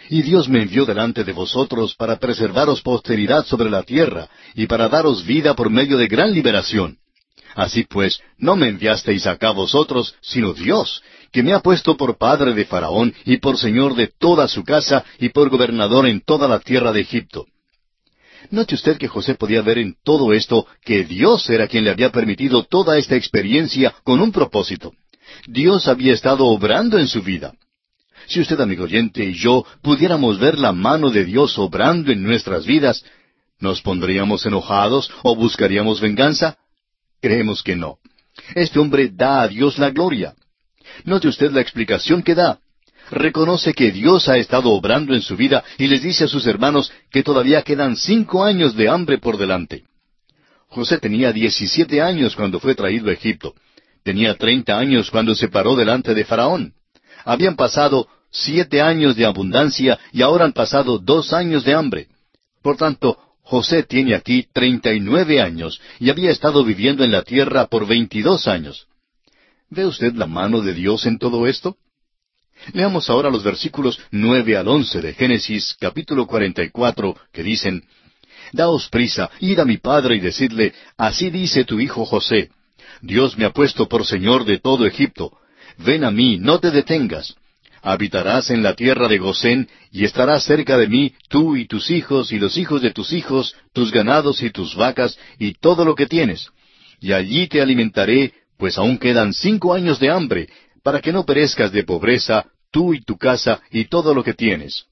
Y 0.08 0.22
Dios 0.22 0.48
me 0.48 0.62
envió 0.62 0.86
delante 0.86 1.24
de 1.24 1.32
vosotros 1.32 1.94
para 1.94 2.18
preservaros 2.18 2.80
posteridad 2.82 3.44
sobre 3.44 3.68
la 3.68 3.82
tierra, 3.82 4.28
y 4.54 4.66
para 4.66 4.88
daros 4.88 5.26
vida 5.26 5.54
por 5.54 5.70
medio 5.70 5.96
de 5.98 6.06
gran 6.06 6.32
liberación. 6.32 6.98
Así 7.54 7.82
pues, 7.82 8.20
no 8.38 8.54
me 8.54 8.68
enviasteis 8.68 9.26
acá 9.26 9.50
vosotros, 9.50 10.14
sino 10.20 10.52
Dios, 10.52 11.02
que 11.32 11.42
me 11.42 11.52
ha 11.52 11.60
puesto 11.60 11.96
por 11.96 12.18
padre 12.18 12.54
de 12.54 12.64
Faraón, 12.64 13.14
y 13.24 13.38
por 13.38 13.58
señor 13.58 13.94
de 13.94 14.08
toda 14.18 14.48
su 14.48 14.64
casa, 14.64 15.04
y 15.18 15.28
por 15.30 15.48
gobernador 15.48 16.06
en 16.06 16.20
toda 16.20 16.48
la 16.48 16.60
tierra 16.60 16.92
de 16.92 17.00
Egipto. 17.00 17.46
Note 18.50 18.74
usted 18.74 18.96
que 18.98 19.08
José 19.08 19.34
podía 19.34 19.62
ver 19.62 19.78
en 19.78 19.94
todo 20.02 20.32
esto 20.32 20.66
que 20.84 21.04
Dios 21.04 21.48
era 21.50 21.68
quien 21.68 21.84
le 21.84 21.90
había 21.90 22.10
permitido 22.10 22.64
toda 22.64 22.98
esta 22.98 23.16
experiencia 23.16 23.94
con 24.02 24.20
un 24.20 24.32
propósito. 24.32 24.92
Dios 25.46 25.86
había 25.86 26.12
estado 26.12 26.46
obrando 26.46 26.98
en 26.98 27.06
su 27.06 27.22
vida. 27.22 27.54
Si 28.26 28.40
usted, 28.40 28.60
amigo 28.60 28.84
oyente, 28.84 29.24
y 29.24 29.34
yo 29.34 29.64
pudiéramos 29.82 30.38
ver 30.38 30.58
la 30.58 30.72
mano 30.72 31.10
de 31.10 31.24
Dios 31.24 31.58
obrando 31.58 32.12
en 32.12 32.22
nuestras 32.22 32.64
vidas, 32.64 33.04
¿nos 33.58 33.82
pondríamos 33.82 34.46
enojados 34.46 35.10
o 35.22 35.36
buscaríamos 35.36 36.00
venganza? 36.00 36.56
Creemos 37.20 37.62
que 37.62 37.76
no. 37.76 37.98
Este 38.54 38.78
hombre 38.78 39.10
da 39.12 39.42
a 39.42 39.48
Dios 39.48 39.78
la 39.78 39.90
gloria. 39.90 40.34
Note 41.04 41.28
usted 41.28 41.50
la 41.52 41.60
explicación 41.60 42.22
que 42.22 42.34
da 42.34 42.60
reconoce 43.10 43.74
que 43.74 43.90
Dios 43.90 44.28
ha 44.28 44.38
estado 44.38 44.70
obrando 44.70 45.14
en 45.14 45.22
su 45.22 45.36
vida 45.36 45.64
y 45.78 45.88
les 45.88 46.02
dice 46.02 46.24
a 46.24 46.28
sus 46.28 46.46
hermanos 46.46 46.92
que 47.10 47.22
todavía 47.22 47.62
quedan 47.62 47.96
cinco 47.96 48.44
años 48.44 48.76
de 48.76 48.88
hambre 48.88 49.18
por 49.18 49.36
delante. 49.36 49.84
José 50.68 50.98
tenía 50.98 51.32
diecisiete 51.32 52.00
años 52.00 52.36
cuando 52.36 52.60
fue 52.60 52.74
traído 52.74 53.10
a 53.10 53.12
Egipto. 53.12 53.54
Tenía 54.04 54.36
treinta 54.36 54.78
años 54.78 55.10
cuando 55.10 55.34
se 55.34 55.48
paró 55.48 55.74
delante 55.74 56.14
de 56.14 56.24
Faraón. 56.24 56.74
Habían 57.24 57.56
pasado 57.56 58.06
siete 58.30 58.80
años 58.80 59.16
de 59.16 59.26
abundancia 59.26 59.98
y 60.12 60.22
ahora 60.22 60.44
han 60.44 60.52
pasado 60.52 60.98
dos 60.98 61.32
años 61.32 61.64
de 61.64 61.74
hambre. 61.74 62.06
Por 62.62 62.76
tanto, 62.76 63.18
José 63.42 63.82
tiene 63.82 64.14
aquí 64.14 64.46
treinta 64.52 64.94
y 64.94 65.00
nueve 65.00 65.40
años 65.40 65.80
y 65.98 66.10
había 66.10 66.30
estado 66.30 66.64
viviendo 66.64 67.02
en 67.02 67.10
la 67.10 67.22
tierra 67.22 67.66
por 67.66 67.86
veintidós 67.86 68.46
años. 68.46 68.86
¿Ve 69.70 69.86
usted 69.86 70.14
la 70.14 70.26
mano 70.26 70.60
de 70.62 70.74
Dios 70.74 71.06
en 71.06 71.16
todo 71.18 71.46
esto? 71.46 71.76
Leamos 72.72 73.08
ahora 73.08 73.30
los 73.30 73.44
versículos 73.44 74.00
nueve 74.10 74.56
al 74.56 74.66
once 74.66 75.00
de 75.00 75.14
Génesis 75.14 75.76
capítulo 75.78 76.26
cuarenta 76.26 76.64
y 76.64 76.70
cuatro, 76.70 77.16
que 77.32 77.44
dicen 77.44 77.84
Daos 78.52 78.88
prisa, 78.88 79.30
id 79.38 79.60
a 79.60 79.64
mi 79.64 79.76
padre 79.76 80.16
y 80.16 80.20
decidle, 80.20 80.74
Así 80.96 81.30
dice 81.30 81.64
tu 81.64 81.78
hijo 81.78 82.04
José, 82.04 82.50
Dios 83.00 83.38
me 83.38 83.44
ha 83.44 83.50
puesto 83.50 83.88
por 83.88 84.04
señor 84.04 84.44
de 84.44 84.58
todo 84.58 84.86
Egipto. 84.86 85.38
Ven 85.78 86.02
a 86.02 86.10
mí, 86.10 86.36
no 86.36 86.58
te 86.58 86.72
detengas. 86.72 87.36
Habitarás 87.80 88.50
en 88.50 88.64
la 88.64 88.74
tierra 88.74 89.06
de 89.06 89.18
Gosén, 89.18 89.68
y 89.92 90.04
estarás 90.04 90.44
cerca 90.44 90.76
de 90.76 90.88
mí, 90.88 91.14
tú 91.28 91.56
y 91.56 91.66
tus 91.66 91.90
hijos, 91.90 92.32
y 92.32 92.38
los 92.38 92.58
hijos 92.58 92.82
de 92.82 92.90
tus 92.90 93.12
hijos, 93.12 93.54
tus 93.72 93.90
ganados 93.90 94.42
y 94.42 94.50
tus 94.50 94.74
vacas, 94.74 95.16
y 95.38 95.54
todo 95.54 95.84
lo 95.84 95.94
que 95.94 96.06
tienes. 96.06 96.50
Y 97.00 97.12
allí 97.12 97.46
te 97.46 97.62
alimentaré, 97.62 98.34
pues 98.60 98.76
aún 98.78 98.98
quedan 98.98 99.32
cinco 99.32 99.72
años 99.72 99.98
de 99.98 100.10
hambre, 100.10 100.48
para 100.84 101.00
que 101.00 101.12
no 101.12 101.24
perezcas 101.24 101.72
de 101.72 101.82
pobreza, 101.82 102.44
tú 102.70 102.94
y 102.94 103.02
tu 103.02 103.16
casa 103.16 103.60
y 103.70 103.86
todo 103.86 104.14
lo 104.14 104.22
que 104.22 104.34
tienes. 104.34 104.84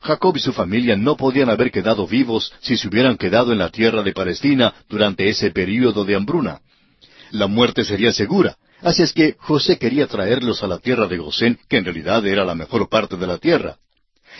Jacob 0.00 0.36
y 0.36 0.40
su 0.40 0.52
familia 0.52 0.94
no 0.94 1.16
podían 1.16 1.50
haber 1.50 1.72
quedado 1.72 2.06
vivos 2.06 2.52
si 2.60 2.76
se 2.76 2.86
hubieran 2.86 3.16
quedado 3.16 3.52
en 3.52 3.58
la 3.58 3.70
tierra 3.70 4.02
de 4.02 4.12
Palestina 4.12 4.72
durante 4.88 5.28
ese 5.28 5.50
período 5.50 6.04
de 6.04 6.14
hambruna. 6.14 6.60
La 7.32 7.48
muerte 7.48 7.84
sería 7.84 8.12
segura, 8.12 8.56
así 8.82 9.02
es 9.02 9.12
que 9.12 9.34
José 9.38 9.78
quería 9.78 10.06
traerlos 10.06 10.62
a 10.62 10.68
la 10.68 10.78
tierra 10.78 11.08
de 11.08 11.18
Gosén, 11.18 11.58
que 11.68 11.78
en 11.78 11.84
realidad 11.84 12.24
era 12.26 12.44
la 12.44 12.54
mejor 12.54 12.88
parte 12.88 13.16
de 13.16 13.26
la 13.26 13.38
tierra. 13.38 13.78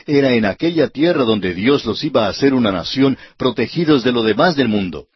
Era 0.06 0.32
en 0.32 0.44
aquella 0.44 0.88
tierra 0.88 1.24
donde 1.24 1.54
Dios 1.54 1.84
los 1.84 2.04
iba 2.04 2.26
a 2.26 2.28
hacer 2.28 2.54
una 2.54 2.70
nación 2.70 3.18
protegidos 3.36 4.04
de 4.04 4.12
lo 4.12 4.22
demás 4.22 4.54
del 4.54 4.68
mundo 4.68 5.08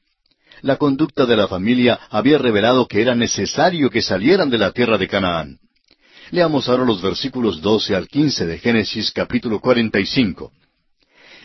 la 0.63 0.77
conducta 0.77 1.27
de 1.27 1.37
la 1.37 1.49
familia 1.49 1.99
había 2.11 2.39
revelado 2.39 2.87
que 2.87 3.03
era 3.03 3.15
necesario 3.15 3.91
que 3.91 4.01
salieran 4.01 4.49
de 4.49 4.59
la 4.59 4.71
tierra 4.71 4.97
de 4.97 5.09
Canaán. 5.09 5.59
Leamos 6.31 6.69
ahora 6.69 6.85
los 6.85 7.03
versículos 7.03 7.61
doce 7.61 7.95
al 7.95 8.09
quince 8.09 8.47
de 8.47 8.59
Génesis 8.59 9.13
capítulo 9.13 9.61
cuarenta 9.61 10.01
y 10.01 10.07
cinco. 10.07 10.53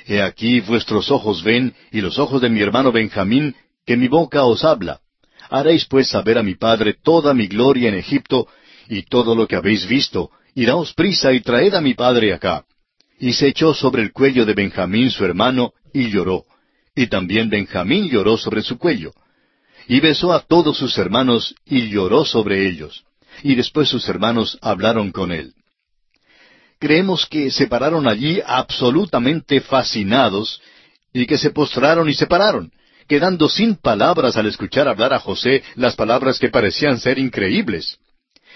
He 0.05 0.21
aquí 0.21 0.61
vuestros 0.61 1.11
ojos 1.11 1.43
ven, 1.43 1.75
y 1.91 1.99
los 1.99 2.17
ojos 2.17 2.41
de 2.41 2.49
mi 2.49 2.61
hermano 2.61 2.93
Benjamín, 2.93 3.55
que 3.85 3.97
mi 3.97 4.07
boca 4.07 4.45
os 4.45 4.63
habla. 4.63 5.01
Haréis 5.49 5.85
pues 5.85 6.07
saber 6.07 6.37
a 6.37 6.43
mi 6.43 6.55
padre 6.55 6.95
toda 7.03 7.33
mi 7.33 7.47
gloria 7.47 7.89
en 7.89 7.95
Egipto, 7.95 8.47
y 8.87 9.01
todo 9.03 9.35
lo 9.35 9.47
que 9.47 9.57
habéis 9.57 9.85
visto, 9.85 10.31
y 10.55 10.65
daos 10.65 10.93
prisa 10.93 11.33
y 11.33 11.41
traed 11.41 11.73
a 11.73 11.81
mi 11.81 11.93
padre 11.93 12.33
acá. 12.33 12.63
Y 13.19 13.33
se 13.33 13.47
echó 13.47 13.73
sobre 13.73 14.03
el 14.03 14.13
cuello 14.13 14.45
de 14.45 14.53
Benjamín 14.53 15.11
su 15.11 15.25
hermano, 15.25 15.73
y 15.93 16.09
lloró. 16.09 16.45
Y 16.97 17.05
también 17.05 17.47
Benjamín 17.47 18.09
lloró 18.09 18.37
sobre 18.37 18.63
su 18.63 18.79
cuello. 18.79 19.13
Y 19.87 19.99
besó 19.99 20.33
a 20.33 20.39
todos 20.39 20.79
sus 20.79 20.97
hermanos 20.97 21.53
y 21.63 21.89
lloró 21.89 22.25
sobre 22.25 22.67
ellos. 22.67 23.05
Y 23.43 23.53
después 23.53 23.87
sus 23.87 24.09
hermanos 24.09 24.57
hablaron 24.63 25.11
con 25.11 25.31
él. 25.31 25.53
Creemos 26.79 27.27
que 27.27 27.51
se 27.51 27.67
pararon 27.67 28.07
allí 28.07 28.41
absolutamente 28.43 29.61
fascinados 29.61 30.59
y 31.13 31.27
que 31.27 31.37
se 31.37 31.51
postraron 31.51 32.09
y 32.09 32.15
se 32.15 32.25
pararon, 32.25 32.71
quedando 33.07 33.47
sin 33.47 33.75
palabras 33.75 34.35
al 34.35 34.47
escuchar 34.47 34.87
hablar 34.87 35.13
a 35.13 35.19
José 35.19 35.61
las 35.75 35.95
palabras 35.95 36.39
que 36.39 36.49
parecían 36.49 36.99
ser 36.99 37.19
increíbles. 37.19 37.99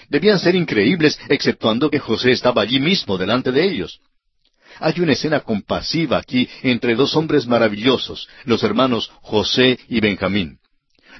Debían 0.09 0.39
ser 0.39 0.55
increíbles 0.55 1.19
exceptuando 1.29 1.91
que 1.91 1.99
José 1.99 2.31
estaba 2.31 2.63
allí 2.63 2.79
mismo 2.79 3.19
delante 3.19 3.51
de 3.51 3.63
ellos. 3.63 4.01
Hay 4.81 4.99
una 4.99 5.13
escena 5.13 5.41
compasiva 5.41 6.17
aquí 6.17 6.49
entre 6.63 6.95
dos 6.95 7.15
hombres 7.15 7.45
maravillosos, 7.45 8.27
los 8.45 8.63
hermanos 8.63 9.11
José 9.21 9.79
y 9.87 9.99
Benjamín. 9.99 10.57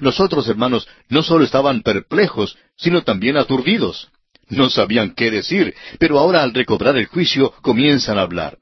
Los 0.00 0.18
otros 0.18 0.48
hermanos 0.48 0.88
no 1.08 1.22
solo 1.22 1.44
estaban 1.44 1.82
perplejos, 1.82 2.58
sino 2.76 3.02
también 3.02 3.36
aturdidos. 3.36 4.08
No 4.48 4.68
sabían 4.68 5.14
qué 5.14 5.30
decir, 5.30 5.74
pero 6.00 6.18
ahora 6.18 6.42
al 6.42 6.52
recobrar 6.52 6.96
el 6.96 7.06
juicio 7.06 7.52
comienzan 7.62 8.18
a 8.18 8.22
hablar. 8.22 8.58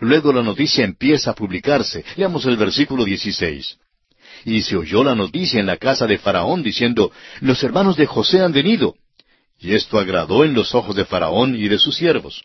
Luego 0.00 0.34
la 0.34 0.42
noticia 0.42 0.84
empieza 0.84 1.30
a 1.30 1.34
publicarse. 1.34 2.04
Leamos 2.16 2.44
el 2.44 2.58
versículo 2.58 3.04
16. 3.06 3.78
Y 4.44 4.60
se 4.60 4.76
oyó 4.76 5.02
la 5.02 5.14
noticia 5.14 5.60
en 5.60 5.66
la 5.66 5.78
casa 5.78 6.06
de 6.06 6.18
Faraón 6.18 6.62
diciendo, 6.62 7.10
Los 7.40 7.62
hermanos 7.64 7.96
de 7.96 8.04
José 8.04 8.42
han 8.42 8.52
venido. 8.52 8.96
Y 9.58 9.74
esto 9.74 9.98
agradó 9.98 10.44
en 10.44 10.52
los 10.52 10.74
ojos 10.74 10.94
de 10.94 11.06
Faraón 11.06 11.56
y 11.56 11.68
de 11.68 11.78
sus 11.78 11.96
siervos. 11.96 12.42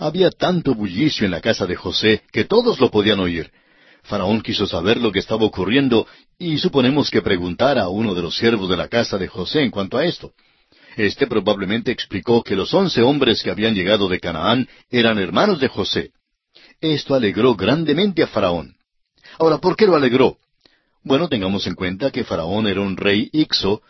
Había 0.00 0.30
tanto 0.30 0.74
bullicio 0.74 1.26
en 1.26 1.30
la 1.30 1.42
casa 1.42 1.66
de 1.66 1.76
José 1.76 2.22
que 2.32 2.44
todos 2.44 2.80
lo 2.80 2.90
podían 2.90 3.20
oír. 3.20 3.52
Faraón 4.02 4.40
quiso 4.40 4.66
saber 4.66 4.96
lo 4.96 5.12
que 5.12 5.18
estaba 5.18 5.44
ocurriendo 5.44 6.06
y 6.38 6.56
suponemos 6.56 7.10
que 7.10 7.20
preguntara 7.20 7.82
a 7.82 7.90
uno 7.90 8.14
de 8.14 8.22
los 8.22 8.34
siervos 8.34 8.70
de 8.70 8.78
la 8.78 8.88
casa 8.88 9.18
de 9.18 9.28
José 9.28 9.62
en 9.62 9.70
cuanto 9.70 9.98
a 9.98 10.06
esto. 10.06 10.32
Este 10.96 11.26
probablemente 11.26 11.92
explicó 11.92 12.42
que 12.42 12.56
los 12.56 12.72
once 12.72 13.02
hombres 13.02 13.42
que 13.42 13.50
habían 13.50 13.74
llegado 13.74 14.08
de 14.08 14.20
Canaán 14.20 14.66
eran 14.88 15.18
hermanos 15.18 15.60
de 15.60 15.68
José. 15.68 16.12
Esto 16.80 17.14
alegró 17.14 17.54
grandemente 17.54 18.22
a 18.22 18.26
Faraón. 18.26 18.74
Ahora, 19.38 19.58
¿por 19.58 19.76
qué 19.76 19.86
lo 19.86 19.96
alegró? 19.96 20.38
Bueno, 21.04 21.28
tengamos 21.28 21.66
en 21.66 21.74
cuenta 21.74 22.10
que 22.10 22.24
Faraón 22.24 22.66
era 22.66 22.80
un 22.80 22.96
rey 22.96 23.28
Ixo, 23.34 23.82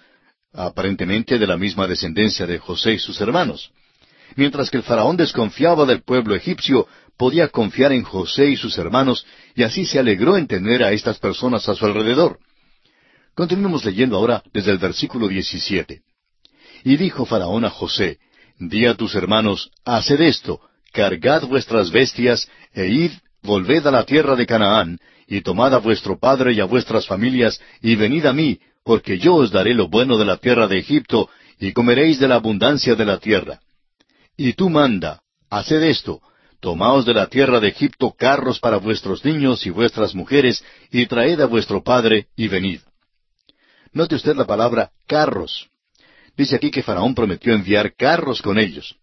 aparentemente 0.53 1.39
de 1.39 1.47
la 1.47 1.57
misma 1.57 1.87
descendencia 1.87 2.49
de 2.49 2.59
José 2.59 2.95
y 2.95 2.99
sus 2.99 3.21
hermanos. 3.21 3.71
Mientras 4.37 4.71
que 4.71 4.77
el 4.77 4.83
faraón 4.83 5.17
desconfiaba 5.17 5.85
del 5.87 6.03
pueblo 6.03 6.35
egipcio, 6.35 6.87
podía 7.17 7.49
confiar 7.49 7.93
en 7.93 8.03
José 8.03 8.51
y 8.51 8.57
sus 8.57 8.79
hermanos, 8.79 9.27
y 9.55 9.63
así 9.63 9.85
se 9.85 9.99
alegró 9.99 10.37
en 10.37 10.47
tener 10.47 10.83
a 10.83 10.93
estas 10.93 11.19
personas 11.19 11.69
a 11.69 11.75
su 11.75 11.85
alrededor. 11.85 12.39
Continuemos 13.35 13.85
leyendo 13.85 14.17
ahora 14.17 14.43
desde 14.53 14.71
el 14.71 14.79
versículo 14.79 15.29
17. 15.29 16.03
Y 16.85 16.97
dijo 16.97 17.25
Faraón 17.25 17.65
a 17.65 17.71
José, 17.71 18.19
Di 18.59 18.87
a 18.87 18.95
tus 18.95 19.15
hermanos, 19.15 19.71
haced 19.85 20.21
esto, 20.21 20.61
cargad 20.93 21.45
vuestras 21.45 21.91
bestias, 21.91 22.49
e 22.75 22.89
id, 22.89 23.13
volved 23.43 23.87
a 23.87 23.91
la 23.91 24.05
tierra 24.05 24.37
de 24.37 24.47
Canaán, 24.47 24.99
y 25.27 25.41
tomad 25.41 25.75
a 25.75 25.79
vuestro 25.79 26.19
padre 26.19 26.53
y 26.53 26.61
a 26.61 26.65
vuestras 26.65 27.07
familias, 27.07 27.61
y 27.81 27.97
venid 27.97 28.27
a 28.27 28.33
mí, 28.33 28.61
porque 28.85 29.19
yo 29.19 29.37
os 29.37 29.51
daré 29.51 29.75
lo 29.75 29.89
bueno 29.89 30.19
de 30.19 30.25
la 30.25 30.37
tierra 30.37 30.67
de 30.67 30.79
Egipto, 30.79 31.31
y 31.59 31.73
comeréis 31.73 32.19
de 32.19 32.29
la 32.29 32.37
abundancia 32.37 32.95
de 32.95 33.05
la 33.05 33.19
tierra. 33.19 33.61
Y 34.43 34.55
tú 34.55 34.71
manda, 34.71 35.21
haced 35.51 35.83
esto, 35.83 36.23
tomaos 36.61 37.05
de 37.05 37.13
la 37.13 37.27
tierra 37.27 37.61
de 37.61 37.69
Egipto 37.69 38.15
carros 38.19 38.59
para 38.59 38.79
vuestros 38.79 39.23
niños 39.23 39.67
y 39.67 39.71
vuestras 39.71 40.15
mujeres, 40.15 40.65
y 40.91 41.05
traed 41.05 41.39
a 41.43 41.45
vuestro 41.45 41.83
padre, 41.83 42.29
y 42.37 42.49
venid. 42.49 42.81
Note 43.93 44.15
usted 44.15 44.35
la 44.35 44.47
palabra 44.47 44.93
carros. 45.07 45.69
Dice 46.39 46.57
aquí 46.57 46.71
que 46.71 46.83
Faraón 46.83 47.15
prometió 47.15 47.53
enviar 47.53 47.95
carros 47.95 48.41
con 48.41 48.59
ellos. 48.59 48.97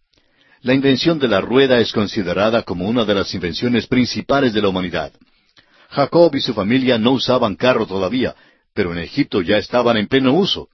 La 0.62 0.74
invención 0.74 1.20
de 1.20 1.28
la 1.28 1.40
rueda 1.40 1.78
es 1.78 1.92
considerada 1.92 2.64
como 2.64 2.88
una 2.88 3.04
de 3.04 3.14
las 3.14 3.32
invenciones 3.32 3.86
principales 3.86 4.52
de 4.52 4.60
la 4.60 4.70
humanidad. 4.70 5.12
Jacob 5.90 6.34
y 6.34 6.40
su 6.40 6.52
familia 6.52 6.98
no 6.98 7.12
usaban 7.12 7.54
carro 7.54 7.86
todavía, 7.86 8.34
pero 8.74 8.90
en 8.90 8.98
Egipto 8.98 9.40
ya 9.42 9.58
estaban 9.58 9.98
en 9.98 10.08
pleno 10.08 10.32
uso. 10.32 10.68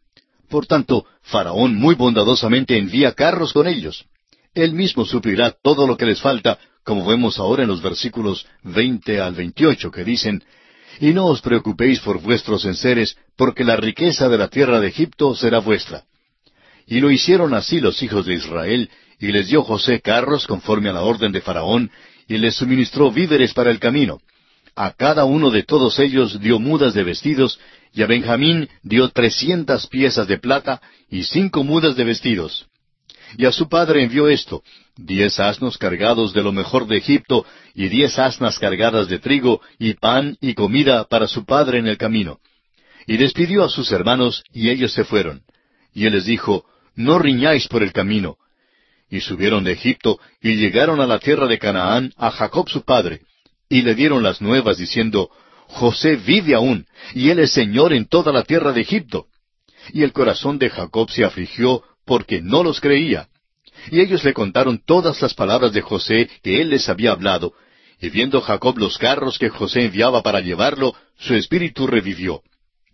Por 0.48 0.64
tanto, 0.64 1.04
Faraón 1.20 1.74
muy 1.74 1.96
bondadosamente 1.96 2.78
envía 2.78 3.12
carros 3.12 3.52
con 3.52 3.66
ellos. 3.66 4.06
Él 4.54 4.72
mismo 4.72 5.04
suplirá 5.04 5.50
todo 5.62 5.86
lo 5.86 5.96
que 5.96 6.06
les 6.06 6.20
falta, 6.20 6.58
como 6.84 7.06
vemos 7.06 7.38
ahora 7.38 7.62
en 7.62 7.68
los 7.68 7.82
versículos 7.82 8.46
veinte 8.62 9.20
al 9.20 9.34
veintiocho, 9.34 9.90
que 9.90 10.04
dicen, 10.04 10.44
Y 11.00 11.12
no 11.12 11.26
os 11.26 11.40
preocupéis 11.40 12.00
por 12.00 12.20
vuestros 12.20 12.64
enseres, 12.64 13.16
porque 13.36 13.64
la 13.64 13.76
riqueza 13.76 14.28
de 14.28 14.38
la 14.38 14.48
tierra 14.48 14.80
de 14.80 14.88
Egipto 14.88 15.34
será 15.34 15.58
vuestra. 15.58 16.04
Y 16.86 17.00
lo 17.00 17.10
hicieron 17.10 17.54
así 17.54 17.80
los 17.80 18.00
hijos 18.02 18.26
de 18.26 18.34
Israel, 18.34 18.90
y 19.18 19.32
les 19.32 19.48
dio 19.48 19.62
José 19.62 20.00
carros 20.00 20.46
conforme 20.46 20.90
a 20.90 20.92
la 20.92 21.02
orden 21.02 21.32
de 21.32 21.40
Faraón, 21.40 21.90
y 22.28 22.38
les 22.38 22.54
suministró 22.54 23.10
víveres 23.10 23.54
para 23.54 23.70
el 23.70 23.80
camino. 23.80 24.20
A 24.76 24.92
cada 24.92 25.24
uno 25.24 25.50
de 25.50 25.62
todos 25.62 25.98
ellos 25.98 26.40
dio 26.40 26.58
mudas 26.60 26.94
de 26.94 27.02
vestidos, 27.02 27.58
y 27.92 28.02
a 28.02 28.06
Benjamín 28.06 28.68
dio 28.82 29.08
trescientas 29.08 29.86
piezas 29.86 30.26
de 30.28 30.38
plata 30.38 30.80
y 31.10 31.24
cinco 31.24 31.64
mudas 31.64 31.96
de 31.96 32.04
vestidos. 32.04 32.66
Y 33.36 33.46
a 33.46 33.52
su 33.52 33.68
padre 33.68 34.02
envió 34.02 34.28
esto, 34.28 34.62
diez 34.96 35.40
asnos 35.40 35.78
cargados 35.78 36.32
de 36.32 36.42
lo 36.42 36.52
mejor 36.52 36.86
de 36.86 36.96
Egipto, 36.96 37.44
y 37.74 37.88
diez 37.88 38.18
asnas 38.18 38.58
cargadas 38.58 39.08
de 39.08 39.18
trigo, 39.18 39.60
y 39.78 39.94
pan 39.94 40.36
y 40.40 40.54
comida 40.54 41.04
para 41.04 41.26
su 41.26 41.44
padre 41.44 41.78
en 41.78 41.86
el 41.86 41.98
camino. 41.98 42.38
Y 43.06 43.16
despidió 43.16 43.64
a 43.64 43.68
sus 43.68 43.90
hermanos, 43.92 44.44
y 44.52 44.70
ellos 44.70 44.92
se 44.92 45.04
fueron. 45.04 45.42
Y 45.92 46.06
él 46.06 46.12
les 46.14 46.24
dijo, 46.24 46.64
No 46.94 47.18
riñáis 47.18 47.68
por 47.68 47.82
el 47.82 47.92
camino. 47.92 48.36
Y 49.10 49.20
subieron 49.20 49.64
de 49.64 49.72
Egipto, 49.72 50.18
y 50.40 50.56
llegaron 50.56 51.00
a 51.00 51.06
la 51.06 51.18
tierra 51.18 51.46
de 51.46 51.58
Canaán, 51.58 52.12
a 52.16 52.30
Jacob 52.30 52.68
su 52.68 52.82
padre, 52.82 53.20
y 53.68 53.82
le 53.82 53.94
dieron 53.94 54.22
las 54.22 54.40
nuevas 54.40 54.78
diciendo, 54.78 55.30
José 55.66 56.16
vive 56.16 56.54
aún, 56.54 56.86
y 57.14 57.30
él 57.30 57.40
es 57.40 57.52
Señor 57.52 57.92
en 57.92 58.06
toda 58.06 58.32
la 58.32 58.44
tierra 58.44 58.72
de 58.72 58.82
Egipto. 58.82 59.26
Y 59.92 60.02
el 60.02 60.12
corazón 60.12 60.58
de 60.58 60.70
Jacob 60.70 61.10
se 61.10 61.24
afligió 61.24 61.82
porque 62.04 62.42
no 62.42 62.62
los 62.62 62.80
creía. 62.80 63.28
Y 63.90 64.00
ellos 64.00 64.24
le 64.24 64.32
contaron 64.32 64.80
todas 64.84 65.20
las 65.20 65.34
palabras 65.34 65.72
de 65.72 65.82
José 65.82 66.28
que 66.42 66.60
él 66.60 66.70
les 66.70 66.88
había 66.88 67.12
hablado, 67.12 67.52
y 68.00 68.10
viendo 68.10 68.40
Jacob 68.40 68.78
los 68.78 68.98
carros 68.98 69.38
que 69.38 69.48
José 69.48 69.84
enviaba 69.84 70.22
para 70.22 70.40
llevarlo, 70.40 70.94
su 71.18 71.34
espíritu 71.34 71.86
revivió. 71.86 72.42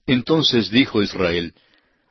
Entonces 0.07 0.71
dijo 0.71 1.03
Israel, 1.03 1.55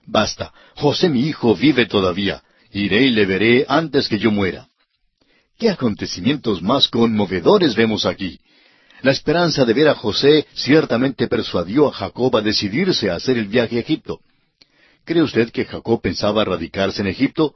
Basta, 0.05 0.53
José 0.75 1.09
mi 1.09 1.27
hijo 1.27 1.55
vive 1.55 1.85
todavía, 1.85 2.43
iré 2.71 3.03
y 3.03 3.11
le 3.11 3.25
veré 3.25 3.65
antes 3.67 4.07
que 4.07 4.19
yo 4.19 4.31
muera. 4.31 4.67
¿Qué 5.57 5.69
acontecimientos 5.69 6.61
más 6.61 6.87
conmovedores 6.87 7.75
vemos 7.75 8.05
aquí? 8.05 8.39
La 9.01 9.11
esperanza 9.11 9.65
de 9.65 9.73
ver 9.73 9.87
a 9.87 9.95
José 9.95 10.45
ciertamente 10.53 11.27
persuadió 11.27 11.87
a 11.87 11.91
Jacob 11.91 12.35
a 12.35 12.41
decidirse 12.41 13.09
a 13.09 13.15
hacer 13.15 13.37
el 13.37 13.47
viaje 13.47 13.77
a 13.77 13.81
Egipto. 13.81 14.19
¿Cree 15.09 15.23
usted 15.23 15.49
que 15.49 15.65
Jacob 15.65 15.99
pensaba 16.03 16.45
radicarse 16.45 17.01
en 17.01 17.07
Egipto? 17.07 17.55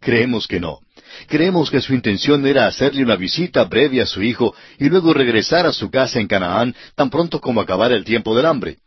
Creemos 0.00 0.46
que 0.46 0.58
no. 0.58 0.80
Creemos 1.28 1.70
que 1.70 1.82
su 1.82 1.92
intención 1.92 2.46
era 2.46 2.66
hacerle 2.66 3.02
una 3.02 3.16
visita 3.16 3.64
breve 3.64 4.00
a 4.00 4.06
su 4.06 4.22
hijo 4.22 4.54
y 4.78 4.88
luego 4.88 5.12
regresar 5.12 5.66
a 5.66 5.74
su 5.74 5.90
casa 5.90 6.20
en 6.20 6.26
Canaán 6.26 6.74
tan 6.94 7.10
pronto 7.10 7.38
como 7.38 7.60
acabara 7.60 7.94
el 7.94 8.06
tiempo 8.06 8.34
del 8.34 8.46
hambre. 8.46 8.78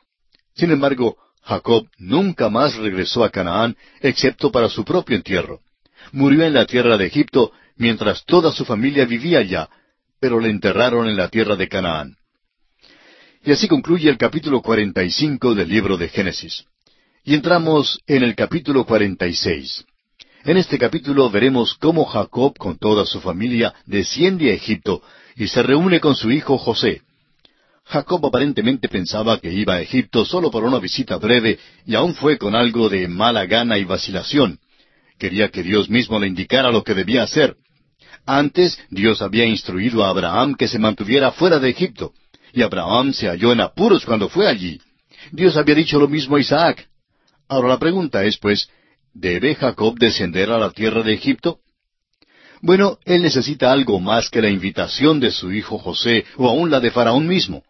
Sin 0.55 0.71
embargo, 0.71 1.17
Jacob 1.43 1.87
nunca 1.99 2.49
más 2.49 2.77
regresó 2.77 3.23
a 3.23 3.29
Canaán 3.29 3.77
excepto 4.01 4.51
para 4.51 4.69
su 4.69 4.83
propio 4.83 5.15
entierro. 5.15 5.59
Murió 6.11 6.43
en 6.45 6.55
la 6.55 6.65
tierra 6.65 6.97
de 6.97 7.05
Egipto 7.05 7.51
mientras 7.75 8.25
toda 8.25 8.51
su 8.51 8.65
familia 8.65 9.05
vivía 9.05 9.37
allá, 9.37 9.69
pero 10.19 10.39
le 10.39 10.49
enterraron 10.49 11.07
en 11.07 11.15
la 11.15 11.27
tierra 11.27 11.55
de 11.55 11.67
Canaán. 11.67 12.15
Y 13.45 13.51
así 13.51 13.67
concluye 13.67 14.09
el 14.09 14.17
capítulo 14.17 14.63
45 14.63 15.53
del 15.53 15.69
libro 15.69 15.95
de 15.95 16.09
Génesis. 16.09 16.65
Y 17.23 17.33
entramos 17.33 17.99
en 18.07 18.23
el 18.23 18.33
capítulo 18.33 18.85
46. 18.85 19.85
En 20.45 20.57
este 20.57 20.77
capítulo 20.77 21.29
veremos 21.29 21.73
cómo 21.75 22.05
Jacob 22.05 22.57
con 22.57 22.77
toda 22.77 23.05
su 23.05 23.19
familia 23.19 23.73
desciende 23.85 24.51
a 24.51 24.53
Egipto 24.53 25.01
y 25.35 25.47
se 25.47 25.61
reúne 25.61 25.99
con 25.99 26.15
su 26.15 26.31
hijo 26.31 26.57
José. 26.57 27.01
Jacob 27.83 28.25
aparentemente 28.25 28.87
pensaba 28.87 29.37
que 29.39 29.51
iba 29.51 29.75
a 29.75 29.81
Egipto 29.81 30.23
solo 30.23 30.49
por 30.49 30.63
una 30.63 30.79
visita 30.79 31.17
breve 31.17 31.59
y 31.85 31.95
aún 31.95 32.15
fue 32.15 32.37
con 32.37 32.55
algo 32.55 32.87
de 32.87 33.07
mala 33.07 33.45
gana 33.45 33.77
y 33.77 33.83
vacilación. 33.83 34.59
Quería 35.17 35.49
que 35.49 35.61
Dios 35.61 35.89
mismo 35.89 36.19
le 36.19 36.27
indicara 36.27 36.71
lo 36.71 36.83
que 36.83 36.93
debía 36.93 37.23
hacer. 37.23 37.57
Antes 38.25 38.79
Dios 38.89 39.21
había 39.21 39.45
instruido 39.45 40.05
a 40.05 40.09
Abraham 40.09 40.55
que 40.55 40.69
se 40.69 40.79
mantuviera 40.79 41.31
fuera 41.31 41.59
de 41.59 41.69
Egipto, 41.69 42.13
y 42.53 42.61
Abraham 42.61 43.11
se 43.11 43.27
halló 43.27 43.51
en 43.51 43.59
apuros 43.59 44.05
cuando 44.05 44.29
fue 44.29 44.47
allí. 44.47 44.79
Dios 45.31 45.57
había 45.57 45.75
dicho 45.75 45.99
lo 45.99 46.07
mismo 46.07 46.37
a 46.37 46.39
Isaac. 46.39 46.87
Ahora 47.49 47.69
la 47.69 47.79
pregunta 47.79 48.23
es, 48.23 48.37
pues, 48.37 48.69
¿debe 49.11 49.55
Jacob 49.55 49.97
descender 49.97 50.51
a 50.51 50.59
la 50.59 50.69
tierra 50.69 51.01
de 51.01 51.13
Egipto? 51.13 51.57
Bueno, 52.61 52.99
él 53.05 53.23
necesita 53.23 53.71
algo 53.71 53.99
más 53.99 54.29
que 54.29 54.41
la 54.41 54.49
invitación 54.49 55.19
de 55.19 55.31
su 55.31 55.51
hijo 55.51 55.79
José 55.79 56.25
o 56.37 56.47
aún 56.47 56.69
la 56.69 56.79
de 56.79 56.91
Faraón 56.91 57.27
mismo. 57.27 57.63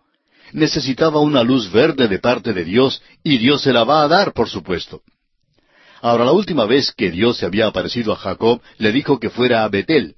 Necesitaba 0.51 1.21
una 1.21 1.43
luz 1.43 1.71
verde 1.71 2.09
de 2.09 2.19
parte 2.19 2.51
de 2.51 2.65
Dios 2.65 3.01
y 3.23 3.37
Dios 3.37 3.61
se 3.61 3.71
la 3.71 3.85
va 3.85 4.03
a 4.03 4.09
dar, 4.09 4.33
por 4.33 4.49
supuesto. 4.49 5.01
Ahora, 6.01 6.25
la 6.25 6.33
última 6.33 6.65
vez 6.65 6.91
que 6.91 7.09
Dios 7.09 7.37
se 7.37 7.45
había 7.45 7.67
aparecido 7.67 8.11
a 8.11 8.17
Jacob, 8.17 8.61
le 8.79 8.91
dijo 8.91 9.17
que 9.17 9.29
fuera 9.29 9.63
a 9.63 9.69
Betel. 9.69 10.15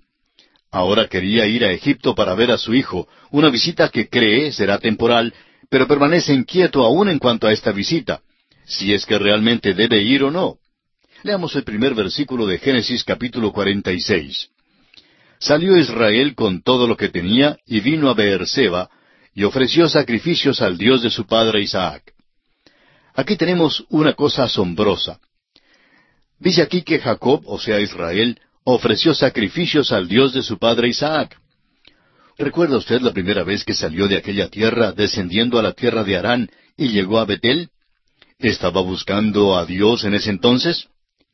Ahora 0.72 1.08
quería 1.08 1.46
ir 1.46 1.66
a 1.66 1.72
Egipto 1.72 2.16
para 2.16 2.34
ver 2.34 2.50
a 2.50 2.58
su 2.58 2.74
hijo, 2.74 3.08
una 3.30 3.50
visita 3.50 3.90
que 3.90 4.10
cree 4.10 4.54
será 4.54 4.80
temporal, 4.80 5.34
pero 5.70 5.88
permanece 5.88 6.34
inquieto 6.34 6.84
aún 6.84 7.10
en 7.10 7.20
cuanto 7.20 7.46
a 7.46 7.52
esta 7.52 7.72
visita, 7.72 8.22
si 8.72 8.94
es 8.94 9.06
que 9.06 9.20
realmente 9.20 9.74
debe 9.74 10.02
ir 10.02 10.24
o 10.24 10.32
no. 10.32 10.58
Leamos 11.24 11.56
el 11.56 11.64
primer 11.64 11.94
versículo 11.94 12.48
de 12.48 12.58
Génesis 12.58 13.04
capítulo 13.04 13.52
46. 13.52 14.50
Salió 15.40 15.78
Israel 15.78 16.36
con 16.36 16.62
todo 16.62 16.88
lo 16.88 16.98
que 16.98 17.10
tenía 17.10 17.58
y 17.66 17.80
vino 17.80 18.10
a 18.10 18.14
Beerseba 18.14 18.90
y 19.34 19.44
ofreció 19.44 19.88
sacrificios 19.90 20.62
al 20.62 20.78
Dios 20.78 21.02
de 21.04 21.10
su 21.10 21.26
padre 21.26 21.62
Isaac. 21.62 22.14
Aquí 23.14 23.36
tenemos 23.36 23.86
una 23.90 24.14
cosa 24.14 24.44
asombrosa. 24.44 25.20
Dice 26.40 26.62
aquí 26.62 26.82
que 26.82 27.00
Jacob, 27.00 27.44
o 27.46 27.60
sea 27.60 27.80
Israel, 27.80 28.40
ofreció 28.64 29.14
sacrificios 29.14 29.92
al 29.92 30.08
Dios 30.08 30.34
de 30.34 30.42
su 30.42 30.58
padre 30.58 30.90
Isaac. 30.90 31.38
¿Recuerda 32.38 32.78
usted 32.78 33.02
la 33.02 33.14
primera 33.14 33.44
vez 33.44 33.64
que 33.64 33.74
salió 33.74 34.08
de 34.08 34.18
aquella 34.18 34.48
tierra 34.48 34.92
descendiendo 34.92 35.60
a 35.60 35.62
la 35.62 35.74
tierra 35.74 36.04
de 36.04 36.18
Harán 36.18 36.50
y 36.78 36.90
llegó 36.90 37.20
a 37.20 37.26
Betel? 37.26 37.70
¿Estaba 38.42 38.82
buscando 38.82 39.56
a 39.56 39.68
Dios 39.68 40.04
en 40.04 40.16
ese 40.16 40.32
entonces? 40.32 40.88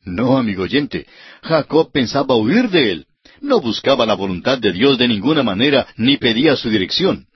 No, 0.04 0.36
amigo 0.36 0.64
oyente. 0.64 1.06
Jacob 1.42 1.90
pensaba 1.90 2.36
huir 2.36 2.68
de 2.68 2.92
él. 2.92 3.06
No 3.40 3.62
buscaba 3.62 4.04
la 4.04 4.14
voluntad 4.14 4.58
de 4.58 4.72
Dios 4.72 4.98
de 4.98 5.08
ninguna 5.08 5.42
manera, 5.42 5.86
ni 5.96 6.18
pedía 6.18 6.54
su 6.54 6.68
dirección. 6.68 7.26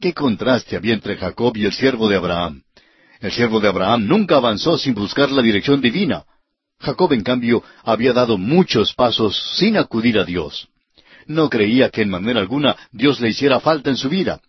¿Qué 0.00 0.14
contraste 0.14 0.76
había 0.76 0.94
entre 0.94 1.16
Jacob 1.16 1.54
y 1.56 1.66
el 1.66 1.72
siervo 1.72 2.08
de 2.08 2.16
Abraham? 2.16 2.62
El 3.20 3.32
siervo 3.32 3.60
de 3.60 3.68
Abraham 3.68 4.06
nunca 4.06 4.36
avanzó 4.36 4.78
sin 4.78 4.94
buscar 4.94 5.30
la 5.30 5.42
dirección 5.42 5.82
divina. 5.82 6.24
Jacob, 6.78 7.12
en 7.12 7.22
cambio, 7.22 7.62
había 7.82 8.14
dado 8.14 8.38
muchos 8.38 8.94
pasos 8.94 9.56
sin 9.58 9.76
acudir 9.76 10.18
a 10.18 10.24
Dios. 10.24 10.68
No 11.26 11.50
creía 11.50 11.90
que 11.90 12.00
en 12.00 12.08
manera 12.08 12.40
alguna 12.40 12.76
Dios 12.92 13.20
le 13.20 13.28
hiciera 13.28 13.60
falta 13.60 13.90
en 13.90 13.96
su 13.96 14.08
vida. 14.08 14.40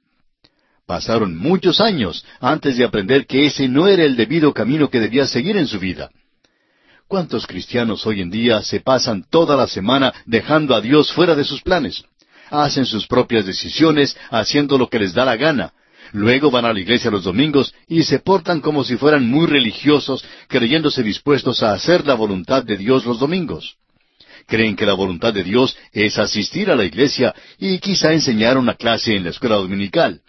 Pasaron 0.87 1.37
muchos 1.37 1.81
años 1.81 2.23
antes 2.39 2.77
de 2.77 2.85
aprender 2.85 3.27
que 3.27 3.45
ese 3.45 3.67
no 3.67 3.89
era 3.89 4.05
el 4.05 4.15
debido 4.15 4.53
camino 4.53 4.89
que 4.89 5.01
debía 5.01 5.27
seguir 5.27 5.57
en 5.57 5.67
su 5.67 5.79
vida. 5.79 6.09
¿Cuántos 7.09 7.45
cristianos 7.45 8.07
hoy 8.07 8.21
en 8.21 8.29
día 8.31 8.61
se 8.61 8.79
pasan 8.79 9.25
toda 9.29 9.57
la 9.57 9.67
semana 9.67 10.13
dejando 10.25 10.73
a 10.73 10.79
Dios 10.79 11.11
fuera 11.11 11.35
de 11.35 11.43
sus 11.43 11.61
planes? 11.61 12.05
Hacen 12.49 12.85
sus 12.85 13.05
propias 13.05 13.45
decisiones, 13.45 14.15
haciendo 14.29 14.77
lo 14.77 14.87
que 14.87 14.99
les 14.99 15.13
da 15.13 15.25
la 15.25 15.35
gana. 15.35 15.73
Luego 16.13 16.49
van 16.51 16.63
a 16.63 16.71
la 16.71 16.79
iglesia 16.79 17.11
los 17.11 17.25
domingos 17.25 17.73
y 17.89 18.03
se 18.03 18.19
portan 18.19 18.61
como 18.61 18.85
si 18.85 18.95
fueran 18.95 19.29
muy 19.29 19.45
religiosos, 19.45 20.23
creyéndose 20.47 21.03
dispuestos 21.03 21.63
a 21.63 21.73
hacer 21.73 22.07
la 22.07 22.13
voluntad 22.13 22.63
de 22.63 22.77
Dios 22.77 23.05
los 23.05 23.19
domingos. 23.19 23.75
Creen 24.45 24.77
que 24.77 24.85
la 24.85 24.93
voluntad 24.93 25.33
de 25.33 25.43
Dios 25.43 25.75
es 25.91 26.17
asistir 26.17 26.71
a 26.71 26.77
la 26.77 26.85
iglesia 26.85 27.35
y 27.59 27.77
quizá 27.79 28.13
enseñar 28.13 28.57
una 28.57 28.75
clase 28.75 29.17
en 29.17 29.25
la 29.25 29.31
escuela 29.31 29.57
dominical. 29.57 30.21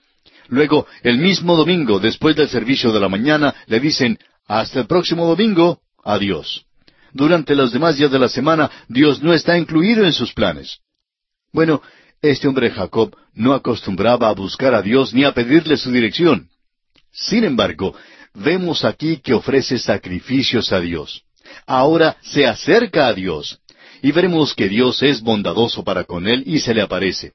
Luego, 0.48 0.86
el 1.02 1.18
mismo 1.18 1.56
domingo, 1.56 2.00
después 2.00 2.34
del 2.36 2.48
servicio 2.48 2.92
de 2.92 3.00
la 3.00 3.08
mañana, 3.08 3.54
le 3.66 3.80
dicen, 3.80 4.18
hasta 4.46 4.80
el 4.80 4.86
próximo 4.86 5.26
domingo, 5.26 5.80
adiós. 6.02 6.64
Durante 7.12 7.54
los 7.54 7.72
demás 7.72 7.96
días 7.96 8.10
de 8.10 8.18
la 8.18 8.28
semana, 8.28 8.70
Dios 8.88 9.22
no 9.22 9.32
está 9.32 9.58
incluido 9.58 10.04
en 10.04 10.12
sus 10.12 10.32
planes. 10.32 10.78
Bueno, 11.52 11.82
este 12.20 12.48
hombre 12.48 12.70
Jacob 12.70 13.16
no 13.34 13.54
acostumbraba 13.54 14.28
a 14.28 14.34
buscar 14.34 14.74
a 14.74 14.82
Dios 14.82 15.14
ni 15.14 15.24
a 15.24 15.32
pedirle 15.32 15.76
su 15.76 15.90
dirección. 15.90 16.48
Sin 17.12 17.44
embargo, 17.44 17.94
vemos 18.34 18.84
aquí 18.84 19.18
que 19.18 19.34
ofrece 19.34 19.78
sacrificios 19.78 20.72
a 20.72 20.80
Dios. 20.80 21.22
Ahora 21.66 22.16
se 22.22 22.46
acerca 22.46 23.06
a 23.06 23.14
Dios. 23.14 23.60
Y 24.02 24.12
veremos 24.12 24.54
que 24.54 24.68
Dios 24.68 25.02
es 25.02 25.20
bondadoso 25.20 25.82
para 25.82 26.04
con 26.04 26.28
él 26.28 26.42
y 26.46 26.60
se 26.60 26.72
le 26.72 26.82
aparece. 26.82 27.26